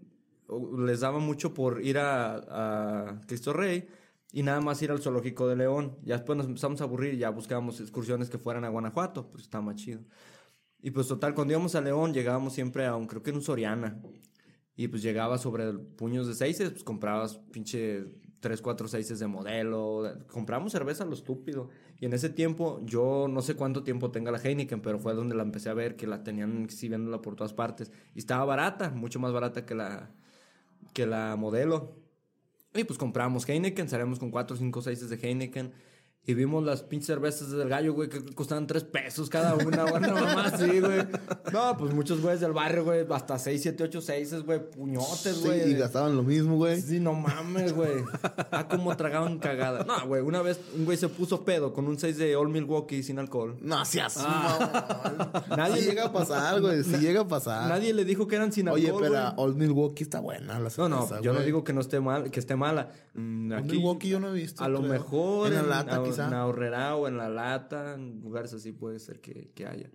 les 0.78 1.00
daba 1.00 1.18
mucho 1.18 1.52
por 1.54 1.82
ir 1.84 1.98
a, 1.98 3.06
a 3.08 3.20
Cristo 3.26 3.52
Rey 3.52 3.88
y 4.32 4.42
nada 4.42 4.60
más 4.60 4.80
ir 4.82 4.90
al 4.92 5.00
zoológico 5.00 5.48
de 5.48 5.56
León. 5.56 5.96
Ya 6.04 6.16
después 6.16 6.36
nos 6.36 6.46
empezamos 6.46 6.80
a 6.80 6.84
aburrir 6.84 7.14
y 7.14 7.18
ya 7.18 7.30
buscábamos 7.30 7.80
excursiones 7.80 8.30
que 8.30 8.38
fueran 8.38 8.64
a 8.64 8.68
Guanajuato, 8.68 9.28
pues 9.30 9.44
está 9.44 9.60
más 9.60 9.76
chido. 9.76 10.00
Y 10.86 10.92
pues 10.92 11.08
total, 11.08 11.34
cuando 11.34 11.52
íbamos 11.52 11.74
a 11.74 11.80
León 11.80 12.14
llegábamos 12.14 12.52
siempre 12.52 12.86
a 12.86 12.94
un, 12.94 13.08
creo 13.08 13.20
que 13.20 13.30
en 13.30 13.36
un 13.36 13.42
Soriana. 13.42 14.00
Y 14.76 14.86
pues 14.86 15.02
llegaba 15.02 15.36
sobre 15.36 15.72
puños 15.72 16.28
de 16.28 16.34
seises, 16.34 16.70
pues 16.70 16.84
comprabas 16.84 17.38
pinche 17.50 18.04
3, 18.38 18.62
4 18.62 18.86
seises 18.86 19.18
de 19.18 19.26
modelo. 19.26 20.04
Compramos 20.30 20.70
cerveza 20.70 21.02
a 21.02 21.06
lo 21.08 21.14
estúpido. 21.14 21.70
Y 21.98 22.06
en 22.06 22.12
ese 22.12 22.30
tiempo, 22.30 22.80
yo 22.84 23.26
no 23.28 23.42
sé 23.42 23.56
cuánto 23.56 23.82
tiempo 23.82 24.12
tenga 24.12 24.30
la 24.30 24.38
Heineken, 24.38 24.80
pero 24.80 25.00
fue 25.00 25.14
donde 25.14 25.34
la 25.34 25.42
empecé 25.42 25.70
a 25.70 25.74
ver, 25.74 25.96
que 25.96 26.06
la 26.06 26.22
tenían 26.22 26.62
exhibiéndola 26.62 27.20
por 27.20 27.34
todas 27.34 27.52
partes. 27.52 27.90
Y 28.14 28.20
estaba 28.20 28.44
barata, 28.44 28.90
mucho 28.90 29.18
más 29.18 29.32
barata 29.32 29.66
que 29.66 29.74
la, 29.74 30.14
que 30.92 31.04
la 31.04 31.34
modelo. 31.34 31.96
Y 32.74 32.84
pues 32.84 32.96
compramos 32.96 33.48
Heineken, 33.48 33.88
salíamos 33.88 34.20
con 34.20 34.30
4, 34.30 34.56
5, 34.56 34.82
6 34.82 35.10
de 35.10 35.16
Heineken. 35.16 35.72
Y 36.28 36.34
vimos 36.34 36.64
las 36.64 36.82
pinches 36.82 37.06
cervezas 37.06 37.50
del 37.52 37.68
gallo, 37.68 37.94
güey, 37.94 38.08
que 38.08 38.20
costaban 38.34 38.66
3 38.66 38.82
pesos 38.82 39.30
cada 39.30 39.54
una, 39.54 39.84
güey, 39.84 40.00
mamá 40.00 40.46
así, 40.46 40.80
güey. 40.80 41.06
No, 41.52 41.76
pues 41.78 41.94
muchos 41.94 42.20
güeyes 42.20 42.40
del 42.40 42.52
barrio, 42.52 42.82
güey, 42.84 43.06
hasta 43.08 43.38
6, 43.38 43.62
7, 43.62 43.84
8, 43.84 44.00
6, 44.00 44.42
güey, 44.44 44.68
puñotes, 44.70 45.36
Sí, 45.36 45.44
güey. 45.44 45.70
y 45.70 45.74
gastaban 45.74 46.16
lo 46.16 46.24
mismo, 46.24 46.56
güey. 46.56 46.80
Sí, 46.82 46.98
no 46.98 47.12
mames, 47.12 47.72
güey. 47.74 48.02
Ah, 48.50 48.66
cómo 48.68 48.96
tragaban 48.96 49.38
cagada. 49.38 49.84
No, 49.84 50.04
güey, 50.08 50.20
una 50.22 50.42
vez 50.42 50.58
un 50.76 50.84
güey 50.84 50.96
se 50.98 51.08
puso 51.08 51.44
pedo 51.44 51.72
con 51.72 51.86
un 51.86 51.96
6 51.96 52.18
de 52.18 52.34
Old 52.34 52.50
Milwaukee 52.52 53.04
sin 53.04 53.20
alcohol. 53.20 53.56
No 53.60 53.84
seas 53.84 54.16
Nadie- 54.16 55.56
Nadie 55.56 55.82
llega 55.82 56.06
a 56.06 56.12
pasar, 56.12 56.60
güey. 56.60 56.82
Sí 56.82 56.96
llega 56.98 57.20
a 57.20 57.28
pasar. 57.28 57.68
Nadie 57.68 57.94
le 57.94 58.04
dijo 58.04 58.26
que 58.26 58.36
eran 58.36 58.52
sin 58.52 58.66
alcohol, 58.68 58.82
Oye, 58.96 59.08
pero 59.10 59.22
güey. 59.22 59.32
Old 59.36 59.56
Milwaukee 59.56 60.02
está 60.02 60.20
buena 60.20 60.58
la 60.58 60.70
No, 60.76 60.88
no, 60.88 61.02
cerveza, 61.06 61.20
yo 61.22 61.32
no 61.32 61.40
digo 61.40 61.62
que 61.64 61.72
no 61.72 61.80
esté 61.80 62.00
mal, 62.00 62.30
que 62.32 62.40
esté 62.40 62.56
mala. 62.56 62.90
Mm, 63.14 63.52
Old 63.52 63.60
aquí- 63.64 63.76
Milwaukee 63.76 64.08
yo 64.08 64.18
no 64.20 64.28
he 64.30 64.32
visto. 64.32 64.64
A 64.64 64.68
lo 64.68 64.82
mejor 64.82 65.52
En 65.52 65.54
la 65.54 65.62
lata, 65.84 65.96
a- 65.96 66.02
quizá. 66.02 66.15
En 66.24 66.30
la 66.30 66.46
horrera 66.46 66.96
o 66.96 67.08
en 67.08 67.16
la 67.16 67.28
lata, 67.28 67.94
en 67.94 68.20
lugares 68.20 68.52
así 68.54 68.72
puede 68.72 68.98
ser 68.98 69.20
que, 69.20 69.52
que 69.54 69.66
haya. 69.66 69.90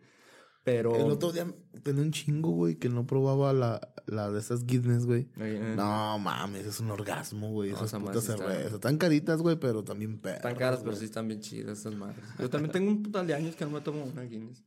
Pero. 0.64 0.96
El 0.96 1.10
otro 1.12 1.32
día 1.32 1.48
tenía 1.82 2.04
un 2.04 2.12
chingo, 2.12 2.52
güey, 2.52 2.76
que 2.76 2.88
no 2.88 3.08
probaba 3.08 3.52
la, 3.52 3.82
la 4.06 4.30
de 4.30 4.40
esas 4.40 4.66
Guinness, 4.66 5.08
güey. 5.08 5.28
Eh. 5.40 5.74
No 5.76 6.20
mames, 6.20 6.68
es 6.68 6.80
un 6.80 6.92
orgasmo, 6.92 7.52
güey. 7.52 7.72
No, 7.72 7.78
esas 7.78 7.88
esa 7.90 8.00
putas 8.00 8.24
sí 8.24 8.32
está- 8.32 8.48
cervezas. 8.48 8.74
Están 8.74 8.98
caritas, 8.98 9.42
güey, 9.42 9.56
pero 9.56 9.84
también 9.84 10.20
perras. 10.20 10.38
Están 10.38 10.56
caras, 10.56 10.80
pero 10.82 10.92
güey. 10.92 11.00
sí 11.00 11.06
están 11.06 11.28
bien 11.28 11.40
chidas 11.40 11.80
estas 11.80 11.96
madres. 11.96 12.24
Yo 12.38 12.50
también 12.50 12.72
tengo 12.72 12.92
un 12.92 13.02
putal 13.02 13.26
de 13.26 13.34
años 13.34 13.56
que 13.56 13.66
no 13.66 13.72
me 13.72 13.82
tomo 13.82 14.04
una 14.04 14.22
Guinness. 14.22 14.64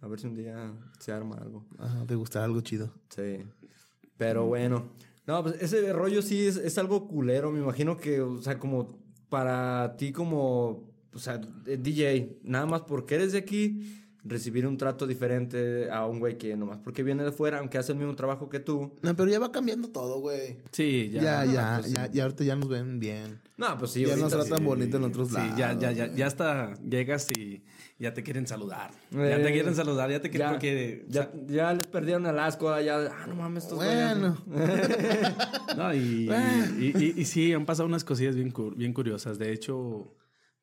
A 0.00 0.08
ver 0.08 0.18
si 0.18 0.26
un 0.26 0.34
día 0.34 0.72
se 0.98 1.12
arma 1.12 1.36
algo. 1.36 1.64
Ajá, 1.78 2.04
te 2.06 2.14
gusta 2.16 2.42
algo 2.42 2.60
chido. 2.60 2.92
Sí. 3.10 3.44
Pero 4.16 4.46
bueno. 4.46 4.88
No, 5.26 5.42
pues 5.42 5.56
ese 5.60 5.92
rollo 5.92 6.22
sí 6.22 6.46
es, 6.46 6.56
es 6.56 6.78
algo 6.78 7.06
culero. 7.06 7.52
Me 7.52 7.60
imagino 7.60 7.96
que, 7.96 8.20
o 8.22 8.40
sea, 8.42 8.58
como 8.58 8.98
para 9.28 9.94
ti 9.98 10.10
como, 10.10 10.87
o 11.14 11.18
sea, 11.18 11.40
eh, 11.66 11.76
DJ, 11.80 12.38
nada 12.42 12.66
más 12.66 12.82
porque 12.82 13.14
eres 13.16 13.32
de 13.32 13.38
aquí, 13.38 14.04
recibir 14.24 14.66
un 14.66 14.76
trato 14.76 15.06
diferente 15.06 15.90
a 15.90 16.04
un 16.04 16.18
güey 16.18 16.36
que 16.36 16.54
nomás 16.56 16.78
porque 16.84 17.02
viene 17.02 17.22
de 17.24 17.32
fuera, 17.32 17.60
aunque 17.60 17.78
hace 17.78 17.92
el 17.92 17.98
mismo 17.98 18.14
trabajo 18.14 18.48
que 18.50 18.60
tú. 18.60 18.92
No, 19.00 19.16
pero 19.16 19.30
ya 19.30 19.38
va 19.38 19.50
cambiando 19.52 19.88
todo, 19.88 20.20
güey. 20.20 20.58
Sí, 20.72 21.08
ya. 21.10 21.22
Ya, 21.22 21.44
ya, 21.52 21.78
pues 21.80 21.92
ya, 21.92 22.10
ya, 22.10 22.22
ahorita 22.24 22.44
ya 22.44 22.56
nos 22.56 22.68
ven 22.68 22.98
bien. 22.98 23.40
No, 23.56 23.78
pues 23.78 23.92
sí. 23.92 24.04
ya 24.04 24.16
nos 24.16 24.30
tratan 24.32 24.58
sí. 24.58 24.64
bonito 24.64 24.96
en 24.98 25.04
otros 25.04 25.28
Sí, 25.28 25.34
lados. 25.34 25.56
ya, 25.58 25.72
ya, 25.78 25.92
ya, 25.92 26.12
ya 26.14 26.26
hasta 26.26 26.74
llegas 26.82 27.26
y 27.30 27.62
ya 27.98 28.12
te 28.12 28.22
quieren 28.22 28.46
saludar. 28.46 28.90
ya 29.10 29.36
Eh, 29.38 29.42
te 29.42 29.52
quieren 29.52 29.74
saludar, 29.74 30.10
ya 30.10 30.20
te 30.20 30.30
quieren 30.30 30.48
Ya, 30.48 30.52
porque... 30.52 31.04
ya, 31.08 31.32
ya 31.48 31.72
les 31.72 31.86
perdieron 31.86 32.26
el 32.26 32.38
asco, 32.38 32.78
ya, 32.80 32.98
ah, 33.06 33.26
no 33.28 33.34
mames, 33.36 33.64
estos 33.64 33.78
güeyes. 33.78 34.18
Bueno, 34.18 34.36
No, 35.76 35.94
y, 35.94 36.28
y, 36.78 36.92
y- 36.98 37.14
y 37.20 37.24
sí, 37.24 37.52
han 37.52 37.64
pasado 37.66 37.86
unas 37.88 38.04
cosillas 38.04 38.34
bien, 38.34 38.52
bien 38.76 38.92
curiosas. 38.92 39.38
De 39.38 39.52
hecho, 39.52 40.12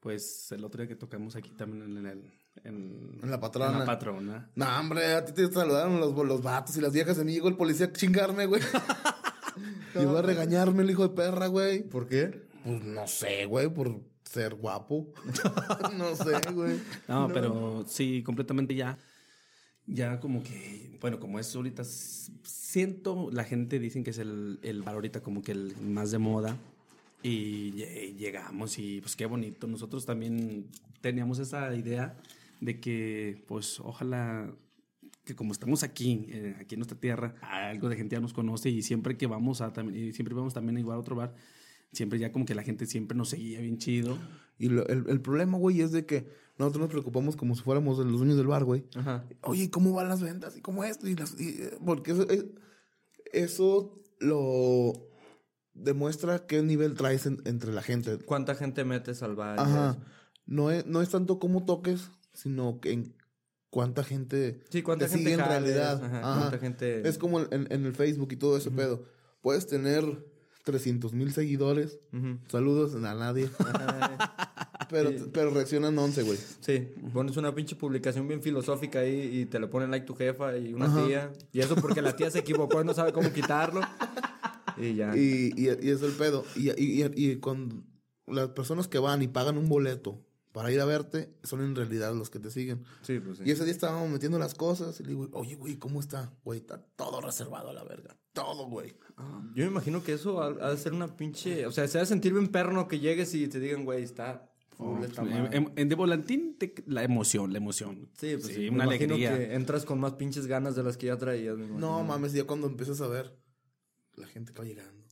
pues 0.06 0.52
el 0.52 0.64
otro 0.64 0.84
día 0.84 0.88
que 0.88 0.96
tocamos 0.96 1.36
aquí 1.36 1.50
también 1.50 1.98
en 1.98 2.06
el... 2.06 2.32
En, 2.64 3.20
En 3.24 3.32
la 3.32 3.40
patrona. 3.40 3.72
En 3.72 3.80
la 3.80 3.86
patrona. 3.86 4.52
no, 4.54 4.80
hombre, 4.80 5.16
a 5.16 5.26
ti 5.26 5.34
te 5.34 5.52
saludaron 5.52 6.00
los, 6.00 6.16
los 6.16 6.44
vatos 6.44 6.78
y 6.78 6.82
las 6.82 6.94
viejas. 6.94 7.18
A 7.18 7.24
mí 7.24 7.34
llegó 7.34 7.48
el 7.48 7.58
policía 7.58 7.88
a 7.88 7.92
chingarme, 7.92 8.46
güey. 8.46 8.62
Llegó 9.96 10.18
a 10.18 10.22
regañarme 10.22 10.84
el 10.84 10.92
hijo 10.92 11.08
de 11.08 11.16
perra, 11.16 11.48
güey. 11.48 11.82
¿Por 11.82 12.08
qué? 12.08 12.48
Pues 12.64 12.84
no 12.84 13.08
sé, 13.08 13.48
güey, 13.48 13.68
por 13.68 14.00
ser 14.24 14.54
guapo. 14.54 15.12
no 15.98 16.16
sé, 16.16 16.40
güey. 16.54 16.80
No, 17.08 17.28
pero 17.34 17.84
sí, 17.88 18.22
completamente 18.22 18.76
ya. 18.76 19.00
Ya 19.88 20.20
como 20.20 20.44
que, 20.44 21.00
bueno, 21.02 21.20
como 21.20 21.40
es 21.40 21.56
ahorita, 21.56 21.84
siento, 21.84 23.32
la 23.32 23.44
gente 23.44 23.80
dicen 23.80 24.04
que 24.04 24.12
es 24.12 24.20
el, 24.20 24.60
el 24.62 24.84
bar 24.84 24.94
ahorita 24.94 25.22
como 25.22 25.42
que 25.42 25.54
el 25.54 25.76
más 25.78 26.12
de 26.12 26.20
moda. 26.20 26.60
Y 27.28 27.72
lle- 27.74 28.16
llegamos 28.16 28.78
y 28.78 29.02
pues 29.02 29.16
qué 29.16 29.26
bonito. 29.26 29.66
Nosotros 29.68 30.06
también 30.06 30.68
teníamos 31.02 31.40
esa 31.40 31.74
idea 31.76 32.16
de 32.62 32.80
que 32.80 33.44
pues 33.48 33.80
ojalá 33.80 34.54
que 35.26 35.36
como 35.36 35.52
estamos 35.52 35.82
aquí, 35.82 36.26
eh, 36.30 36.56
aquí 36.60 36.76
en 36.76 36.80
nuestra 36.80 37.00
tierra, 37.00 37.34
algo 37.42 37.90
de 37.90 37.96
gente 37.96 38.16
ya 38.16 38.20
nos 38.20 38.34
conoce 38.34 38.70
y 38.70 38.84
siempre 38.84 39.18
que 39.18 39.26
vamos 39.26 39.62
a 39.62 39.74
también, 39.74 40.06
y 40.10 40.12
siempre 40.14 40.36
vamos 40.36 40.54
también 40.54 40.78
igual 40.78 40.98
a 40.98 41.00
otro 41.00 41.16
bar, 41.16 41.34
siempre 41.92 42.20
ya 42.20 42.32
como 42.32 42.46
que 42.46 42.54
la 42.54 42.62
gente 42.62 42.86
siempre 42.86 43.18
nos 43.18 43.30
seguía 43.30 43.60
bien 43.60 43.80
chido. 43.80 44.20
Y 44.60 44.70
lo- 44.70 44.88
el, 44.88 45.06
el 45.10 45.22
problema, 45.22 45.58
güey, 45.58 45.82
es 45.82 45.92
de 45.92 46.06
que 46.06 46.28
nosotros 46.60 46.82
nos 46.84 46.90
preocupamos 46.92 47.36
como 47.36 47.56
si 47.56 47.64
fuéramos 47.64 47.98
los 47.98 48.20
dueños 48.20 48.38
del 48.38 48.46
bar, 48.48 48.66
güey. 48.66 48.84
Ajá. 48.96 49.26
Oye, 49.42 49.64
¿y 49.64 49.70
¿cómo 49.70 49.94
van 49.94 50.10
las 50.10 50.22
ventas? 50.22 50.56
¿Y 50.58 50.62
cómo 50.62 50.84
esto? 50.84 51.08
Y 51.08 51.16
las, 51.16 51.40
y, 51.42 51.50
eh, 51.60 51.78
porque 51.84 52.12
eso, 52.12 52.30
es- 52.30 52.46
eso 53.34 54.00
lo 54.20 54.94
demuestra 55.76 56.48
qué 56.48 56.62
nivel 56.64 56.96
traes 56.96 57.26
en- 57.28 57.42
entre 57.46 57.72
la 57.74 57.82
gente. 57.84 58.18
¿Cuánta 58.20 58.56
gente 58.56 58.84
metes 58.86 59.22
al 59.22 59.40
Ajá. 59.40 59.92
eso? 59.92 60.02
No 60.48 60.72
es, 60.72 60.86
no 60.86 61.02
es 61.02 61.10
tanto 61.10 61.38
cómo 61.40 61.66
toques, 61.66 62.10
sino 62.34 62.80
que 62.80 62.92
en 62.94 63.16
cuánta 63.70 64.04
gente 64.04 64.64
Sí, 64.70 64.82
cuánta 64.82 65.06
te 65.06 65.12
gente 65.12 65.30
sigue 65.32 65.42
en 65.42 65.48
realidad. 65.48 66.04
ajá, 66.04 66.20
Ajá. 66.20 66.40
cuánta 66.42 66.58
gente... 66.60 67.08
Es 67.08 67.18
como 67.18 67.42
en, 67.42 67.68
en 67.72 67.86
el 67.86 67.94
Facebook 67.94 68.32
y 68.32 68.38
todo 68.38 68.58
ese 68.58 68.72
pedo. 68.72 69.04
Puedes 69.42 69.68
tener 69.68 70.04
300 70.64 71.14
mil 71.14 71.32
seguidores. 71.34 72.00
Saludos 72.48 72.96
a 72.96 73.14
nadie. 73.14 73.50
pero, 74.90 75.12
pero 75.34 75.50
reaccionan 75.52 75.98
11, 75.98 76.24
güey. 76.24 76.38
Sí, 76.62 76.90
pones 77.14 77.38
una 77.38 77.54
pinche 77.54 77.76
publicación 77.76 78.28
bien 78.28 78.42
filosófica 78.42 79.00
ahí 79.00 79.42
y 79.42 79.46
te 79.46 79.60
le 79.60 79.68
ponen 79.68 79.92
like 79.92 80.06
tu 80.06 80.16
jefa 80.16 80.58
y 80.58 80.74
una 80.74 81.06
tía. 81.06 81.32
Y 81.52 81.60
eso 81.60 81.76
porque 81.76 82.02
la 82.02 82.16
tía 82.16 82.32
se 82.32 82.40
equivocó 82.40 82.82
y 82.82 82.86
no 82.86 82.94
sabe 82.94 83.12
cómo 83.14 83.32
quitarlo. 83.34 83.82
Y 84.78 84.96
ya. 84.96 85.16
Y, 85.16 85.54
y, 85.56 85.66
y 85.66 85.90
es 85.90 86.02
el 86.02 86.12
pedo. 86.14 86.44
Y, 86.56 86.70
y, 86.72 87.04
y, 87.04 87.32
y 87.32 87.36
con 87.40 87.86
las 88.28 88.50
personas 88.50 88.88
que 88.88 89.00
van 89.00 89.22
y 89.22 89.28
pagan 89.28 89.58
un 89.58 89.70
boleto 89.70 90.22
para 90.52 90.72
ir 90.72 90.80
a 90.80 90.86
verte, 90.86 91.34
son 91.44 91.62
en 91.62 91.76
realidad 91.76 92.14
los 92.16 92.30
que 92.30 92.40
te 92.40 92.50
siguen. 92.50 92.84
Sí, 93.02 93.20
pues 93.20 93.40
sí. 93.40 93.44
Y 93.46 93.52
ese 93.52 93.66
día 93.66 93.74
estábamos 93.74 94.10
metiendo 94.10 94.40
las 94.40 94.56
cosas 94.56 94.98
y 95.00 95.04
le 95.04 95.10
digo, 95.10 95.30
oye, 95.34 95.56
güey, 95.56 95.76
¿cómo 95.78 96.00
está? 96.00 96.32
Güey, 96.46 96.60
está 96.60 96.78
todo 96.96 97.20
reservado 97.20 97.70
a 97.70 97.74
la 97.74 97.84
verga. 97.84 98.16
Todo, 98.32 98.68
güey. 98.68 98.96
Yo 99.54 99.64
me 99.66 99.72
imagino 99.72 100.02
que 100.04 100.14
eso 100.14 100.42
ha, 100.42 100.48
ha 100.48 100.72
de 100.72 100.78
ser 100.78 100.94
una 100.94 101.16
pinche. 101.18 101.66
O 101.66 101.72
sea, 101.72 101.88
se 101.88 101.98
ha 101.98 102.02
de 102.02 102.08
sentir 102.08 102.34
bien 102.34 102.48
perno 102.48 102.88
que 102.88 103.00
llegues 103.00 103.34
y 103.34 103.48
te 103.48 103.60
digan, 103.60 103.84
güey, 103.86 104.04
está 104.04 104.50
madre". 104.80 105.58
En, 105.58 105.72
en 105.76 105.90
de 105.90 105.96
volantín, 105.96 106.58
te- 106.58 106.74
la 106.88 107.04
emoción, 107.04 107.52
la 107.52 107.58
emoción. 107.60 108.10
Sí, 108.18 108.36
pues 108.40 108.48
sí. 108.56 108.68
una 108.70 108.86
me 108.86 108.96
imagino 108.96 109.16
alegría. 109.16 109.38
que 109.38 109.56
entras 109.56 109.86
con 109.86 110.00
más 110.00 110.14
pinches 110.14 110.48
ganas 110.48 110.76
de 110.76 110.84
las 110.84 110.98
que 110.98 111.08
ya 111.08 111.18
traías. 111.18 111.58
No, 111.58 112.04
mames, 112.04 112.34
ya 112.34 112.46
cuando 112.46 112.68
empiezas 112.68 113.00
a 113.02 113.08
ver 113.08 113.34
la 114.18 114.28
gente 114.28 114.54
que 114.54 114.60
va 114.60 114.66
llegando 114.66 115.06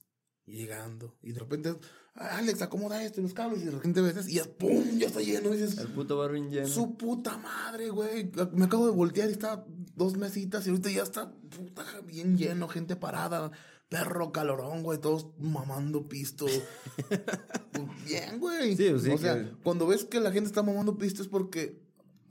y 0.46 0.58
llegando 0.58 1.16
y 1.22 1.32
de 1.32 1.40
repente, 1.40 1.74
"Ah, 2.16 2.38
Alex, 2.38 2.62
acomoda 2.62 3.02
esto 3.04 3.20
y 3.22 3.24
los 3.24 3.34
cables 3.34 3.62
y 3.62 3.66
de 3.66 3.72
repente 3.72 4.02
ves 4.02 4.28
y 4.28 4.34
ya, 4.36 4.44
¡pum! 4.44 4.84
Ya 4.98 5.08
está 5.08 5.22
lleno. 5.22 5.54
Y 5.54 5.58
dices, 5.58 5.78
El 5.78 5.88
puto 5.88 6.18
bar 6.18 6.32
bien 6.34 6.50
lleno. 6.52 6.68
su 6.68 6.98
puta 6.98 7.38
madre, 7.38 7.90
güey. 7.90 8.30
Me 8.54 8.66
acabo 8.66 8.86
de 8.86 8.92
voltear 8.92 9.30
y 9.30 9.34
está 9.34 9.66
dos 9.96 10.18
mesitas 10.18 10.66
y 10.68 10.70
ahorita 10.72 10.90
ya 10.92 11.04
está 11.04 11.32
puta 11.32 11.84
bien 12.06 12.38
lleno, 12.38 12.68
gente 12.68 12.96
parada. 12.96 13.52
Perro 13.90 14.32
calorón, 14.32 14.82
güey, 14.84 15.00
todos 15.00 15.28
mamando 15.38 16.08
pisto. 16.10 16.46
Pues, 17.72 18.06
bien, 18.06 18.40
güey. 18.40 18.76
Sí, 18.76 18.88
pues 18.90 19.04
sí, 19.04 19.10
O 19.12 19.18
sea, 19.18 19.36
que- 19.36 19.52
cuando 19.64 19.88
ves 19.88 20.04
que 20.06 20.20
la 20.20 20.32
gente 20.32 20.48
está 20.48 20.62
mamando 20.64 20.98
pisto 20.98 21.22
es 21.22 21.28
porque 21.28 21.82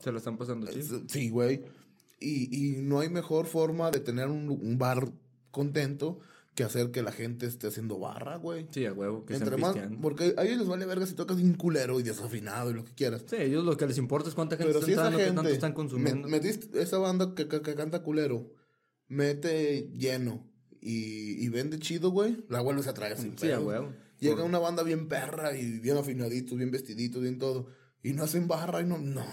Se 0.01 0.11
lo 0.13 0.19
están 0.19 0.37
pasando 0.37 0.67
chido. 0.67 1.03
Sí, 1.09 1.31
güey. 1.31 1.65
Y, 2.21 2.55
y 2.77 2.83
no 2.83 3.01
hay 3.01 3.09
mejor 3.09 3.47
forma 3.47 3.91
de 3.91 4.01
tener 4.01 4.29
un, 4.29 4.49
un 4.51 4.79
bar 4.79 5.11
contento 5.51 6.19
que 6.55 6.65
hacer 6.65 6.91
que 6.91 7.03
la 7.03 7.13
gente 7.13 7.47
esté 7.47 7.67
haciendo 7.69 7.99
barra, 7.99 8.37
güey. 8.37 8.67
Sí, 8.71 8.85
a 8.85 8.93
huevo, 8.93 9.25
que 9.25 9.35
Entre 9.35 9.57
más, 9.57 9.75
porque 10.03 10.35
a 10.37 10.45
ellos 10.45 10.59
les 10.59 10.69
vale 10.69 10.85
verga 10.85 11.07
si 11.07 11.15
tocas 11.15 11.39
un 11.39 11.55
culero 11.55 11.99
y 11.99 12.03
desafinado 12.03 12.71
y 12.71 12.75
lo 12.75 12.85
que 12.85 12.93
quieras. 12.93 13.25
Sí, 13.27 13.37
ellos 13.39 13.65
lo 13.65 13.77
que 13.77 13.87
les 13.87 13.97
importa 13.99 14.29
es 14.29 14.35
cuánta 14.35 14.57
gente 14.57 14.69
Pero 14.73 14.81
está 14.81 14.87
si 14.87 14.93
esa 14.93 15.11
gente 15.11 15.33
tanto 15.33 15.49
están 15.49 15.71
me- 15.71 15.75
consumiendo. 15.77 16.29
metiste 16.29 16.83
esa 16.83 16.99
banda 16.99 17.35
que, 17.35 17.49
que- 17.49 17.63
que 17.63 17.75
canta 17.75 18.03
culero, 18.03 18.51
mete 19.09 19.91
lleno 19.95 20.47
y, 20.81 21.45
y 21.45 21.49
vende 21.49 21.79
chido, 21.79 22.11
güey, 22.11 22.45
la 22.49 22.61
vuelves 22.61 22.87
a 22.87 22.95
traer 22.95 23.17
sin 23.19 23.39
Sí, 23.39 23.51
a 23.51 23.61
huevo. 23.61 23.93
Llega 24.19 24.37
Por- 24.37 24.45
una 24.45 24.59
banda 24.59 24.83
bien 24.83 25.09
perra 25.09 25.57
y 25.57 25.79
bien 25.81 25.97
afinaditos, 25.97 26.57
bien 26.57 26.71
vestiditos, 26.71 27.23
bien 27.23 27.39
todo. 27.39 27.67
Y 28.03 28.13
no 28.13 28.25
hacen 28.25 28.47
barra 28.49 28.81
y 28.81 28.85
no, 28.87 28.99
no. 28.99 29.25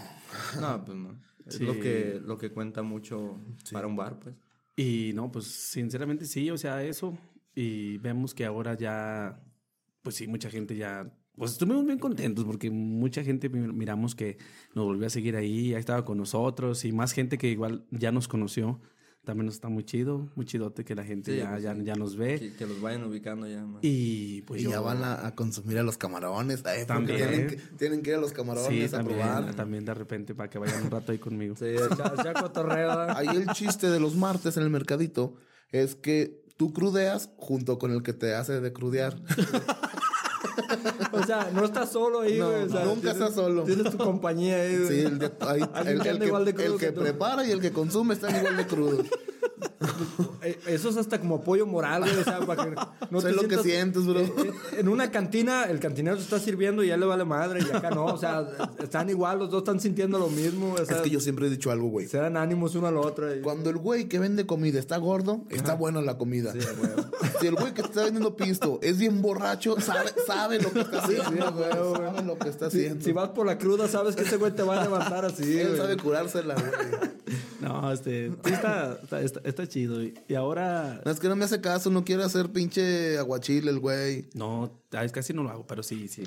No, 0.59 0.85
pues 0.85 0.97
no. 0.97 1.19
Es 1.45 1.55
Sí. 1.55 1.63
lo 1.65 1.73
que, 1.79 2.21
lo 2.23 2.37
que 2.37 2.51
cuenta 2.51 2.81
mucho 2.83 3.39
para 3.71 3.87
un 3.87 3.95
bar, 3.95 4.19
pues. 4.19 4.35
Y 4.81 5.11
no, 5.13 5.29
pues 5.29 5.45
sinceramente 5.45 6.25
sí, 6.25 6.49
o 6.51 6.57
sea, 6.57 6.81
eso. 6.83 7.17
Y 7.53 7.97
vemos 7.97 8.33
que 8.33 8.45
ahora 8.45 8.75
ya, 8.77 9.41
pues 10.01 10.15
sí, 10.15 10.25
mucha 10.27 10.49
gente 10.49 10.75
ya, 10.77 11.11
pues 11.35 11.51
estuvimos 11.51 11.85
bien 11.85 11.99
contentos 11.99 12.45
porque 12.45 12.69
mucha 12.71 13.21
gente 13.23 13.49
mi- 13.49 13.73
miramos 13.73 14.15
que 14.15 14.37
nos 14.75 14.85
volvió 14.85 15.07
a 15.07 15.09
seguir 15.09 15.35
ahí, 15.35 15.71
ya 15.71 15.79
estaba 15.79 16.05
con 16.05 16.17
nosotros 16.17 16.85
y 16.85 16.93
más 16.93 17.11
gente 17.11 17.37
que 17.37 17.49
igual 17.49 17.85
ya 17.91 18.11
nos 18.13 18.27
conoció. 18.29 18.79
También 19.25 19.45
nos 19.47 19.55
está 19.55 19.67
muy 19.69 19.83
chido, 19.83 20.27
muy 20.35 20.45
chidote 20.45 20.83
que 20.83 20.95
la 20.95 21.03
gente 21.03 21.33
Sí, 21.33 21.37
ya, 21.39 21.51
pues 21.51 21.61
ya, 21.63 21.75
sí. 21.75 21.83
ya 21.83 21.93
nos 21.95 22.15
ve. 22.15 22.39
Que, 22.39 22.53
que 22.55 22.65
los 22.65 22.81
vayan 22.81 23.03
ubicando 23.03 23.47
ya 23.47 23.63
más. 23.65 23.79
Y 23.83 24.41
pues 24.43 24.61
y 24.61 24.63
yo- 24.63 24.71
ya 24.71 24.79
van 24.79 25.03
a, 25.03 25.27
a 25.27 25.35
consumir 25.35 25.77
a 25.77 25.83
los 25.83 25.97
camarones. 25.97 26.63
eh, 26.65 26.85
También. 26.85 27.17
Tienen 27.17 27.47
que, 27.47 27.55
tienen 27.77 28.01
que 28.01 28.09
ir 28.11 28.15
a 28.15 28.19
los 28.19 28.29
Sí, 28.31 28.35
camarones 28.35 28.93
a 28.93 28.97
también, 28.97 29.19
probar. 29.19 29.53
también 29.55 29.85
de 29.85 29.93
repente 29.93 30.33
para 30.33 30.49
que 30.49 30.57
vayan 30.57 30.83
un 30.83 30.89
rato 30.91 31.11
ahí 31.11 31.19
conmigo. 31.19 31.55
Sí, 31.55 31.65
ya, 31.97 32.23
ya 32.23 32.33
cotorreo. 32.33 32.87
¿verdad? 32.87 33.17
Ahí 33.17 33.27
el 33.27 33.47
chiste 33.49 33.89
de 33.91 33.99
los 33.99 34.15
martes 34.15 34.57
en 34.57 34.63
el 34.63 34.69
mercadito 34.69 35.35
es 35.71 35.95
que 35.95 36.41
tú 36.57 36.73
crudeas 36.73 37.29
junto 37.37 37.77
con 37.77 37.91
el 37.91 38.01
que 38.01 38.13
te 38.13 38.33
hace 38.33 38.59
de 38.61 38.73
crudear. 38.73 39.15
O 41.11 41.23
sea, 41.25 41.49
no 41.53 41.65
estás 41.65 41.91
solo 41.91 42.21
ahí, 42.21 42.37
No, 42.37 42.49
güey. 42.51 42.63
o 42.63 42.69
sea, 42.69 42.85
nunca 42.85 43.01
tienes- 43.01 43.17
estás 43.17 43.33
solo. 43.35 43.63
Tienes 43.63 43.91
tu 43.91 43.97
compañía 43.97 44.57
ahí, 44.61 44.77
güey. 44.77 44.87
Sí, 44.87 44.99
el, 45.05 45.19
de- 45.19 45.31
ahí- 45.41 45.61
el- 45.75 45.83
que 45.83 45.89
el 45.91 45.99
anda 46.01 46.19
que, 46.19 46.25
igual 46.27 46.45
de 46.45 46.53
crudo 46.53 46.73
el 46.73 46.79
que 46.79 46.85
que 46.87 46.91
tú. 46.91 47.01
prepara 47.01 47.45
y 47.45 47.51
el 47.51 47.61
que 47.61 47.71
consume 47.71 48.13
están 48.13 48.35
igual 48.35 48.57
de 48.57 48.67
crudos. 48.67 49.05
Eh, 50.41 50.57
Eso 50.67 50.89
es 50.89 50.97
hasta 50.97 51.19
como 51.19 51.35
apoyo 51.35 51.65
moral, 51.65 52.01
güey. 52.03 52.15
O 52.15 52.23
sea, 52.23 52.39
para 52.45 52.65
que 52.65 52.75
no 53.11 53.21
Sé 53.21 53.27
te 53.29 53.33
lo 53.33 53.47
que 53.47 53.57
sientes, 53.59 54.05
bro. 54.05 54.19
Eh, 54.19 54.33
eh, 54.37 54.51
En 54.79 54.87
una 54.89 55.11
cantina, 55.11 55.65
el 55.65 55.79
cantinero 55.79 56.15
te 56.17 56.23
está 56.23 56.39
sirviendo 56.39 56.83
y 56.83 56.87
ya 56.87 56.97
le 56.97 57.05
vale 57.05 57.25
madre. 57.25 57.59
Y 57.61 57.75
acá 57.75 57.89
no. 57.89 58.05
O 58.05 58.17
sea, 58.17 58.47
están 58.81 59.09
igual, 59.09 59.39
los 59.39 59.49
dos 59.51 59.59
están 59.59 59.79
sintiendo 59.79 60.17
lo 60.19 60.27
mismo. 60.29 60.73
O 60.73 60.85
sea, 60.85 60.97
Es 60.97 61.01
que 61.03 61.09
yo 61.09 61.19
siempre 61.19 61.47
he 61.47 61.49
dicho 61.49 61.71
algo, 61.71 61.89
güey. 61.89 62.07
se 62.07 62.17
dan 62.17 62.37
ánimos 62.37 62.75
uno 62.75 62.87
al 62.87 62.97
otro. 62.97 63.33
y- 63.35 63.41
Cuando 63.41 63.69
el 63.69 63.77
güey 63.77 64.07
que 64.07 64.19
vende 64.19 64.45
comida 64.45 64.79
está 64.79 64.97
gordo, 64.97 65.41
está 65.49 65.75
buena 65.75 66.01
la 66.01 66.17
comida. 66.17 66.53
Si 67.39 67.47
el 67.47 67.55
güey 67.55 67.73
que 67.73 67.81
te 67.81 67.89
está 67.89 68.03
vendiendo 68.03 68.35
pisto 68.35 68.79
es 68.81 68.97
bien 68.97 69.21
borracho, 69.21 69.79
sabe, 69.81 70.09
sabe 70.33 70.59
lo 70.61 70.71
que 70.71 70.79
está 70.81 70.99
haciendo, 71.03 71.51
güey. 71.53 71.69
Sabe 71.71 72.23
lo 72.23 72.37
que 72.39 72.49
está 72.49 72.65
haciendo. 72.67 73.03
Si 73.05 73.11
vas 73.11 73.29
por 73.29 73.45
la 73.45 73.57
cruda, 73.57 73.87
sabes 73.87 74.15
que 74.15 74.23
ese 74.23 74.37
güey 74.37 74.51
te 74.53 74.63
va 74.63 74.79
a 74.79 74.83
levantar 74.85 75.25
así, 75.25 75.57
Él 75.59 75.75
sabe 75.77 75.97
curársela, 75.97 76.55
güey. 76.55 77.09
No, 77.61 77.91
este, 77.91 78.29
sí 78.45 78.53
está, 78.53 78.97
está, 79.03 79.21
está- 79.21 79.41
está 79.43 79.67
chido. 79.67 80.01
Y 80.01 80.33
ahora, 80.35 81.01
No, 81.03 81.11
es 81.11 81.19
que 81.19 81.27
no 81.27 81.35
me 81.35 81.43
hace 81.43 81.59
caso, 81.59 81.89
no 81.89 82.05
quiere 82.05 82.23
hacer 82.23 82.49
pinche 82.49 83.17
aguachile 83.17 83.69
el 83.69 83.79
güey. 83.79 84.27
no, 84.33 84.71
veces 85.01 85.11
casi 85.11 85.33
no 85.33 85.43
lo 85.43 85.49
hago, 85.49 85.67
pero 85.67 85.83
sí, 85.83 86.07
sí. 86.07 86.23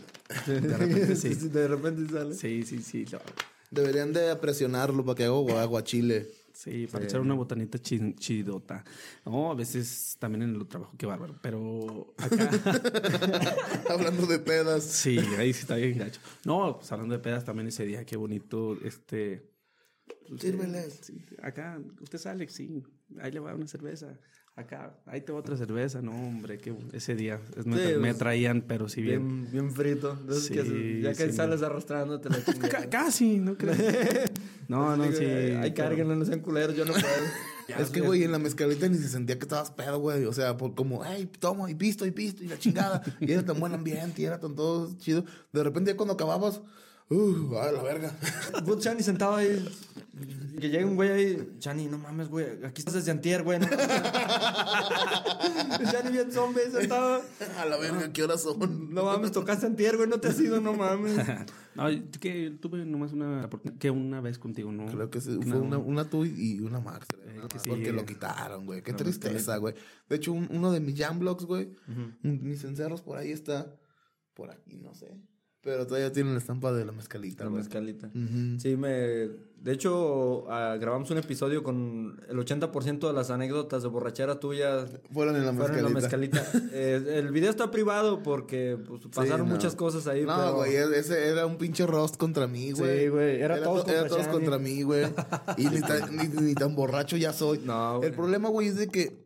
De 0.47 0.61
repente 0.77 1.17
sí. 1.17 1.31
De 1.35 1.67
repente 1.69 2.13
sale. 2.13 2.35
Sí, 2.35 2.63
sí, 2.65 2.83
sí. 2.83 3.07
lo 3.07 3.17
hago. 3.17 3.27
Deberían 3.71 4.13
de 4.13 4.37
presionarlo 4.37 5.05
para 5.07 5.17
que 5.17 5.25
haga 5.25 5.63
aguachile. 5.63 6.29
Sí, 6.53 6.87
para 6.91 7.05
echar 7.05 7.21
una 7.21 7.35
botanita 7.35 7.79
chi- 7.79 8.15
chidota. 8.15 8.85
No, 9.25 9.51
a 9.51 9.55
veces 9.55 10.17
también 10.19 10.43
en 10.43 10.55
el 10.55 10.67
trabajo, 10.67 10.95
qué 10.99 11.07
bárbaro. 11.07 11.35
Pero 11.43 12.15
acá, 12.19 12.51
Hablando 13.91 14.27
de 14.27 14.39
pedas. 14.39 14.85
sí, 14.85 15.19
ahí 15.39 15.53
sí 15.53 15.61
está 15.63 15.77
bien 15.77 15.99
gacho. 15.99 16.21
No, 16.45 16.79
pues 16.79 16.93
hablando 16.93 17.15
de 17.15 17.21
pedas 17.21 17.45
también 17.45 17.69
ese 17.69 17.85
día, 17.87 18.05
qué 18.05 18.17
bonito, 18.17 18.77
este... 18.85 19.51
Sírveles. 20.39 21.01
Sí, 21.03 21.25
acá, 21.43 21.79
usted 22.01 22.17
es 22.19 22.27
Alex, 22.27 22.55
sí. 22.55 22.83
Ahí 23.21 23.33
le 23.33 23.41
va 23.41 23.55
una 23.55 23.67
cerveza. 23.67 24.19
Acá, 24.55 24.99
ahí 25.07 25.21
te 25.23 25.33
va 25.33 25.39
otra 25.39 25.57
cerveza. 25.57 26.01
No, 26.03 26.13
hombre, 26.13 26.59
que 26.59 26.75
ese 26.93 27.15
día 27.15 27.41
es- 27.57 27.67
me, 27.67 27.77
pues, 27.99 28.19
traían, 28.19 28.63
pero 28.63 28.89
sí 28.89 29.01
bien. 29.03 29.27
Bien, 29.43 29.51
bien 29.53 29.71
frito. 29.73 30.17
Entonces, 30.21 30.45
Sí, 30.45 30.55
que, 30.55 31.01
ya 31.03 31.15
que 31.15 31.31
sí, 31.31 31.37
sales 31.37 31.63
arrastrándote 31.63 32.29
la 32.31 32.89
casi, 32.91 33.39
no 33.39 33.57
creo. 33.57 33.75
no, 34.69 34.97
no, 34.97 35.05
Digo, 35.05 35.17
sí. 35.17 35.25
Ay, 35.25 35.73
pero- 35.73 35.89
cárguenlo, 35.89 36.17
no 36.17 36.25
sean 36.25 36.41
culeros, 36.41 36.77
yo 36.77 36.85
no 36.85 36.93
puedo. 36.93 37.07
es 37.79 37.91
que, 37.91 38.01
güey, 38.01 38.25
en 38.25 38.33
la 38.33 38.39
mezcalita 38.39 38.89
ni 38.89 38.99
se 38.99 39.09
sentía 39.09 39.37
que 39.39 39.45
estabas 39.45 39.71
pedo, 39.71 39.99
güey. 39.99 40.25
O 40.25 40.33
sea, 40.33 40.57
por 40.57 40.75
como, 40.75 41.05
hey, 41.05 41.31
tomo 41.39 41.69
y 41.69 41.75
pisto 41.75 42.07
y 42.07 42.11
pisto 42.11 42.43
y 42.45 42.49
la 42.49 42.59
chingada. 42.59 43.03
y 43.21 43.33
era 43.33 43.45
tan 43.45 43.59
buen 43.61 43.75
ambiente 43.75 44.23
y 44.23 44.25
era 44.25 44.41
tan 44.41 44.55
todo 44.55 44.91
chido. 44.99 45.25
De 45.53 45.63
repente, 45.63 45.91
ya 45.93 45.97
cuando 45.97 46.15
acababas, 46.15 46.61
uh, 47.11 47.57
a 47.57 47.73
la 47.73 47.83
verga. 47.83 48.13
Put 48.65 48.81
Chani 48.81 49.03
sentado 49.03 49.37
ahí. 49.37 49.69
Que 50.61 50.69
llega 50.69 50.87
un 50.87 50.97
güey 50.97 51.11
ahí. 51.11 51.55
Chani, 51.59 51.87
no 51.87 51.99
mames, 51.99 52.29
güey. 52.29 52.47
Aquí 52.65 52.81
estás 52.81 52.95
desde 52.95 53.11
antier, 53.11 53.43
güey. 53.43 53.59
No. 53.59 53.67
Chani 55.91 56.11
bien 56.13 56.31
zombie 56.31 56.71
sentado. 56.71 57.23
a 57.59 57.65
la 57.65 57.77
verga, 57.79 58.13
¿qué 58.13 58.23
horas 58.23 58.43
son? 58.43 58.93
No 58.95 59.05
mames, 59.05 59.33
tocaste 59.33 59.67
antier, 59.67 59.97
güey. 59.97 60.09
No 60.09 60.21
te 60.21 60.29
has 60.29 60.39
ido, 60.41 60.61
no 60.61 60.75
mames. 60.75 61.17
No, 61.75 61.85
que 62.21 62.51
tuve 62.61 62.85
nomás 62.85 63.13
una 63.13 63.49
que 63.79 63.91
una 63.91 64.21
vez 64.21 64.39
contigo, 64.39 64.71
¿no? 64.73 64.87
Creo 64.87 65.11
que 65.11 65.21
sí, 65.21 65.39
fue 65.43 65.59
una, 65.61 65.79
una 65.79 66.09
tú 66.11 66.25
y 66.25 66.61
una 66.61 66.81
creo, 66.81 67.17
Eh, 67.25 67.41
sí. 67.59 67.69
porque 67.71 67.93
lo 67.93 68.05
quitaron, 68.05 68.67
güey. 68.67 68.83
Qué 68.83 68.93
tristeza, 68.93 69.57
güey. 69.57 69.75
De 70.09 70.17
hecho, 70.17 70.33
un- 70.33 70.49
uno 70.51 70.71
de 70.71 70.81
mis 70.81 70.99
jam 70.99 71.19
blogs, 71.19 71.45
güey, 71.45 71.75
mis 72.23 72.63
encerros 72.65 73.01
por 73.03 73.17
ahí 73.19 73.31
está. 73.33 73.75
Por 74.35 74.51
aquí, 74.51 74.77
no 74.79 74.95
sé. 74.95 75.15
Pero 75.65 75.87
todavía 75.87 76.11
tiene 76.13 76.33
la 76.33 76.39
estampa 76.39 76.73
de 76.73 76.85
la 76.85 76.91
mezcalita, 76.93 77.45
La 77.45 77.51
güey. 77.51 77.63
mezcalita. 77.63 78.11
Sí, 78.59 78.77
me... 78.77 79.31
De 79.63 79.71
hecho, 79.73 80.51
ah, 80.51 80.77
grabamos 80.81 81.09
un 81.13 81.19
episodio 81.19 81.63
con 81.63 82.21
el 82.29 82.37
80% 82.37 83.07
de 83.07 83.13
las 83.13 83.31
anécdotas 83.31 83.85
de 83.85 83.89
borrachera 83.89 84.41
tuya 84.41 84.87
Fueron 85.13 85.37
en 85.37 85.47
la 85.47 85.53
fueron 85.53 85.79
en 85.79 85.85
la 85.85 85.89
mezcalita. 85.91 86.41
mezcalita. 86.43 86.69
Eh, 86.77 87.19
el 87.19 87.31
video 87.31 87.49
está 87.51 87.71
privado 87.71 88.25
porque 88.25 88.77
pues, 88.89 89.03
pasaron 89.15 89.47
no. 89.47 89.55
muchas 89.55 89.77
cosas 89.77 90.09
ahí. 90.09 90.25
No, 90.25 90.35
pero- 90.37 90.55
güey, 90.57 90.75
e- 90.75 90.99
ese 90.99 91.29
era 91.29 91.47
un 91.47 91.59
pinche 91.59 91.87
roast 91.87 92.17
contra 92.17 92.49
mí, 92.49 92.73
güey. 92.73 93.03
Sí, 93.03 93.09
güey, 93.09 93.41
era 93.41 93.63
todos 93.63 93.85
to- 93.85 93.91
era 93.93 94.01
contra 94.01 94.17
todos 94.17 94.23
Shani. 94.27 94.33
contra 94.33 94.59
mí, 94.59 94.83
güey. 94.83 95.05
Y 95.59 95.67
ni 95.69 95.81
tan, 95.81 96.17
ni, 96.17 96.43
ni 96.43 96.55
tan 96.55 96.75
borracho 96.75 97.17
ya 97.17 97.33
soy. 97.33 97.61
No, 97.61 97.99
güey. 97.99 98.09
El 98.09 98.17
problema, 98.17 98.49
güey, 98.49 98.67
es 98.67 98.75
de 98.77 98.89
que 98.89 99.17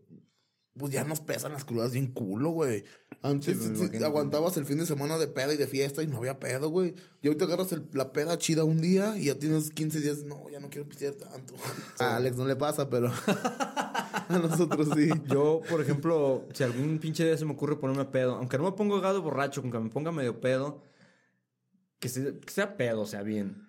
pues 0.79 0.93
ya 0.93 1.05
nos 1.05 1.21
pesan 1.21 1.53
las 1.53 1.65
crudas 1.65 1.93
bien 1.93 2.09
culo, 2.09 2.51
güey. 2.51 2.85
Antes 3.23 3.57
Sí, 3.59 4.05
aguantabas 4.05 4.57
el 4.57 4.67
fin 4.67 4.79
de 4.79 4.87
semana 4.87 5.17
de 5.19 5.27
peda 5.27 5.55
y 5.55 5.57
de 5.57 5.67
fiesta 5.67 6.03
y 6.03 6.07
no 6.07 6.19
había 6.19 6.39
pedo, 6.39 6.69
güey. 6.69 6.95
Y 7.23 7.29
ahorita 7.29 7.47
agarras 7.47 7.73
el- 7.73 7.87
la 7.93 8.13
peda 8.13 8.37
chida 8.39 8.65
un 8.65 8.81
día 8.81 9.17
y 9.17 9.25
ya 9.27 9.39
tienes 9.39 9.71
15 9.71 10.01
días. 10.01 10.25
No, 10.25 10.49
ya 10.51 10.61
no 10.61 10.69
quiero 10.71 10.89
pistear 10.89 11.15
tanto. 11.15 11.55
A 11.99 12.17
Alex 12.17 12.37
no 12.37 12.47
le 12.47 12.57
pasa, 12.57 12.89
pero. 12.91 13.11
A 14.29 14.39
nosotros 14.43 14.89
sí. 14.97 15.09
Yo, 15.27 15.61
por 15.71 15.81
ejemplo, 15.81 16.47
si 16.53 16.63
algún 16.65 16.99
pinche 16.99 17.25
día 17.25 17.37
se 17.37 17.45
me 17.45 17.53
ocurre 17.53 17.77
ponerme 17.79 18.03
a 18.03 18.11
pedo, 18.11 18.35
aunque 18.37 18.59
no 18.59 18.65
me 18.65 18.73
ponga 18.73 19.01
gado 19.01 19.23
borracho, 19.23 19.61
aunque 19.61 19.79
me 19.79 19.89
ponga 19.91 20.11
medio 20.13 20.41
pedo, 20.41 20.83
que, 21.99 22.09
se- 22.09 22.39
que 22.41 22.53
sea 22.53 22.77
pedo, 22.77 23.03
o 23.03 23.07
sea, 23.07 23.23
bien. 23.23 23.67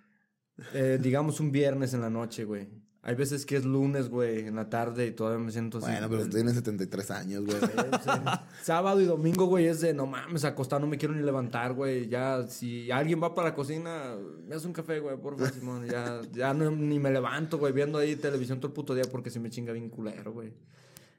Eh, 0.73 0.97
digamos 1.01 1.39
un 1.39 1.51
viernes 1.51 1.93
en 1.93 2.01
la 2.01 2.09
noche, 2.09 2.43
güey. 2.43 2.67
Hay 3.07 3.15
veces 3.15 3.45
que 3.45 3.55
es 3.55 3.63
lunes, 3.63 4.09
güey, 4.09 4.47
en 4.47 4.57
la 4.57 4.69
tarde 4.69 5.07
y 5.07 5.11
todavía 5.11 5.39
me 5.39 5.49
siento 5.49 5.77
así. 5.77 5.87
Bueno, 5.87 6.09
pero 6.09 6.27
tiene 6.27 6.51
73 6.53 7.11
años, 7.11 7.45
güey. 7.45 7.55
Sábado 8.63 8.99
y 8.99 9.05
domingo, 9.05 9.45
güey, 9.45 9.67
es 9.67 9.79
de 9.79 9.93
no 9.93 10.05
mames, 10.05 10.43
acostar, 10.43 10.81
no 10.81 10.87
me 10.87 10.97
quiero 10.97 11.15
ni 11.15 11.23
levantar, 11.23 11.73
güey. 11.73 12.09
Ya, 12.09 12.45
si 12.49 12.91
alguien 12.91 13.23
va 13.23 13.33
para 13.33 13.47
la 13.47 13.55
cocina, 13.55 14.17
me 14.45 14.55
hace 14.55 14.67
un 14.67 14.73
café, 14.73 14.99
güey, 14.99 15.15
por 15.15 15.37
favor, 15.37 15.53
Simón. 15.53 15.85
Ya, 15.87 16.21
ya 16.33 16.53
no- 16.53 16.69
ni 16.69 16.99
me 16.99 17.09
levanto, 17.09 17.57
güey, 17.57 17.71
viendo 17.71 17.97
ahí 17.97 18.17
televisión 18.17 18.59
todo 18.59 18.67
el 18.67 18.73
puto 18.73 18.93
día 18.93 19.05
porque 19.09 19.29
se 19.29 19.39
me 19.39 19.49
chinga 19.49 19.71
bien 19.71 19.89
culero, 19.89 20.33
güey. 20.33 20.51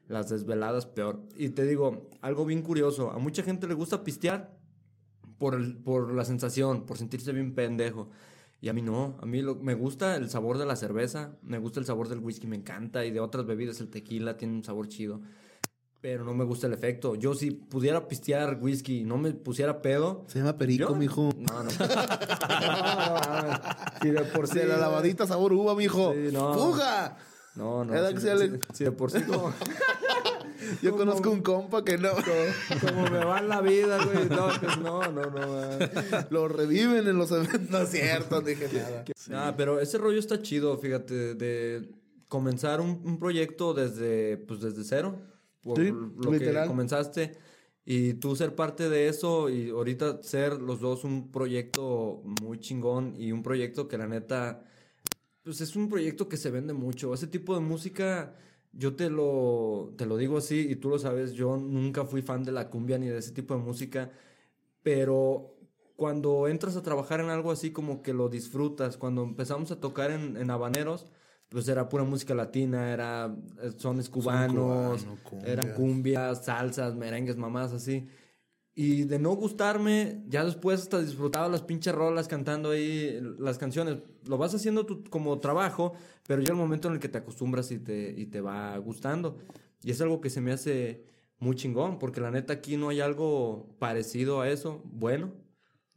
Las 0.07 0.29
desveladas 0.29 0.85
peor. 0.85 1.19
Y 1.37 1.49
te 1.49 1.65
digo, 1.65 2.07
algo 2.21 2.45
bien 2.45 2.61
curioso. 2.61 3.09
A 3.09 3.17
mucha 3.17 3.41
gente 3.41 3.67
le 3.67 3.73
gusta 3.73 4.03
pistear 4.03 4.55
por, 5.39 5.55
el, 5.55 5.75
por 5.75 6.13
la 6.13 6.23
sensación, 6.23 6.85
por 6.85 6.99
sentirse 6.99 7.31
bien 7.31 7.55
pendejo. 7.55 8.11
Y 8.61 8.67
a 8.69 8.73
mí 8.73 8.81
no, 8.81 9.17
a 9.21 9.25
mí 9.25 9.41
lo- 9.41 9.55
me 9.55 9.73
gusta 9.73 10.15
el 10.17 10.29
sabor 10.29 10.57
de 10.57 10.65
la 10.65 10.75
cerveza, 10.75 11.37
me 11.43 11.57
gusta 11.59 11.79
el 11.79 11.85
sabor 11.85 12.09
del 12.09 12.19
whisky, 12.19 12.45
me 12.47 12.57
encanta, 12.57 13.05
y 13.05 13.11
de 13.11 13.19
otras 13.21 13.45
bebidas, 13.45 13.79
el 13.79 13.89
tequila 13.89 14.35
tiene 14.37 14.53
un 14.55 14.63
sabor 14.63 14.87
chido. 14.89 15.21
Pero 16.01 16.23
no 16.23 16.33
me 16.33 16.45
gusta 16.45 16.67
el 16.67 16.73
efecto. 16.73 17.15
Yo 17.15 17.33
si 17.33 17.51
pudiera 17.51 18.07
pistear 18.07 18.57
whisky 18.61 18.99
y 19.01 19.03
no 19.03 19.17
me 19.17 19.33
pusiera 19.33 19.81
pedo... 19.81 20.23
Se 20.27 20.39
llama 20.39 20.57
perico, 20.57 20.89
yo- 20.89 20.95
mijo. 20.95 21.29
No, 21.37 21.61
no. 21.63 21.69
no, 21.69 21.69
no, 23.41 23.47
no. 23.47 23.59
Si 24.01 24.09
de 24.09 24.21
por 24.21 24.47
sí... 24.47 24.59
De 24.59 24.65
la 24.65 24.77
lavadita 24.77 25.27
sabor 25.27 25.51
uva, 25.53 25.75
mijo. 25.75 26.13
Sí, 26.13 26.29
no. 26.31 26.53
¡Fuga! 26.53 27.17
No, 27.55 27.83
no. 27.83 27.91
¿Verdad 27.91 28.09
si- 28.09 28.15
que 28.15 28.21
se 28.21 28.35
le- 28.35 28.49
si- 28.51 28.59
si 28.73 28.83
de 28.85 28.91
por 28.93 29.11
sí 29.11 29.21
como... 29.23 29.53
Yo 30.81 30.95
conozco 30.95 31.29
un 31.31 31.41
compa 31.41 31.83
que 31.83 31.97
no. 31.97 32.09
Como 32.81 33.09
me 33.09 33.23
va 33.25 33.39
en 33.39 33.49
la 33.49 33.61
vida, 33.61 34.03
güey. 34.03 34.29
No, 34.29 34.47
pues 34.59 34.77
no, 34.79 35.01
no, 35.11 35.21
no. 35.29 35.31
man. 35.31 36.27
Lo 36.29 36.47
reviven 36.47 37.07
en 37.07 37.17
los 37.17 37.31
eventos. 37.31 37.69
No 37.69 37.79
es 37.79 37.89
cierto, 37.89 38.35
no 38.35 38.41
dije 38.41 38.67
nada. 38.73 39.05
Ah, 39.31 39.53
pero 39.55 39.79
ese 39.79 39.97
rollo 39.97 40.19
está 40.19 40.41
chido, 40.41 40.77
fíjate, 40.77 41.35
de 41.35 41.89
comenzar 42.27 42.81
un, 42.81 43.01
un 43.03 43.17
proyecto 43.19 43.73
desde, 43.73 44.37
pues 44.37 44.61
desde 44.61 44.83
cero, 44.83 45.17
por 45.61 45.77
Sí, 45.77 45.91
lo 45.91 46.31
literal. 46.31 46.63
que 46.63 46.67
comenzaste, 46.67 47.37
y 47.85 48.13
tú 48.13 48.35
ser 48.35 48.53
parte 48.53 48.87
de 48.87 49.07
eso 49.07 49.49
y 49.49 49.69
ahorita 49.71 50.21
ser 50.21 50.61
los 50.61 50.79
dos 50.79 51.03
un 51.03 51.31
proyecto 51.31 52.21
muy 52.41 52.59
chingón 52.59 53.15
y 53.17 53.31
un 53.31 53.41
proyecto 53.41 53.87
que 53.87 53.97
la 53.97 54.07
neta, 54.07 54.63
pues 55.43 55.59
es 55.61 55.75
un 55.75 55.89
proyecto 55.89 56.29
que 56.29 56.37
se 56.37 56.51
vende 56.51 56.73
mucho. 56.73 57.13
Ese 57.15 57.25
tipo 57.25 57.55
de 57.55 57.61
música, 57.61 58.35
yo 58.71 58.95
te 58.95 59.09
lo, 59.09 59.93
te 59.97 60.05
lo 60.05 60.17
digo 60.17 60.37
así 60.37 60.67
y 60.69 60.75
tú 60.75 60.89
lo 60.89 60.99
sabes, 60.99 61.33
yo 61.33 61.57
nunca 61.57 62.05
fui 62.05 62.21
fan 62.21 62.43
de 62.43 62.51
la 62.51 62.69
cumbia 62.69 62.97
ni 62.97 63.07
de 63.07 63.17
ese 63.17 63.31
tipo 63.31 63.55
de 63.55 63.61
música, 63.61 64.11
pero 64.83 65.55
cuando 65.95 66.47
entras 66.47 66.75
a 66.77 66.83
trabajar 66.83 67.19
en 67.19 67.29
algo 67.29 67.51
así 67.51 67.71
como 67.71 68.01
que 68.01 68.13
lo 68.13 68.29
disfrutas, 68.29 68.97
cuando 68.97 69.23
empezamos 69.23 69.71
a 69.71 69.79
tocar 69.79 70.11
en, 70.11 70.37
en 70.37 70.49
habaneros, 70.49 71.07
pues 71.49 71.67
era 71.67 71.89
pura 71.89 72.03
música 72.03 72.35
latina, 72.35 72.93
era 72.93 73.35
eh, 73.61 73.71
sones 73.77 74.09
cubanos, 74.09 75.05
cubano, 75.05 75.45
eran 75.45 75.73
cumbias, 75.73 76.45
salsas, 76.45 76.95
merengues, 76.95 77.37
mamás 77.37 77.73
así. 77.73 78.07
Y 78.81 79.03
de 79.03 79.19
no 79.19 79.31
gustarme, 79.31 80.23
ya 80.29 80.45
después 80.45 80.79
hasta 80.79 81.01
disfrutaba 81.01 81.49
las 81.49 81.63
pinches 81.63 81.93
rolas 81.93 82.29
cantando 82.29 82.69
ahí 82.71 83.19
las 83.37 83.57
canciones. 83.57 83.97
Lo 84.25 84.37
vas 84.37 84.55
haciendo 84.55 84.85
tú 84.85 85.03
como 85.09 85.37
trabajo, 85.39 85.91
pero 86.25 86.39
llega 86.39 86.53
el 86.53 86.57
momento 86.59 86.87
en 86.87 86.93
el 86.93 87.01
que 87.01 87.09
te 87.09 87.17
acostumbras 87.17 87.71
y 87.71 87.79
te, 87.79 88.13
y 88.17 88.27
te 88.27 88.39
va 88.39 88.77
gustando. 88.77 89.37
Y 89.83 89.91
es 89.91 89.99
algo 89.99 90.21
que 90.21 90.29
se 90.29 90.39
me 90.39 90.53
hace 90.53 91.03
muy 91.39 91.57
chingón, 91.57 91.99
porque 91.99 92.21
la 92.21 92.31
neta 92.31 92.53
aquí 92.53 92.77
no 92.77 92.87
hay 92.87 93.01
algo 93.01 93.67
parecido 93.79 94.39
a 94.39 94.49
eso. 94.49 94.81
Bueno, 94.85 95.33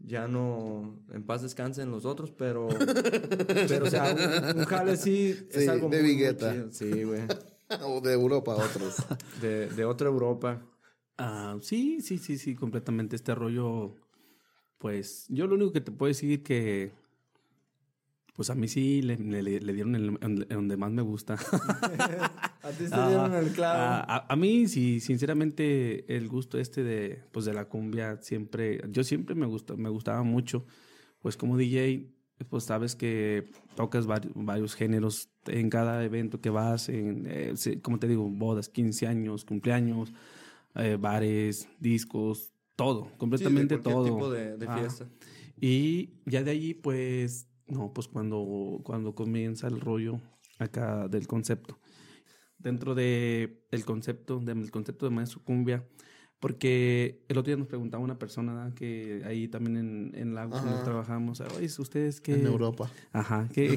ya 0.01 0.27
no 0.27 0.99
en 1.13 1.23
paz 1.23 1.43
descansen 1.43 1.89
los 1.93 2.05
otros, 2.05 2.33
pero, 2.33 2.67
pero 3.69 3.87
o 3.87 3.91
sea, 3.91 4.13
un, 4.13 4.59
un 4.59 4.65
jale 4.65 4.97
sí, 4.97 5.35
Sí, 5.35 5.47
es 5.61 5.69
algo 5.69 5.89
de 5.89 5.99
muy, 5.99 6.03
muy 6.03 6.17
Vigueta. 6.17 6.53
chido. 6.53 6.73
Sí, 6.73 7.05
güey. 7.05 7.21
O 7.85 8.01
de 8.01 8.13
Europa, 8.13 8.55
otros. 8.57 8.97
De, 9.41 9.69
de 9.69 9.85
otra 9.85 10.09
Europa. 10.09 10.61
Ah, 11.25 11.57
sí, 11.61 12.01
sí, 12.01 12.19
sí, 12.19 12.39
sí, 12.39 12.55
completamente. 12.55 13.17
Este 13.17 13.35
rollo, 13.35 13.95
pues, 14.79 15.27
yo 15.29 15.47
lo 15.47 15.55
único 15.55 15.73
que 15.73 15.81
te 15.81 15.93
puedo 15.93 16.09
decir 16.09 16.43
que, 16.43 16.93
pues 18.35 18.51
a 18.51 18.55
mí 18.55 18.67
sí 18.67 19.03
le, 19.03 19.17
le- 19.17 19.61
le 19.61 19.73
dieron 19.73 19.95
en, 19.95 20.19
en- 20.23 20.43
en 20.43 20.49
donde 20.49 20.77
más 20.77 20.91
me 20.91 21.03
gusta. 21.03 21.35
A 22.63 22.71
ti 22.71 22.85
te 22.85 22.89
Ah, 22.93 23.09
dieron 23.09 23.35
el 23.35 23.53
clavo. 23.53 24.05
A, 24.29 24.37
mí, 24.37 24.69
sí, 24.69 25.01
sinceramente, 25.01 26.15
el 26.17 26.29
gusto 26.29 26.59
este 26.59 26.83
de, 26.85 27.23
pues, 27.33 27.45
de 27.45 27.53
la 27.55 27.65
cumbia 27.67 28.19
siempre, 28.23 28.81
yo 28.91 29.03
siempre 29.05 29.35
me 29.35 29.47
gusta, 29.47 29.75
me 29.77 29.89
gustaba 29.89 30.23
mucho. 30.23 30.65
Pues 31.21 31.37
como 31.37 31.57
DJ, 31.57 32.07
pues 32.49 32.65
sabes 32.65 32.97
que 32.97 33.51
tocas 33.77 34.07
vari- 34.07 34.31
varios 34.35 34.75
géneros 34.75 35.29
en 35.47 35.71
cada 35.71 36.05
evento 36.05 36.41
que 36.41 36.51
vas, 36.51 36.89
en, 36.89 37.27
eh, 37.29 37.55
como 37.83 37.99
te 37.99 38.09
digo, 38.09 38.29
bodas, 38.29 38.69
15 38.69 39.07
años, 39.07 39.45
cumpleaños, 39.45 40.13
eh, 40.75 40.97
bares, 41.01 41.69
discos, 41.79 42.53
todo, 42.77 43.11
completamente 43.19 43.79
todo. 43.79 44.05
tipo 44.05 44.31
de- 44.31 44.57
de 44.57 44.67
Ah. 44.69 44.79
fiesta. 44.79 45.09
Y 45.61 46.15
ya 46.27 46.43
de 46.43 46.51
allí, 46.51 46.75
pues, 46.75 47.49
no, 47.67 47.93
pues 47.93 48.09
cuando, 48.09 48.81
cuando 48.83 49.15
comienza 49.15 49.69
el 49.69 49.81
rollo 49.81 50.21
acá 50.59 51.09
del 51.09 51.27
concepto. 51.27 51.79
Dentro 52.59 52.95
de 52.95 53.65
el 53.71 53.85
concepto, 53.85 54.39
del 54.41 54.71
concepto 54.71 55.07
de 55.07 55.15
maestro 55.15 55.43
cumbia, 55.45 55.85
porque 56.43 57.23
el 57.29 57.39
otro 57.39 57.51
día 57.51 57.57
nos 57.57 57.69
preguntaba 57.69 58.03
una 58.03 58.19
persona 58.19 58.73
que 58.75 59.23
ahí 59.25 59.47
también 59.47 59.77
en, 59.77 60.13
en 60.17 60.35
Lagos 60.35 60.61
donde 60.65 60.83
trabajamos, 60.83 61.41
oye, 61.41 61.67
¿ustedes 61.79 62.21
qué? 62.21 62.35
En 62.35 62.47
Europa. 62.47 62.91
Ajá, 63.13 63.49
¿qué, 63.53 63.69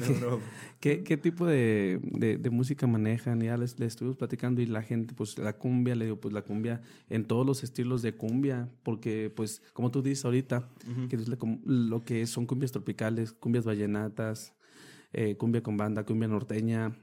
qué- 0.80 1.04
qué 1.04 1.16
tipo 1.16 1.46
de, 1.46 2.00
de- 2.02 2.38
de 2.38 2.50
música 2.50 2.88
manejan? 2.88 3.40
Y 3.40 3.44
ya 3.44 3.56
les, 3.56 3.78
les 3.78 3.92
estuvimos 3.92 4.16
platicando 4.16 4.60
y 4.62 4.66
la 4.66 4.82
gente, 4.82 5.14
pues 5.14 5.38
la 5.38 5.52
cumbia, 5.56 5.94
le 5.94 6.06
digo, 6.06 6.16
pues 6.20 6.34
la 6.34 6.42
cumbia 6.42 6.82
en 7.08 7.24
todos 7.24 7.46
los 7.46 7.62
estilos 7.62 8.02
de 8.02 8.16
cumbia, 8.16 8.68
porque 8.82 9.30
pues 9.30 9.62
como 9.72 9.92
tú 9.92 10.02
dices 10.02 10.24
ahorita, 10.24 10.68
que 11.08 11.14
es 11.14 11.28
la 11.28 11.38
lo 11.64 12.02
que 12.04 12.26
son 12.26 12.46
cumbias 12.46 12.72
tropicales, 12.72 13.32
cumbias 13.32 13.64
vallenatas, 13.64 14.54
eh, 15.12 15.36
cumbia 15.36 15.62
con 15.62 15.76
banda, 15.76 16.02
cumbia 16.04 16.26
norteña, 16.26 16.96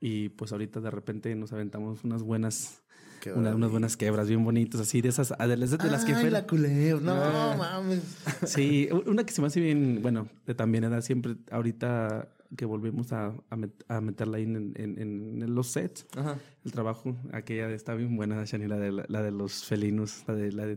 y 0.00 0.30
pues 0.30 0.50
ahorita 0.50 0.80
de 0.80 0.90
repente 0.90 1.32
nos 1.36 1.52
aventamos 1.52 2.02
unas 2.02 2.24
buenas... 2.24 2.81
Una- 3.30 3.54
unas 3.54 3.70
buenas 3.70 3.96
quebras 3.96 4.26
bien 4.28 4.42
bonitas, 4.44 4.80
así 4.80 5.00
de 5.02 5.10
esas, 5.10 5.28
de 5.38 5.56
las, 5.56 5.70
de 5.70 5.90
las 5.90 6.04
que 6.04 6.12
fueron. 6.14 6.32
la 6.32 6.46
culebra. 6.46 7.00
No, 7.02 7.12
Ah. 7.14 7.54
mames. 7.58 8.00
Sí, 8.46 8.88
una 9.06 9.24
que 9.24 9.32
se 9.32 9.40
me 9.40 9.46
hace 9.46 9.60
bien, 9.60 10.00
bueno, 10.02 10.28
de 10.46 10.54
también 10.54 10.84
era 10.84 11.00
siempre, 11.02 11.36
ahorita 11.50 12.28
que 12.56 12.64
volvemos 12.66 13.12
a, 13.12 13.28
a, 13.48 13.56
met- 13.56 13.84
a 13.88 14.00
meterla 14.00 14.36
ahí 14.38 14.42
en, 14.42 14.72
en- 14.76 14.98
en 15.42 15.54
los 15.54 15.68
sets, 15.68 16.06
Ajá. 16.16 16.36
el 16.64 16.72
trabajo, 16.72 17.16
aquella 17.32 17.70
está 17.70 17.94
bien 17.94 18.14
buena, 18.16 18.44
Shani, 18.44 18.66
la 18.66 18.78
de, 18.78 18.92
la, 18.92 19.04
la 19.08 19.22
de 19.22 19.30
los 19.30 19.64
felinos, 19.64 20.24
la 20.26 20.34
de... 20.34 20.52
La 20.52 20.66
de 20.66 20.76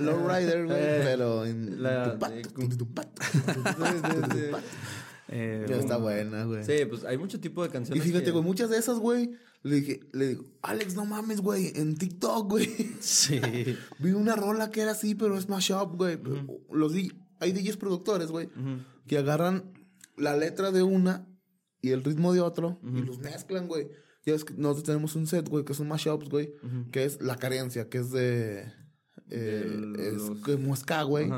Lowrider, 0.00 0.66
güey, 0.66 0.76
Eh, 0.78 1.00
pero 1.04 1.44
en 1.46 1.82
Eh, 5.28 5.66
Ya 5.68 5.76
está 5.76 5.96
buena, 5.96 6.44
güey. 6.44 6.64
Sí, 6.64 6.84
pues 6.88 7.04
hay 7.04 7.16
mucho 7.18 7.40
tipo 7.40 7.62
de 7.62 7.68
Y 7.68 7.72
canciones. 7.72 8.04
fíjate, 8.04 8.26
que- 8.26 8.30
güey, 8.30 8.44
muchas 8.44 8.70
de 8.70 8.78
esas, 8.78 8.98
güey, 8.98 9.30
le 9.62 9.76
dije, 9.76 10.00
le 10.12 10.28
digo, 10.28 10.44
Alex, 10.62 10.94
no 10.94 11.04
mames, 11.06 11.40
güey, 11.40 11.72
en 11.76 11.96
TikTok, 11.96 12.50
güey. 12.50 12.66
Sí. 13.00 13.40
Vi 13.98 14.12
una 14.12 14.36
rola 14.36 14.70
que 14.70 14.82
era 14.82 14.90
así, 14.92 15.14
pero 15.14 15.38
es 15.38 15.48
mashup, 15.48 15.96
güey. 15.96 16.18
Los 16.70 16.92
di- 16.92 17.12
hay 17.40 17.52
DJs 17.52 17.76
productores, 17.78 18.28
güey, 18.30 18.48
que 19.06 19.18
agarran 19.18 19.72
la 20.16 20.36
letra 20.36 20.70
de 20.70 20.82
una 20.82 21.26
y 21.80 21.90
el 21.90 22.04
ritmo 22.04 22.32
de 22.32 22.40
otro 22.40 22.78
y 22.82 23.00
los 23.02 23.18
mezclan, 23.18 23.66
güey. 23.68 23.88
Ya 24.26 24.34
es 24.34 24.44
que 24.44 24.54
nosotros 24.54 24.84
tenemos 24.84 25.16
un 25.16 25.26
set, 25.26 25.48
güey, 25.48 25.64
que 25.64 25.74
son 25.74 25.88
mashups, 25.88 26.28
güey, 26.30 26.54
que 26.92 27.04
es 27.04 27.20
La 27.20 27.36
Carencia, 27.36 27.88
que 27.90 27.98
es 27.98 28.10
de... 28.10 28.72
eh, 29.30 29.80
De 29.96 30.08
es 30.16 30.22
como 30.42 30.74
ska, 30.76 31.02
güey. 31.02 31.30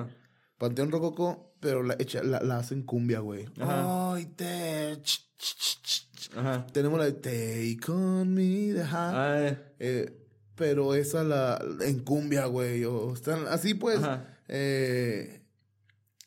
Panteón 0.59 0.91
Rococó, 0.91 1.46
pero 1.61 1.83
la, 1.83 1.97
hecha, 1.99 2.23
la, 2.23 2.41
la 2.41 2.59
hacen 2.59 2.83
cumbia, 2.83 3.21
güey. 3.21 3.47
Ay, 3.61 4.27
te... 4.37 5.01
ch, 5.03 5.21
ch, 5.39 5.57
ch, 5.57 5.83
ch, 5.83 6.09
ch. 6.13 6.37
Ajá. 6.37 6.67
Tenemos 6.73 6.99
la 6.99 7.07
de 7.07 7.13
Take 7.13 7.91
on 7.91 8.35
me. 8.35 8.75
Ah, 8.83 9.57
eh. 9.79 10.23
Pero 10.55 10.95
esa 10.95 11.23
la 11.23 11.63
en 11.81 12.01
cumbia, 12.01 12.47
güey. 12.47 12.85
O 12.85 13.13
están 13.15 13.47
así 13.49 13.75
pues. 13.75 14.01
Eh, 14.49 15.43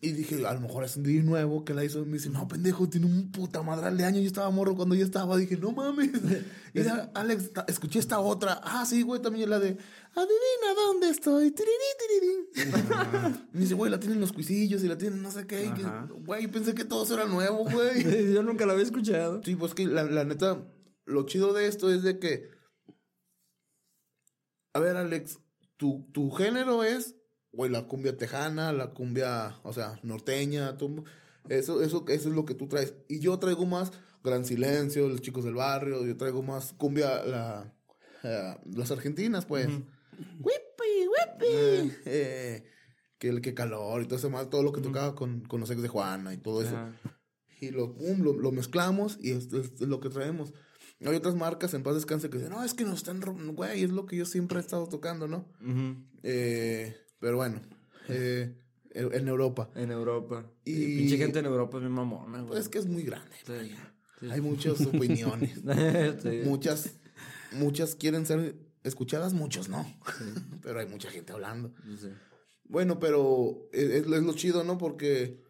Y 0.02 0.12
dije, 0.12 0.46
a 0.46 0.54
lo 0.54 0.62
mejor 0.62 0.84
es 0.86 0.96
un 0.96 1.04
DJ 1.04 1.24
nuevo 1.24 1.66
que 1.66 1.74
la 1.74 1.84
hizo. 1.84 2.06
Me 2.06 2.14
dice, 2.14 2.30
no, 2.30 2.48
pendejo, 2.48 2.88
tiene 2.88 3.08
un 3.08 3.32
puta 3.32 3.62
madral 3.64 3.98
de 3.98 4.06
años. 4.06 4.22
Yo 4.22 4.28
estaba 4.28 4.50
morro 4.50 4.76
cuando 4.76 4.96
yo 4.96 5.04
estaba. 5.04 5.36
Dije, 5.36 5.58
no 5.58 5.72
mames. 5.72 6.12
Y 6.74 6.80
dice, 6.80 6.92
Alex, 7.16 7.50
escuché 7.68 7.98
esta 7.98 8.20
otra. 8.20 8.62
Ah, 8.64 8.86
sí, 8.86 9.02
güey, 9.02 9.20
también 9.20 9.50
la 9.50 9.58
de, 9.60 9.78
adivina 10.16 10.74
dónde 10.76 11.10
estoy. 11.10 11.52
Tirirí, 11.52 11.74
tirirí. 12.54 12.70
Me 13.54 13.60
dice, 13.62 13.74
güey, 13.74 13.92
la 13.92 14.00
tienen 14.00 14.20
los 14.20 14.32
cuisillos 14.34 14.84
y 14.84 14.88
la 14.88 14.98
tienen 14.98 15.22
no 15.22 15.32
sé 15.32 15.46
qué. 15.48 15.66
Güey, 16.26 16.48
pensé 16.48 16.74
que 16.74 16.86
todo 16.86 17.04
eso 17.04 17.14
era 17.16 17.26
nuevo, 17.26 17.64
güey. 17.66 18.04
Yo 18.34 18.44
nunca 18.44 18.66
la 18.66 18.74
había 18.74 18.86
escuchado. 18.86 19.42
Sí, 19.44 19.56
pues 19.56 19.74
que 19.74 19.86
la, 19.88 20.04
la 20.04 20.24
neta, 20.26 20.66
lo 21.06 21.26
chido 21.26 21.54
de 21.54 21.68
esto 21.68 21.92
es 21.92 22.04
de 22.04 22.20
que. 22.20 22.50
A 24.74 24.80
ver, 24.80 24.98
Alex, 24.98 25.40
tu, 25.78 26.08
tu 26.12 26.30
género 26.32 26.84
es, 26.84 27.16
güey, 27.52 27.72
la 27.72 27.88
cumbia 27.88 28.16
tejana, 28.18 28.72
la 28.72 28.92
cumbia, 28.94 29.60
o 29.64 29.74
sea, 29.74 30.00
norteña, 30.04 30.78
tú- 30.78 31.04
eso, 31.48 31.82
eso, 31.82 32.06
eso 32.08 32.30
es 32.30 32.36
lo 32.36 32.46
que 32.46 32.54
tú 32.54 32.68
traes. 32.68 32.94
Y 33.08 33.20
yo 33.20 33.40
traigo 33.40 33.66
más 33.66 33.92
Gran 34.24 34.46
Silencio, 34.46 35.08
los 35.10 35.22
chicos 35.22 35.44
del 35.46 35.56
barrio, 35.56 36.06
yo 36.06 36.16
traigo 36.18 36.44
más 36.44 36.74
cumbia, 36.74 37.24
la, 37.24 37.74
eh, 38.24 38.56
las 38.76 38.92
argentinas, 38.92 39.46
pues. 39.46 39.68
Whippy, 40.40 41.08
whippy. 41.08 41.94
Eh, 42.06 42.64
que, 43.18 43.42
que 43.42 43.54
calor 43.54 44.02
y 44.02 44.06
todo 44.06 44.18
eso 44.18 44.30
más, 44.30 44.50
todo 44.50 44.64
lo 44.64 44.72
que 44.72 44.82
tocaba 44.82 45.16
con, 45.16 45.42
con 45.42 45.60
los 45.60 45.70
ex 45.72 45.82
de 45.82 45.88
Juana 45.88 46.34
y 46.34 46.38
todo 46.38 46.62
eso. 46.62 46.76
Ajá. 46.78 46.94
Y 47.62 47.72
lo, 47.72 47.94
pum, 47.96 48.22
lo, 48.22 48.34
lo 48.34 48.52
mezclamos 48.52 49.18
y 49.22 49.32
esto 49.32 49.60
es 49.60 49.82
lo 49.82 50.00
que 50.00 50.10
traemos. 50.10 50.54
Hay 51.06 51.16
otras 51.16 51.36
marcas 51.36 51.74
en 51.74 51.84
paz 51.84 51.96
descanse 51.96 52.30
que 52.30 52.38
dicen, 52.38 52.52
no, 52.54 52.64
es 52.64 52.74
que 52.74 52.84
nos 52.86 52.96
están 52.96 53.20
güey, 53.56 53.84
es 53.84 53.90
lo 53.92 54.06
que 54.06 54.16
yo 54.18 54.26
siempre 54.26 54.58
he 54.60 54.62
estado 54.62 54.88
tocando, 54.88 55.28
¿no? 55.28 55.48
Ujú. 55.62 55.96
Eh, 56.24 56.96
pero 57.20 57.38
bueno, 57.38 57.62
eh, 58.10 58.56
en 58.94 59.28
Europa. 59.28 59.70
En 59.76 59.92
Europa. 59.92 60.50
Y- 60.66 60.72
Y... 60.74 60.98
Pinche 61.00 61.18
gente 61.18 61.40
en 61.40 61.46
Europa 61.46 61.78
es 61.78 61.82
bien 61.82 61.94
mamona, 61.94 62.38
güey. 62.40 62.48
Pues 62.48 62.60
es 62.62 62.70
que 62.70 62.78
es 62.80 62.86
muy 62.86 63.04
grande. 63.04 63.36
Sí. 63.46 63.76
Sí. 64.20 64.30
Hay 64.30 64.42
muchas 64.42 64.82
opiniones. 64.86 65.62
Sí. 66.22 66.42
muchas, 66.46 66.96
muchas 67.54 67.96
quieren 67.96 68.26
ser 68.26 68.56
escuchadas, 68.84 69.34
muchos 69.34 69.70
no. 69.70 69.86
pero 70.62 70.80
hay 70.80 70.88
mucha 70.88 71.10
gente 71.10 71.34
hablando. 71.34 71.74
Sí. 72.00 72.10
Bueno, 72.66 73.00
pero 73.00 73.70
es, 73.74 73.90
es 73.90 74.08
lo 74.08 74.34
chido, 74.34 74.64
¿no? 74.64 74.78
Porque 74.78 75.42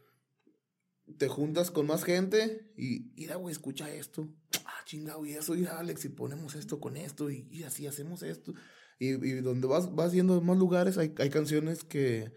te 1.17 1.27
juntas 1.27 1.71
con 1.71 1.87
más 1.87 2.03
gente 2.03 2.71
y, 2.77 3.11
mira, 3.15 3.35
güey, 3.35 3.51
escucha 3.51 3.89
esto. 3.89 4.29
Ah, 4.65 4.83
chingado, 4.85 5.25
y 5.25 5.33
eso, 5.33 5.55
y 5.55 5.65
Alex, 5.65 6.05
y 6.05 6.09
ponemos 6.09 6.55
esto 6.55 6.79
con 6.79 6.97
esto, 6.97 7.29
y, 7.29 7.47
y 7.51 7.63
así 7.63 7.87
hacemos 7.87 8.23
esto. 8.23 8.53
Y, 8.99 9.09
y 9.09 9.41
donde 9.41 9.67
vas, 9.67 9.93
vas 9.95 10.11
yendo 10.11 10.35
a 10.35 10.41
más 10.41 10.57
lugares, 10.57 10.97
hay, 10.97 11.13
hay 11.17 11.29
canciones 11.29 11.83
que, 11.83 12.31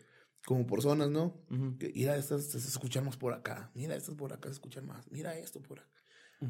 como 0.44 0.66
por 0.66 0.82
zonas, 0.82 1.10
¿no? 1.10 1.44
Que, 1.78 1.92
mira, 1.94 2.16
estas 2.16 2.46
se 2.46 2.58
escuchan 2.58 3.04
más 3.04 3.16
por 3.16 3.32
acá, 3.32 3.70
mira, 3.74 3.96
estas 3.96 4.14
por 4.14 4.32
acá 4.32 4.48
se 4.48 4.54
escuchan 4.54 4.86
más, 4.86 5.10
mira 5.10 5.36
esto 5.36 5.60
por 5.62 5.80
acá. 5.80 5.88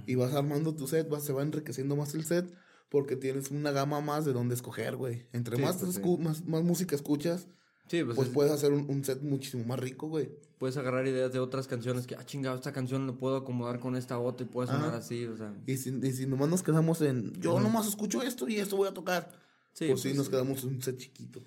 Y 0.06 0.14
vas 0.14 0.32
armando 0.32 0.74
tu 0.74 0.86
set, 0.86 1.08
vas, 1.10 1.22
se 1.22 1.34
va 1.34 1.42
enriqueciendo 1.42 1.96
más 1.96 2.14
el 2.14 2.24
set, 2.24 2.50
porque 2.92 3.16
tienes 3.16 3.50
una 3.50 3.70
gama 3.72 4.00
más 4.02 4.24
de 4.26 4.32
dónde 4.34 4.54
escoger, 4.54 4.94
güey. 4.96 5.24
Entre 5.32 5.56
Sí, 5.56 5.62
más, 5.62 5.78
pues, 5.78 5.94
sí. 5.94 6.16
más, 6.20 6.44
más 6.46 6.62
música 6.62 6.94
escuchas, 6.94 7.48
Sí, 7.88 8.04
pues, 8.04 8.14
pues 8.16 8.28
es- 8.28 8.34
puedes 8.34 8.52
hacer 8.52 8.72
un, 8.72 8.88
un 8.88 9.02
set 9.04 9.22
muchísimo 9.22 9.64
más 9.64 9.80
rico, 9.80 10.08
güey. 10.08 10.30
puedes 10.58 10.76
agarrar 10.76 11.04
ideas 11.08 11.32
de 11.32 11.40
otras 11.40 11.66
canciones 11.66 12.06
que, 12.06 12.14
ah, 12.14 12.24
chingado, 12.24 12.54
esta 12.54 12.72
canción 12.72 13.04
lo 13.08 13.16
puedo 13.18 13.36
acomodar 13.36 13.80
con 13.80 13.96
esta 13.96 14.18
otra 14.20 14.46
y 14.46 14.48
puede 14.48 14.68
sonar 14.68 14.90
Ajá. 14.90 14.98
así, 14.98 15.24
o 15.26 15.36
sea. 15.36 15.52
Y 15.66 15.76
si, 15.76 15.90
y 16.00 16.12
si 16.12 16.26
nomás 16.26 16.48
nos 16.50 16.62
quedamos 16.62 17.00
en, 17.00 17.32
yo 17.40 17.58
nomás 17.58 17.88
escucho 17.88 18.22
esto 18.22 18.46
y 18.48 18.56
esto 18.58 18.76
voy 18.76 18.86
a 18.88 18.94
tocar. 18.94 19.32
Sí, 19.72 19.86
pues 19.88 20.02
sí, 20.02 20.08
pues, 20.10 20.18
nos 20.18 20.28
quedamos 20.28 20.62
en 20.62 20.74
un 20.74 20.82
set 20.82 20.98
chiquito. 20.98 21.42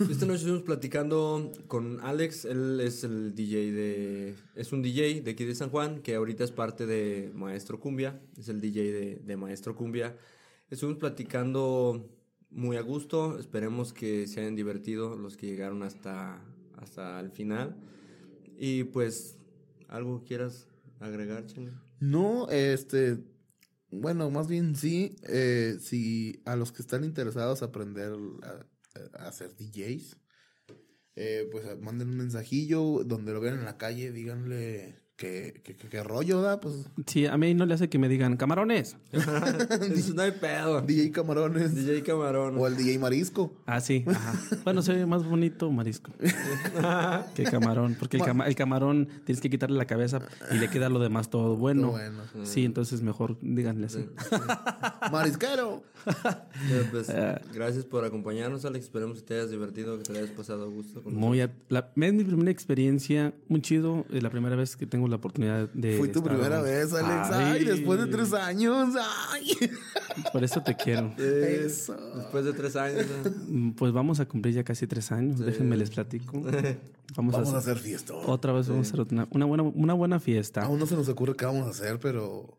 Esta 0.00 0.24
noche 0.24 0.36
estuvimos 0.36 0.62
platicando 0.62 1.52
con 1.66 2.00
Alex, 2.00 2.46
él 2.46 2.80
es 2.80 3.04
el 3.04 3.34
DJ 3.34 3.72
de... 3.72 4.34
Es 4.54 4.72
un 4.72 4.80
DJ 4.82 5.20
de 5.20 5.32
aquí 5.32 5.44
de 5.44 5.54
San 5.54 5.68
Juan, 5.68 6.00
que 6.00 6.14
ahorita 6.14 6.44
es 6.44 6.50
parte 6.50 6.86
de 6.86 7.30
Maestro 7.34 7.78
Cumbia, 7.78 8.18
es 8.38 8.48
el 8.48 8.60
DJ 8.60 9.20
de, 9.22 9.36
Maestro 9.36 9.76
Cumbia. 9.76 10.16
Estuvimos 10.70 10.98
platicando 10.98 12.08
muy 12.50 12.78
a 12.78 12.80
gusto, 12.80 13.38
esperemos 13.38 13.92
que 13.92 14.26
se 14.26 14.40
hayan 14.40 14.56
divertido 14.56 15.16
los 15.16 15.36
que 15.36 15.46
llegaron 15.46 15.82
hasta, 15.82 16.42
hasta 16.78 17.20
el 17.20 17.30
final. 17.30 17.76
Y 18.56 18.84
pues, 18.84 19.36
¿algo 19.88 20.24
quieras 20.24 20.68
agregar, 21.00 21.46
Changa? 21.46 21.82
No, 22.00 22.48
este, 22.48 23.18
bueno, 23.90 24.30
más 24.30 24.48
bien 24.48 24.74
sí, 24.74 25.16
eh, 25.28 25.76
si 25.80 26.40
a 26.46 26.56
los 26.56 26.72
que 26.72 26.80
están 26.80 27.04
interesados 27.04 27.62
aprender 27.62 28.12
a 29.18 29.28
hacer 29.28 29.54
DJs, 29.56 30.16
eh, 31.16 31.48
pues 31.52 31.64
manden 31.80 32.08
un 32.10 32.16
mensajillo 32.18 33.02
donde 33.04 33.32
lo 33.32 33.40
vean 33.40 33.58
en 33.58 33.64
la 33.64 33.76
calle, 33.78 34.12
díganle 34.12 35.00
que, 35.14 35.60
que, 35.62 35.76
que- 35.76 35.88
que 35.88 36.02
rollo 36.02 36.40
da, 36.40 36.58
pues 36.58 36.74
Sí, 37.06 37.26
a 37.26 37.36
mí 37.36 37.54
no 37.54 37.64
le 37.64 37.74
hace 37.74 37.88
que 37.88 37.98
me 37.98 38.08
digan 38.08 38.36
camarones. 38.36 38.96
Eso 39.12 40.14
no 40.14 40.22
hay 40.22 40.32
pedo. 40.32 40.80
DJ 40.86 41.12
Camarones 41.12 41.76
DJ 41.76 42.02
Camarón. 42.02 42.56
o 42.58 42.66
el 42.66 42.76
DJ 42.76 42.98
Marisco. 42.98 43.52
Ah, 43.66 43.80
sí. 43.80 44.04
Ajá. 44.08 44.34
Bueno, 44.64 44.82
se 44.82 44.94
ve 44.94 45.06
más 45.06 45.24
bonito 45.24 45.70
marisco 45.70 46.10
que 47.36 47.44
camarón. 47.44 47.94
Porque 48.00 48.16
el, 48.16 48.24
cama- 48.24 48.48
el 48.48 48.56
camarón 48.56 49.06
tienes 49.24 49.40
que 49.40 49.48
quitarle 49.50 49.76
la 49.76 49.84
cabeza 49.86 50.22
y 50.50 50.56
le 50.56 50.68
queda 50.70 50.88
lo 50.88 50.98
demás 50.98 51.30
todo 51.30 51.56
bueno. 51.56 51.82
Todo 51.82 51.90
bueno. 51.92 52.22
Sí, 52.44 52.64
entonces 52.64 53.02
mejor 53.02 53.36
díganle 53.42 53.86
así. 53.86 54.08
Marisquero. 55.12 55.82
Pero, 56.04 56.84
pues, 56.90 57.08
Eh. 57.10 57.40
gracias 57.54 57.84
por 57.84 58.04
acompañarnos, 58.04 58.64
Alex. 58.64 58.86
Esperemos 58.86 59.18
que 59.18 59.22
te 59.24 59.34
hayas 59.34 59.50
divertido, 59.50 59.96
que 59.98 60.04
te 60.04 60.18
hayas 60.18 60.30
pasado 60.30 60.64
a 60.64 60.66
gusto. 60.66 61.00
con 61.02 61.14
Muy 61.14 61.40
a- 61.40 61.52
la, 61.68 61.90
es 61.94 62.12
mi 62.12 62.24
primera 62.24 62.50
experiencia, 62.50 63.32
muy 63.48 63.60
chido. 63.62 64.04
Es 64.12 64.20
la 64.22 64.30
primera 64.30 64.56
vez 64.56 64.76
que 64.76 64.86
tengo 64.86 65.06
la 65.06 65.16
oportunidad 65.16 65.68
de. 65.72 65.98
Fue 65.98 66.08
tu 66.08 66.18
estar- 66.20 66.32
primera 66.34 66.60
vez, 66.60 66.92
Alex. 66.92 67.30
Ay, 67.32 67.64
después 67.64 68.00
de 68.00 68.06
tres 68.08 68.32
años. 68.32 68.94
Ay. 69.30 69.52
Por 70.32 70.42
eso 70.42 70.60
te 70.62 70.74
quiero. 70.76 71.14
Eso. 71.18 71.96
Después 72.16 72.44
de 72.44 72.52
tres 72.52 72.74
años. 72.76 73.02
¿eh? 73.02 73.30
Pues 73.76 73.92
vamos 73.92 74.18
a 74.20 74.26
cumplir 74.26 74.54
ya 74.54 74.64
casi 74.64 74.86
tres 74.88 75.12
años. 75.12 75.38
Déjenme 75.38 75.76
les 75.76 75.90
platico. 75.90 76.40
Vamos, 76.42 77.32
Vamos 77.34 77.52
a 77.52 77.56
a 77.56 77.58
hacer 77.58 77.78
fiesta. 77.78 78.14
otra 78.14 78.52
vez 78.52 78.68
vamos 78.68 78.88
a 78.88 78.94
hacer 78.94 79.06
una, 79.14 79.28
una 79.30 79.44
buena 79.44 79.62
una 79.62 79.94
buena 79.94 80.18
fiesta. 80.20 80.62
Aún 80.62 80.78
no 80.78 80.86
se 80.86 80.96
nos 80.96 81.08
ocurre 81.08 81.34
qué 81.36 81.44
vamos 81.44 81.66
a 81.66 81.70
hacer, 81.70 81.98
pero 82.00 82.58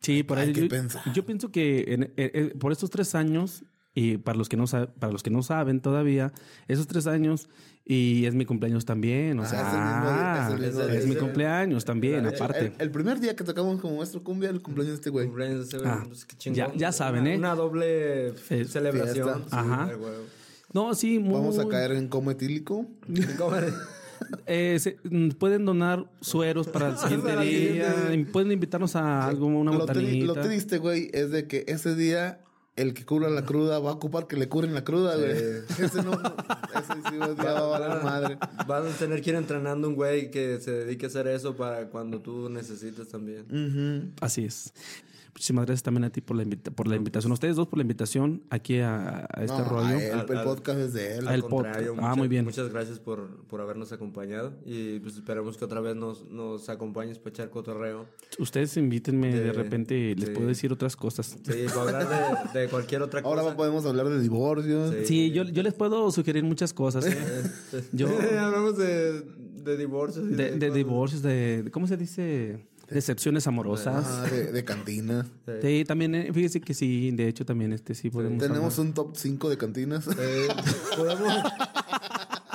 Sí, 0.00 0.22
por 0.22 0.38
ahí 0.38 0.52
yo, 0.52 0.66
yo 1.12 1.26
pienso 1.26 1.50
que 1.52 1.84
en- 1.94 2.02
eh, 2.04 2.10
eh, 2.16 2.54
por 2.58 2.72
estos 2.72 2.90
tres 2.90 3.14
años 3.14 3.64
y 3.94 4.16
para 4.18 4.38
los 4.38 4.48
que 4.48 4.56
no 4.56 4.64
para 4.66 5.12
los 5.12 5.22
que 5.22 5.30
no 5.30 5.42
saben 5.42 5.80
todavía 5.80 6.32
esos 6.68 6.86
tres 6.86 7.06
años 7.06 7.48
y 7.84 8.24
es 8.26 8.34
mi 8.34 8.44
cumpleaños 8.46 8.84
también, 8.84 9.38
o 9.40 9.42
Ah, 9.42 9.46
sea, 9.46 10.56
es 10.56 11.06
mismo 11.06 11.14
mi 11.14 11.16
cumpleaños 11.16 11.84
también, 11.84 12.24
aparte. 12.24 12.66
el- 12.66 12.72
el 12.78 12.90
primer 12.90 13.18
día 13.20 13.34
que 13.34 13.42
tocamos 13.42 13.80
como 13.80 13.96
maestro 13.96 14.22
cumbia, 14.22 14.48
el 14.50 14.62
cumpleaños 14.62 14.92
de 14.92 14.94
este 15.00 15.10
güey. 15.10 15.26
Cumpleaños 15.26 15.58
de 15.58 15.64
ese 15.64 15.78
güey, 15.78 15.90
Ah, 15.90 16.04
pues, 16.06 16.24
qué 16.24 16.36
chingón. 16.36 16.56
ya- 16.56 16.72
ya 16.74 16.92
saben, 16.92 17.22
Una- 17.22 17.32
¿eh? 17.34 17.38
Una 17.38 17.54
doble 17.56 18.32
Fe- 18.34 18.64
celebración. 18.66 19.38
fiesta. 19.40 19.60
Ajá. 19.60 19.86
de 19.86 19.96
huevo. 19.96 20.24
No, 20.72 20.94
sí, 20.94 21.18
muy, 21.18 21.34
Vamos 21.34 21.58
a 21.58 21.66
caer 21.66 21.92
en 21.92 22.06
coma 22.08 22.32
etílico. 22.32 22.86
Eh, 24.46 24.78
se- 24.80 24.98
mm, 25.04 25.30
pueden 25.30 25.64
donar 25.64 26.10
sueros 26.20 26.68
para 26.68 26.88
el 26.90 26.96
siguiente 26.98 27.36
día, 27.40 27.94
pueden 28.32 28.52
invitarnos 28.52 28.96
a 28.96 29.26
algo, 29.26 29.46
una 29.46 29.72
lo, 29.72 29.86
tri- 29.86 30.22
lo 30.24 30.34
triste, 30.34 30.78
güey, 30.78 31.10
es 31.12 31.30
de 31.30 31.46
que 31.46 31.64
ese 31.68 31.94
día 31.94 32.40
el 32.76 32.94
que 32.94 33.04
cura 33.04 33.28
la 33.28 33.44
cruda 33.44 33.78
va 33.78 33.90
a 33.90 33.94
ocupar 33.94 34.26
que 34.26 34.36
le 34.36 34.48
curen 34.48 34.72
la 34.72 34.84
cruda, 34.84 35.14
güey. 35.16 35.30
Ese 35.78 36.02
no, 36.02 36.12
ese 36.12 36.94
sí 37.10 37.16
va 37.18 37.34
va 37.34 37.58
a 37.58 37.78
valer 37.78 38.02
madre. 38.02 38.38
Vas 38.66 38.86
a 38.86 38.98
tener 38.98 39.20
que 39.20 39.30
ir 39.30 39.36
entrenando 39.36 39.86
un 39.88 39.94
güey 39.96 40.30
que 40.30 40.58
se 40.60 40.70
dedique 40.70 41.06
a 41.06 41.08
hacer 41.08 41.26
eso 41.28 41.54
para 41.56 41.88
cuando 41.88 42.20
tú 42.20 42.48
necesites 42.48 43.08
también. 43.08 44.14
Así 44.20 44.44
es. 44.44 44.72
Muchísimas 45.32 45.64
gracias 45.64 45.82
también 45.84 46.04
a 46.04 46.10
ti 46.10 46.20
por 46.20 46.36
la, 46.36 46.42
invita- 46.42 46.70
por 46.70 46.88
la 46.88 46.96
invitación. 46.96 47.30
A 47.30 47.34
ustedes 47.34 47.56
dos 47.56 47.68
por 47.68 47.78
la 47.78 47.82
invitación 47.82 48.42
aquí 48.50 48.78
a, 48.80 49.20
a 49.32 49.44
este 49.44 49.56
No, 49.58 49.64
rollo. 49.64 49.86
a 49.86 49.94
él, 50.02 50.18
el 50.28 50.42
podcast 50.42 50.78
es 50.80 50.92
de 50.92 51.16
él. 51.18 51.28
Al 51.28 51.42
contrario, 51.42 51.88
podcast. 51.94 51.98
Ah, 51.98 52.02
muchas- 52.02 52.16
muy 52.18 52.28
bien. 52.28 52.44
Muchas 52.44 52.68
gracias 52.72 52.98
por, 52.98 53.44
por 53.46 53.60
habernos 53.60 53.92
acompañado 53.92 54.52
y 54.66 54.98
pues 55.00 55.14
esperemos 55.14 55.56
que 55.56 55.64
otra 55.64 55.80
vez 55.80 55.94
nos, 55.96 56.28
nos 56.28 56.68
acompañes 56.68 57.18
para 57.18 57.30
echar 57.30 57.50
cotorreo. 57.50 58.06
Ustedes 58.38 58.76
invítenme 58.76 59.32
de 59.32 59.40
De- 59.40 59.52
repente, 59.52 60.14
les 60.16 60.28
sí. 60.28 60.34
puedo 60.34 60.48
decir 60.48 60.72
otras 60.72 60.96
cosas. 60.96 61.36
Sí, 61.42 61.66
para 61.68 61.80
hablar 62.00 62.52
de, 62.52 62.60
de 62.60 62.68
cualquier 62.68 63.02
otra 63.02 63.22
cosa. 63.22 63.40
Ahora 63.42 63.56
podemos 63.56 63.86
hablar 63.86 64.08
de 64.08 64.20
divorcios. 64.20 64.90
Sí. 65.00 65.06
Sí, 65.06 65.30
yo, 65.30 65.44
yo 65.44 65.62
les 65.62 65.74
puedo 65.74 66.10
sugerir 66.10 66.42
muchas 66.44 66.74
cosas. 66.74 67.06
¿eh? 67.06 67.16
Yo- 67.92 68.08
Hablamos 68.08 68.76
de, 68.78 69.22
de 69.22 69.76
divorcios. 69.76 70.26
y 70.30 70.34
De, 70.34 70.50
de 70.58 70.70
divorcios, 70.70 71.22
de- 71.22 71.68
¿cómo 71.72 71.86
se 71.86 71.96
dice? 71.96 72.66
Decepciones 72.90 73.46
amorosas. 73.46 74.04
Ah, 74.06 74.26
de, 74.30 74.52
de 74.52 74.64
cantina. 74.64 75.26
Sí, 75.62 75.84
también, 75.86 76.14
eh, 76.14 76.32
fíjese 76.32 76.60
que 76.60 76.74
sí, 76.74 77.10
de 77.12 77.28
hecho 77.28 77.44
también 77.44 77.72
este 77.72 77.94
sí 77.94 78.10
podemos 78.10 78.38
Tenemos 78.38 78.74
hablar. 78.78 78.86
un 78.88 78.94
top 78.94 79.16
5 79.16 79.48
de 79.50 79.56
cantinas. 79.58 80.08
Eh, 80.18 80.48
podemos, 80.96 81.32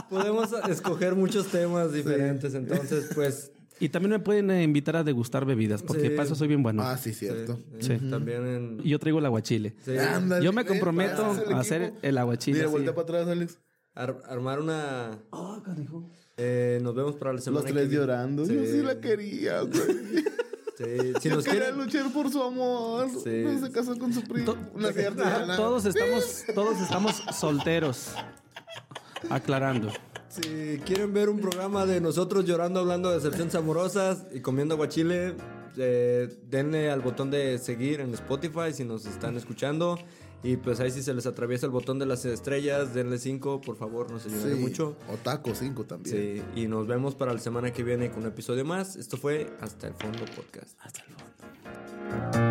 podemos 0.09 0.49
escoger 0.69 1.15
muchos 1.15 1.47
temas 1.47 1.93
diferentes, 1.93 2.53
entonces 2.53 3.09
pues... 3.15 3.51
Y 3.79 3.89
también 3.89 4.11
me 4.11 4.19
pueden 4.19 4.49
eh, 4.51 4.63
invitar 4.63 4.95
a 4.95 5.03
degustar 5.03 5.43
bebidas, 5.43 5.83
porque 5.83 6.03
Sí. 6.03 6.09
para 6.11 6.23
eso 6.23 6.35
soy 6.35 6.47
bien 6.47 6.63
bueno. 6.63 6.81
Ah, 6.81 6.97
sí, 6.97 7.13
cierto. 7.13 7.59
Sí, 7.79 7.97
Sí. 7.99 8.09
También 8.09 8.47
en... 8.47 8.77
Yo 8.83 8.97
traigo 8.99 9.19
el 9.19 9.25
aguachile. 9.25 9.75
Sí. 9.83 9.97
Ándale, 9.97 10.45
Yo 10.45 10.53
me 10.53 10.65
comprometo 10.65 11.25
a 11.25 11.59
hacer 11.59 11.93
el 12.01 12.17
aguachile. 12.17 12.59
Mira, 12.59 12.69
voltea 12.69 12.95
para 12.95 13.03
atrás, 13.03 13.27
Alex. 13.27 13.57
ar- 13.93 14.21
armar 14.29 14.61
una. 14.61 15.19
Ah, 15.33 15.61
canijo. 15.65 16.09
Eh, 16.37 16.79
nos 16.81 16.95
vemos 16.95 17.15
para 17.15 17.33
la 17.33 17.41
semana 17.41 17.63
Los 17.63 17.71
tres 17.73 17.89
llorando. 17.91 18.45
Yo 18.45 18.65
sí 18.65 18.81
la 18.81 18.99
quería, 18.99 19.61
güey. 19.61 20.23
Sí, 20.77 21.13
Si 21.21 21.29
Yo 21.29 21.35
nos 21.35 21.45
quería 21.45 21.61
quieren. 21.61 21.77
luchar 21.77 22.11
por 22.11 22.29
su 22.31 22.43
amor. 22.43 23.07
Sí. 23.23 23.43
No 23.45 23.65
se 23.65 23.71
casó 23.71 23.97
con 23.97 24.13
su 24.13 24.21
primo. 24.23 24.55
Todos 25.55 25.85
estamos, 25.85 26.43
todos 26.53 26.81
estamos 26.81 27.23
solteros. 27.33 28.11
Aclarando. 29.29 29.89
Si 30.27 30.79
quieren 30.85 31.13
ver 31.13 31.29
un 31.29 31.39
programa 31.39 31.85
de 31.85 32.01
nosotros 32.01 32.43
llorando, 32.45 32.81
hablando 32.81 33.09
de 33.09 33.15
decepciones 33.15 33.55
amorosas 33.55 34.25
y 34.33 34.41
comiendo 34.41 34.75
aguachile, 34.75 35.35
eh, 35.77 36.27
denle 36.49 36.91
al 36.91 36.99
botón 37.01 37.31
de 37.31 37.57
seguir 37.57 38.01
en 38.01 38.13
Spotify 38.13 38.73
si 38.73 38.83
nos 38.83 39.05
están 39.05 39.37
escuchando. 39.37 39.97
Y 40.45 40.57
pues 40.57 40.79
ahí 40.79 40.91
si 40.91 41.01
se 41.01 41.13
les 41.15 41.25
atraviesa 41.25 41.65
el 41.65 41.71
botón 41.71 41.97
de 41.97 42.05
las 42.05 42.23
estrellas, 42.23 42.93
denle 42.93 43.17
5, 43.17 43.61
por 43.61 43.75
favor, 43.77 44.11
nos 44.11 44.25
ayudaría 44.27 44.55
Sí. 44.55 44.61
mucho. 44.61 44.95
O 45.11 45.15
Taco 45.17 45.55
5 45.55 45.85
también. 45.85 46.15
Sí, 46.55 46.61
y 46.61 46.67
nos 46.67 46.85
vemos 46.85 47.15
para 47.15 47.33
la 47.33 47.39
semana 47.39 47.73
que 47.73 47.83
viene 47.83 48.11
con 48.11 48.21
un 48.21 48.27
episodio 48.27 48.63
más. 48.63 48.95
Esto 48.95 49.17
fue 49.17 49.49
Hasta 49.59 49.87
el 49.87 49.95
Fondo 49.95 50.19
Podcast. 50.35 50.77
Hasta 50.81 51.01
el 51.01 51.07
fondo. 51.15 52.44